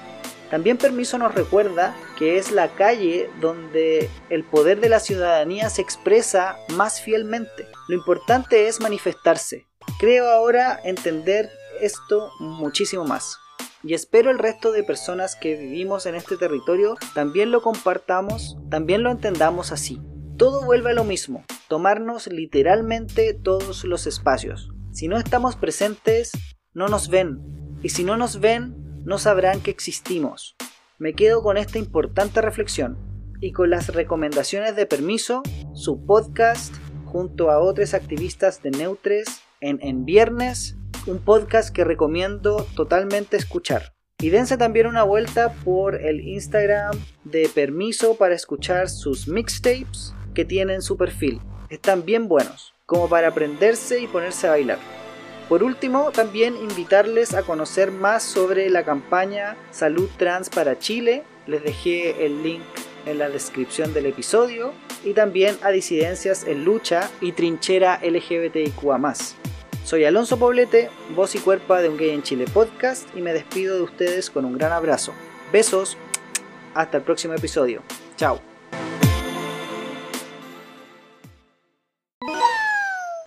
También 0.50 0.78
Permiso 0.78 1.18
nos 1.18 1.34
recuerda 1.34 1.96
que 2.18 2.38
es 2.38 2.52
la 2.52 2.70
calle 2.70 3.30
donde 3.42 4.10
el 4.30 4.44
poder 4.44 4.80
de 4.80 4.90
la 4.90 5.00
ciudadanía 5.00 5.70
se 5.70 5.82
expresa 5.82 6.58
más 6.76 7.02
fielmente. 7.02 7.68
Lo 7.88 7.96
importante 7.96 8.68
es 8.68 8.80
manifestarse. 8.80 9.66
Creo 10.00 10.30
ahora 10.30 10.80
entender 10.84 11.50
esto 11.82 12.32
muchísimo 12.40 13.04
más. 13.04 13.38
Y 13.84 13.94
espero 13.96 14.32
el 14.32 14.40
resto 14.40 14.72
de 14.72 14.84
personas 14.84 15.36
que 15.36 15.56
vivimos 15.58 16.06
en 16.06 16.16
este 16.16 16.38
territorio 16.38 16.96
también 17.14 17.52
lo 17.52 17.62
compartamos, 17.62 18.58
también 18.70 19.04
lo 19.04 19.12
entendamos 19.12 19.74
así. 19.74 20.02
Todo 20.38 20.64
vuelve 20.64 20.92
a 20.92 20.94
lo 20.94 21.04
mismo, 21.04 21.44
tomarnos 21.68 22.28
literalmente 22.28 23.34
todos 23.34 23.84
los 23.84 24.08
espacios. 24.08 24.70
Si 24.94 25.08
no 25.08 25.18
estamos 25.18 25.56
presentes, 25.58 26.32
no 26.74 26.88
nos 26.88 27.10
ven. 27.10 27.40
Y 27.82 27.90
si 27.90 28.04
no 28.04 28.16
nos 28.16 28.40
ven, 28.40 28.83
no 29.06 29.18
sabrán 29.18 29.62
que 29.62 29.72
existimos. 29.72 30.56
Me 30.98 31.14
quedo 31.14 31.44
con 31.44 31.58
esta 31.58 31.80
importante 31.80 32.42
reflexión 32.42 32.98
y 33.42 33.52
con 33.52 33.70
las 33.70 33.94
recomendaciones 33.94 34.76
de 34.76 34.86
permiso, 34.86 35.44
su 35.74 36.06
podcast, 36.06 36.74
junto 37.06 37.52
a 37.52 37.60
otros 37.60 37.94
activistas 37.94 38.64
de 38.64 38.72
Neutres, 38.72 39.42
en 39.60 39.80
En 39.82 40.06
Viernes, 40.06 40.78
un 41.06 41.20
podcast 41.20 41.74
que 41.74 41.84
recomiendo 41.84 42.66
totalmente 42.76 43.38
escuchar. 43.38 43.94
Y 44.20 44.30
dense 44.30 44.58
también 44.58 44.88
una 44.88 45.04
vuelta 45.04 45.54
por 45.66 45.96
el 45.96 46.22
Instagram 46.22 46.98
de 47.26 47.50
Permiso 47.54 48.16
para 48.16 48.36
escuchar 48.36 48.90
sus 48.90 49.28
mixtapes 49.28 50.16
que 50.34 50.46
tienen 50.46 50.82
su 50.82 50.96
perfil. 50.96 51.42
Están 51.70 52.06
bien 52.06 52.30
buenos, 52.30 52.74
como 52.86 53.10
para 53.10 53.28
aprenderse 53.28 54.00
y 54.00 54.08
ponerse 54.08 54.48
a 54.48 54.52
bailar. 54.52 55.03
Por 55.54 55.62
último, 55.62 56.10
también 56.12 56.58
invitarles 56.58 57.36
a 57.36 57.44
conocer 57.44 57.92
más 57.92 58.24
sobre 58.24 58.72
la 58.72 58.84
campaña 58.84 59.56
Salud 59.70 60.10
Trans 60.18 60.50
para 60.50 60.80
Chile. 60.80 61.22
Les 61.46 61.62
dejé 61.62 62.26
el 62.26 62.42
link 62.42 62.64
en 63.06 63.20
la 63.20 63.30
descripción 63.30 63.94
del 63.94 64.08
episodio. 64.08 64.74
Y 65.04 65.14
también 65.14 65.56
a 65.62 65.70
Disidencias 65.70 66.46
en 66.46 66.66
Lucha 66.66 67.08
y 67.22 67.34
Trinchera 67.34 68.00
LGBTIQA. 68.02 69.14
Soy 69.86 70.06
Alonso 70.06 70.40
Poblete, 70.40 70.90
voz 71.16 71.36
y 71.36 71.38
cuerpo 71.38 71.76
de 71.76 71.88
Un 71.88 71.98
Gay 71.98 72.10
en 72.10 72.24
Chile 72.24 72.46
podcast 72.52 73.08
y 73.16 73.22
me 73.22 73.32
despido 73.32 73.76
de 73.76 73.84
ustedes 73.84 74.32
con 74.32 74.46
un 74.46 74.58
gran 74.58 74.72
abrazo. 74.72 75.14
Besos, 75.52 75.98
hasta 76.74 76.98
el 76.98 77.04
próximo 77.04 77.36
episodio. 77.36 77.84
Chao. 78.18 78.42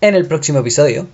En 0.01 0.17
el 0.17 0.27
próximo 0.27 0.59
episodio 0.59 1.07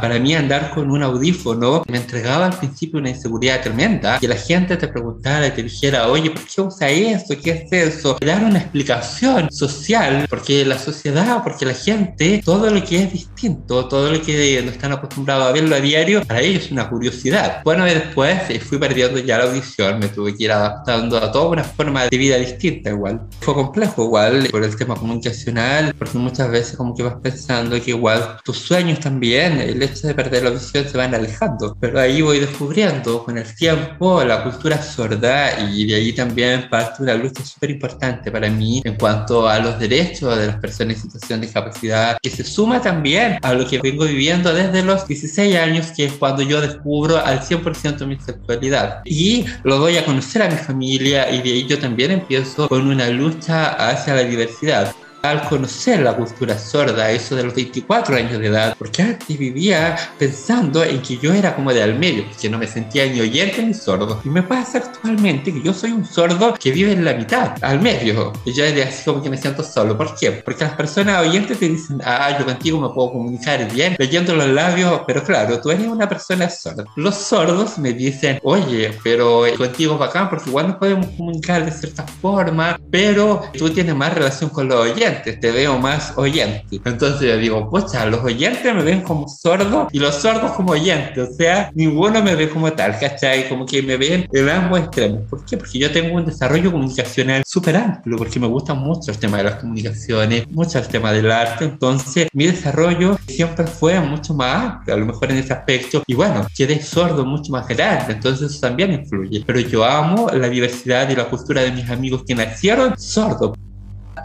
para 0.00 0.18
mí 0.18 0.34
andar 0.34 0.70
con 0.70 0.90
un 0.90 1.02
audífono 1.02 1.82
me 1.88 1.98
entregaba 1.98 2.46
al 2.46 2.58
principio 2.58 2.98
una 3.00 3.10
inseguridad 3.10 3.62
tremenda, 3.62 4.18
que 4.18 4.28
la 4.28 4.36
gente 4.36 4.76
te 4.76 4.88
preguntara 4.88 5.46
y 5.46 5.50
te 5.50 5.62
dijera, 5.62 6.08
oye, 6.08 6.30
¿por 6.30 6.42
qué 6.44 6.60
usa 6.60 6.88
eso? 6.88 7.34
¿Qué 7.42 7.50
es 7.50 7.72
eso? 7.72 8.18
Dar 8.20 8.44
una 8.44 8.58
explicación 8.58 9.50
social, 9.50 10.26
porque 10.28 10.64
la 10.64 10.78
sociedad, 10.78 11.42
porque 11.42 11.66
la 11.66 11.74
gente, 11.74 12.42
todo 12.44 12.70
lo 12.70 12.82
que 12.84 13.02
es 13.02 13.12
distinto, 13.12 13.86
todo 13.88 14.10
lo 14.10 14.20
que 14.22 14.62
no 14.64 14.70
están 14.70 14.92
acostumbrados 14.92 15.48
a 15.48 15.52
verlo 15.52 15.76
a 15.76 15.80
diario, 15.80 16.24
para 16.24 16.40
ellos 16.40 16.64
es 16.64 16.72
una 16.72 16.88
curiosidad. 16.88 17.62
Bueno, 17.64 17.86
y 17.86 17.94
después 17.94 18.38
eh, 18.48 18.60
fui 18.60 18.78
perdiendo 18.78 19.18
ya 19.18 19.38
la 19.38 19.44
audición, 19.44 19.98
me 19.98 20.08
tuve 20.08 20.36
que 20.36 20.44
ir 20.44 20.52
adaptando 20.52 21.16
a 21.16 21.30
toda 21.32 21.48
una 21.48 21.64
forma 21.64 22.06
de 22.06 22.16
vida 22.16 22.36
distinta 22.36 22.90
igual. 22.90 23.20
Fue 23.40 23.54
complejo 23.54 24.04
igual 24.04 24.48
por 24.50 24.64
el 24.64 24.76
tema 24.76 24.94
comunicacional, 24.94 25.94
porque 25.98 26.18
muchas 26.18 26.50
veces 26.50 26.76
como 26.76 26.94
que 26.94 27.02
vas 27.02 27.16
pensando 27.22 27.80
que 27.80 27.90
igual 27.90 28.38
tus 28.44 28.58
sueños 28.58 29.00
también, 29.00 29.60
el 29.60 29.82
de 29.94 30.14
perder 30.14 30.44
la 30.44 30.50
visión 30.50 30.88
se 30.88 30.96
van 30.96 31.14
alejando. 31.14 31.76
Pero 31.80 32.00
ahí 32.00 32.22
voy 32.22 32.40
descubriendo 32.40 33.24
con 33.24 33.38
el 33.38 33.54
tiempo 33.54 34.22
la 34.24 34.42
cultura 34.42 34.80
sorda 34.82 35.60
y 35.60 35.86
de 35.86 35.94
ahí 35.94 36.12
también 36.12 36.68
parte 36.68 37.02
una 37.02 37.14
lucha 37.14 37.44
súper 37.44 37.70
importante 37.70 38.30
para 38.30 38.48
mí 38.48 38.80
en 38.84 38.96
cuanto 38.96 39.48
a 39.48 39.58
los 39.58 39.78
derechos 39.78 40.36
de 40.38 40.46
las 40.46 40.56
personas 40.56 40.96
en 40.96 41.02
situación 41.02 41.40
de 41.40 41.46
discapacidad, 41.46 42.16
que 42.22 42.30
se 42.30 42.44
suma 42.44 42.80
también 42.80 43.38
a 43.42 43.52
lo 43.52 43.66
que 43.66 43.78
vengo 43.78 44.04
viviendo 44.04 44.52
desde 44.52 44.82
los 44.82 45.06
16 45.06 45.56
años, 45.56 45.92
que 45.96 46.06
es 46.06 46.12
cuando 46.14 46.42
yo 46.42 46.60
descubro 46.60 47.18
al 47.18 47.40
100% 47.40 48.06
mi 48.06 48.18
sexualidad. 48.18 49.02
Y 49.04 49.44
lo 49.64 49.78
doy 49.78 49.96
a 49.96 50.04
conocer 50.04 50.42
a 50.42 50.48
mi 50.48 50.56
familia 50.56 51.30
y 51.30 51.42
de 51.42 51.50
ahí 51.50 51.66
yo 51.66 51.78
también 51.78 52.10
empiezo 52.10 52.68
con 52.68 52.88
una 52.88 53.08
lucha 53.08 53.90
hacia 53.90 54.14
la 54.14 54.22
diversidad 54.22 54.94
al 55.22 55.48
conocer 55.48 56.00
la 56.00 56.14
cultura 56.14 56.58
sorda, 56.58 57.10
eso 57.10 57.36
de 57.36 57.44
los 57.44 57.54
24 57.54 58.16
años 58.16 58.38
de 58.38 58.46
edad, 58.46 58.74
porque 58.78 59.02
antes 59.02 59.38
vivía 59.38 59.96
pensando 60.18 60.82
en 60.82 61.02
que 61.02 61.18
yo 61.18 61.32
era 61.32 61.54
como 61.54 61.72
de 61.72 61.82
al 61.82 61.98
medio, 61.98 62.24
que 62.40 62.48
no 62.48 62.58
me 62.58 62.66
sentía 62.66 63.06
ni 63.06 63.20
oyente 63.20 63.62
ni 63.62 63.74
sordo. 63.74 64.20
Y 64.24 64.28
me 64.28 64.42
pasa 64.42 64.78
actualmente 64.78 65.52
que 65.52 65.62
yo 65.62 65.72
soy 65.72 65.92
un 65.92 66.04
sordo 66.04 66.54
que 66.54 66.70
vive 66.70 66.92
en 66.92 67.04
la 67.04 67.14
mitad, 67.14 67.52
al 67.62 67.80
medio. 67.80 68.32
Y 68.44 68.52
yo 68.52 68.64
de 68.64 68.82
así 68.82 69.04
como 69.04 69.22
que 69.22 69.30
me 69.30 69.36
siento 69.36 69.62
solo. 69.62 69.96
¿Por 69.96 70.16
qué? 70.16 70.32
Porque 70.32 70.64
las 70.64 70.74
personas 70.74 71.26
oyentes 71.26 71.58
te 71.58 71.68
dicen, 71.68 72.00
ah, 72.04 72.36
yo 72.38 72.44
contigo 72.44 72.80
me 72.80 72.88
puedo 72.88 73.12
comunicar 73.12 73.70
bien, 73.72 73.96
leyendo 73.98 74.34
los 74.34 74.48
labios, 74.48 75.02
pero 75.06 75.22
claro, 75.22 75.60
tú 75.60 75.70
eres 75.70 75.86
una 75.86 76.08
persona 76.08 76.48
sorda. 76.48 76.84
Los 76.96 77.16
sordos 77.16 77.78
me 77.78 77.92
dicen, 77.92 78.38
oye, 78.42 78.96
pero 79.02 79.44
contigo 79.56 79.94
es 79.94 79.98
bacán 79.98 80.30
porque 80.30 80.48
igual 80.48 80.68
nos 80.68 80.76
podemos 80.76 81.06
comunicar 81.16 81.64
de 81.64 81.72
cierta 81.72 82.06
forma, 82.20 82.78
pero 82.90 83.42
tú 83.56 83.70
tienes 83.70 83.94
más 83.94 84.14
relación 84.14 84.50
con 84.50 84.68
los 84.68 84.78
oyentes 84.78 85.09
te 85.10 85.50
veo 85.50 85.78
más 85.78 86.14
oyente. 86.16 86.64
Entonces 86.84 87.28
yo 87.28 87.36
digo, 87.36 87.70
pocha, 87.70 88.06
los 88.06 88.22
oyentes 88.24 88.74
me 88.74 88.82
ven 88.82 89.02
como 89.02 89.28
sordos 89.28 89.88
y 89.92 89.98
los 89.98 90.14
sordos 90.16 90.52
como 90.52 90.72
oyentes, 90.72 91.30
o 91.30 91.32
sea, 91.32 91.70
ninguno 91.74 92.22
me 92.22 92.34
ve 92.34 92.48
como 92.48 92.72
tal, 92.72 92.98
¿cachai? 92.98 93.48
Como 93.48 93.66
que 93.66 93.82
me 93.82 93.96
ven 93.96 94.28
en 94.32 94.48
ambos 94.48 94.80
extremos. 94.80 95.22
¿Por 95.28 95.44
qué? 95.44 95.56
Porque 95.56 95.78
yo 95.78 95.90
tengo 95.90 96.16
un 96.16 96.26
desarrollo 96.26 96.70
comunicacional 96.72 97.42
súper 97.46 97.76
amplio, 97.76 98.16
porque 98.16 98.40
me 98.40 98.46
gusta 98.46 98.74
mucho 98.74 99.10
el 99.10 99.18
tema 99.18 99.38
de 99.38 99.44
las 99.44 99.54
comunicaciones, 99.56 100.48
mucho 100.50 100.78
el 100.78 100.88
tema 100.88 101.12
del 101.12 101.30
arte, 101.30 101.64
entonces 101.64 102.28
mi 102.32 102.46
desarrollo 102.46 103.18
siempre 103.26 103.66
fue 103.66 103.98
mucho 104.00 104.34
más 104.34 104.64
amplio, 104.64 104.94
a 104.94 104.98
lo 104.98 105.06
mejor 105.06 105.30
en 105.30 105.38
ese 105.38 105.52
aspecto, 105.52 106.02
y 106.06 106.14
bueno, 106.14 106.46
quedé 106.56 106.82
sordo 106.82 107.24
mucho 107.24 107.52
más 107.52 107.66
grande, 107.68 108.14
entonces 108.14 108.50
eso 108.50 108.60
también 108.60 108.92
influye. 108.92 109.42
Pero 109.46 109.60
yo 109.60 109.84
amo 109.84 110.28
la 110.32 110.48
diversidad 110.48 111.08
y 111.08 111.16
la 111.16 111.28
cultura 111.28 111.62
de 111.62 111.72
mis 111.72 111.88
amigos 111.88 112.24
que 112.26 112.34
nacieron 112.34 112.98
sordos. 112.98 113.52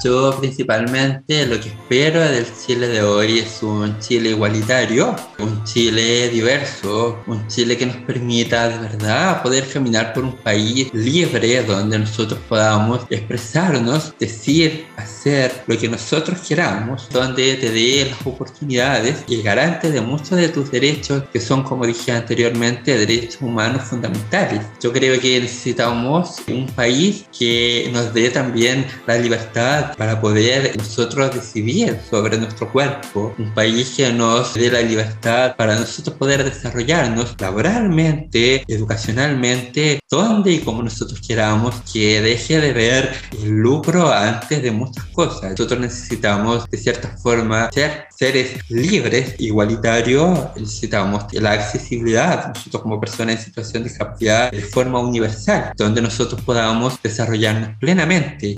Yo 0.03 0.37
principalmente 0.39 1.45
lo 1.45 1.59
que 1.59 1.69
espero 1.69 2.21
del 2.21 2.45
Chile 2.65 2.87
de 2.87 3.01
hoy 3.01 3.39
es 3.39 3.63
un 3.63 3.97
Chile 3.99 4.31
igualitario, 4.31 5.15
un 5.39 5.63
Chile 5.63 6.29
diverso, 6.29 7.23
un 7.27 7.47
Chile 7.47 7.77
que 7.77 7.85
nos 7.85 7.97
permita 7.97 8.67
de 8.69 8.77
verdad 8.79 9.41
poder 9.41 9.67
caminar 9.67 10.13
por 10.13 10.23
un 10.23 10.35
país 10.35 10.93
libre 10.93 11.63
donde 11.63 11.99
nosotros 11.99 12.39
podamos 12.49 13.01
expresarnos, 13.09 14.13
decir, 14.19 14.87
hacer 14.97 15.63
lo 15.67 15.77
que 15.77 15.87
nosotros 15.87 16.39
queramos, 16.47 17.07
donde 17.09 17.55
te 17.55 17.71
dé 17.71 18.07
las 18.09 18.25
oportunidades 18.25 19.23
y 19.27 19.41
garante 19.41 19.91
de 19.91 20.01
muchos 20.01 20.37
de 20.37 20.49
tus 20.49 20.71
derechos 20.71 21.23
que 21.31 21.39
son, 21.39 21.63
como 21.63 21.85
dije 21.85 22.11
anteriormente, 22.11 22.97
derechos 22.97 23.41
humanos 23.41 23.83
fundamentales. 23.83 24.61
Yo 24.81 24.91
creo 24.91 25.19
que 25.19 25.39
necesitamos 25.39 26.37
un 26.47 26.67
país 26.67 27.25
que 27.37 27.89
nos 27.93 28.13
dé 28.13 28.29
también 28.29 28.85
la 29.07 29.17
libertad 29.17 29.84
para 29.97 30.19
poder 30.21 30.75
nosotros 30.77 31.33
decidir 31.33 31.99
sobre 32.09 32.37
nuestro 32.37 32.71
cuerpo, 32.71 33.33
un 33.37 33.53
país 33.53 33.93
que 33.95 34.11
nos 34.11 34.53
dé 34.53 34.71
la 34.71 34.81
libertad 34.81 35.55
para 35.55 35.79
nosotros 35.79 36.15
poder 36.17 36.43
desarrollarnos 36.43 37.35
laboralmente, 37.39 38.63
educacionalmente, 38.67 39.99
donde 40.09 40.53
y 40.53 40.59
como 40.59 40.83
nosotros 40.83 41.21
queramos, 41.25 41.75
que 41.91 42.21
deje 42.21 42.59
de 42.59 42.73
ver 42.73 43.11
el 43.43 43.49
lucro 43.49 44.11
antes 44.11 44.61
de 44.61 44.71
muchas 44.71 45.05
cosas. 45.05 45.51
Nosotros 45.51 45.79
necesitamos 45.79 46.69
de 46.69 46.77
cierta 46.77 47.17
forma 47.17 47.69
ser 47.71 48.05
seres 48.15 48.57
libres, 48.69 49.35
igualitarios, 49.39 50.39
necesitamos 50.55 51.25
la 51.33 51.51
accesibilidad, 51.51 52.47
nosotros 52.53 52.81
como 52.81 52.99
personas 52.99 53.35
en 53.35 53.41
situación 53.41 53.83
de 53.83 53.89
discapacidad, 53.89 54.51
de 54.51 54.61
forma 54.61 54.99
universal, 54.99 55.73
donde 55.75 56.01
nosotros 56.01 56.41
podamos 56.41 57.01
desarrollarnos 57.01 57.77
plenamente. 57.79 58.57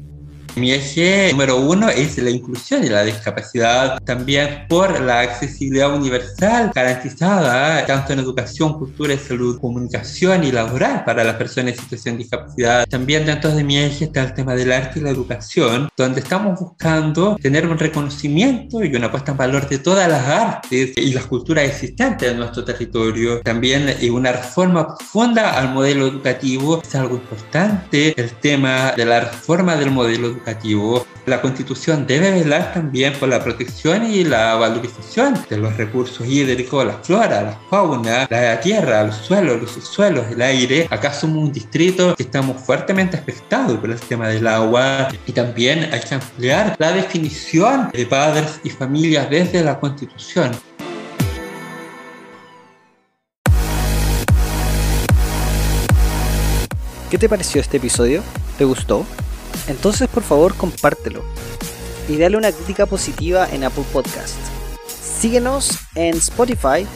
Mi 0.58 0.72
eje 0.72 1.30
número 1.34 1.58
uno 1.58 1.88
es 1.88 2.18
la 2.18 2.32
inclusión 2.32 2.84
y 2.84 2.90
la 2.90 3.04
discapacidad, 3.04 4.00
también 4.04 4.66
por 4.68 5.00
la 5.02 5.20
accesibilidad 5.20 5.94
universal 5.94 6.72
garantizada 6.74 7.86
tanto 7.86 8.14
en 8.14 8.20
educación, 8.20 8.74
cultura, 8.74 9.16
salud, 9.20 9.60
comunicación 9.60 10.44
y 10.44 10.52
laboral 10.52 11.04
para 11.06 11.24
las 11.24 11.36
personas 11.36 11.74
en 11.74 11.80
situación 11.80 12.16
de 12.16 12.24
discapacidad. 12.24 12.88
También 12.88 13.28
dentro 13.28 13.54
de 13.54 13.64
mi 13.64 13.78
eje 13.78 14.06
está 14.06 14.24
el 14.24 14.34
tema 14.34 14.56
del 14.56 14.72
arte 14.72 15.00
y 15.00 15.04
la 15.04 15.12
educación, 15.12 15.90
donde 15.96 16.22
estamos 16.22 16.60
buscando 16.60 17.36
tener 17.40 17.68
un 17.68 17.78
reconocimiento 17.78 18.84
y 18.84 18.96
una 18.96 19.12
puesta 19.12 19.34
en 19.34 19.38
valor 19.38 19.70
de 19.70 19.78
todas 19.78 20.10
las 20.10 20.26
artes 20.28 20.94
y 20.98 21.14
las 21.14 21.28
culturas 21.28 21.66
existentes 21.66 22.32
en 22.32 22.40
nuestro 22.40 22.66
territorio. 22.66 23.42
También 23.42 23.96
una 24.12 24.32
reforma 24.32 24.88
profunda 24.88 25.56
al 25.56 25.72
modelo 25.72 26.08
educativo 26.08 26.82
es 26.82 26.96
algo 26.96 27.16
importante. 27.16 28.20
El 28.20 28.32
tema 28.32 28.94
de 28.94 29.06
la 29.06 29.20
reforma 29.20 29.76
del 29.76 29.92
modelo 29.92 30.26
educativo 30.26 30.47
la 31.26 31.42
Constitución 31.42 32.08
debe 32.08 32.32
velar 32.32 32.74
también 32.74 33.12
por 33.14 33.28
la 33.28 33.44
protección 33.44 34.10
y 34.10 34.24
la 34.24 34.56
valorización 34.56 35.38
de 35.50 35.58
los 35.58 35.76
recursos 35.76 36.26
hídricos, 36.26 36.86
la 36.86 36.94
flora, 36.94 37.42
la 37.42 37.60
fauna, 37.70 38.28
la 38.30 38.60
tierra, 38.62 39.04
los 39.04 39.18
suelos, 39.18 39.62
los 39.62 39.72
subsuelos, 39.72 40.26
el 40.32 40.42
aire. 40.42 40.88
Acá 40.90 41.12
somos 41.12 41.44
un 41.44 41.52
distrito 41.52 42.16
que 42.16 42.24
estamos 42.24 42.62
fuertemente 42.62 43.18
afectados 43.18 43.78
por 43.78 43.92
el 43.92 44.00
tema 44.00 44.30
del 44.30 44.48
agua 44.48 45.10
y 45.26 45.34
también 45.34 45.90
hay 45.92 46.00
que 46.00 46.16
ampliar 46.16 46.78
la 46.80 46.94
definición 46.94 47.90
de 47.92 48.06
padres 48.06 48.62
y 48.64 48.70
familias 48.70 49.30
desde 49.30 49.62
la 49.66 49.78
Constitución. 49.78 50.52
¿Qué 57.10 57.18
te 57.18 57.28
pareció 57.28 57.60
este 57.60 57.78
episodio? 57.78 58.24
¿Te 58.58 58.64
gustó? 58.64 59.06
Entonces 59.68 60.08
por 60.08 60.24
favor 60.24 60.56
compártelo 60.56 61.24
y 62.08 62.18
dale 62.18 62.38
una 62.38 62.52
crítica 62.52 62.86
positiva 62.86 63.48
en 63.52 63.64
Apple 63.64 63.84
Podcast. 63.92 64.36
Síguenos 64.88 65.80
en 65.96 66.16
Spotify 66.18 66.88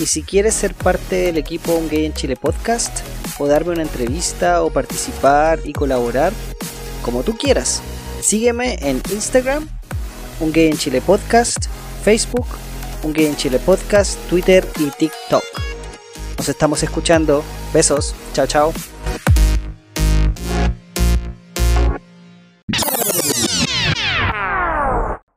y 0.00 0.06
si 0.06 0.22
quieres 0.22 0.54
ser 0.54 0.74
parte 0.74 1.16
del 1.16 1.38
equipo 1.38 1.74
Un 1.74 1.88
Gay 1.88 2.06
en 2.06 2.14
Chile 2.14 2.36
Podcast 2.36 3.00
o 3.38 3.46
darme 3.46 3.72
una 3.72 3.82
entrevista 3.82 4.62
o 4.62 4.70
participar 4.70 5.60
y 5.64 5.72
colaborar, 5.72 6.32
como 7.02 7.22
tú 7.22 7.36
quieras, 7.36 7.82
sígueme 8.20 8.78
en 8.80 9.02
Instagram, 9.12 9.68
Un 10.40 10.52
Gay 10.52 10.68
en 10.68 10.78
Chile 10.78 11.00
Podcast, 11.00 11.66
Facebook, 12.04 12.46
Un 13.02 13.12
Gay 13.12 13.26
en 13.26 13.36
Chile 13.36 13.58
Podcast, 13.58 14.18
Twitter 14.28 14.66
y 14.78 14.90
TikTok. 14.90 15.44
Nos 16.38 16.48
estamos 16.48 16.82
escuchando. 16.82 17.44
Besos. 17.72 18.14
Chao, 18.32 18.46
chao. 18.46 18.93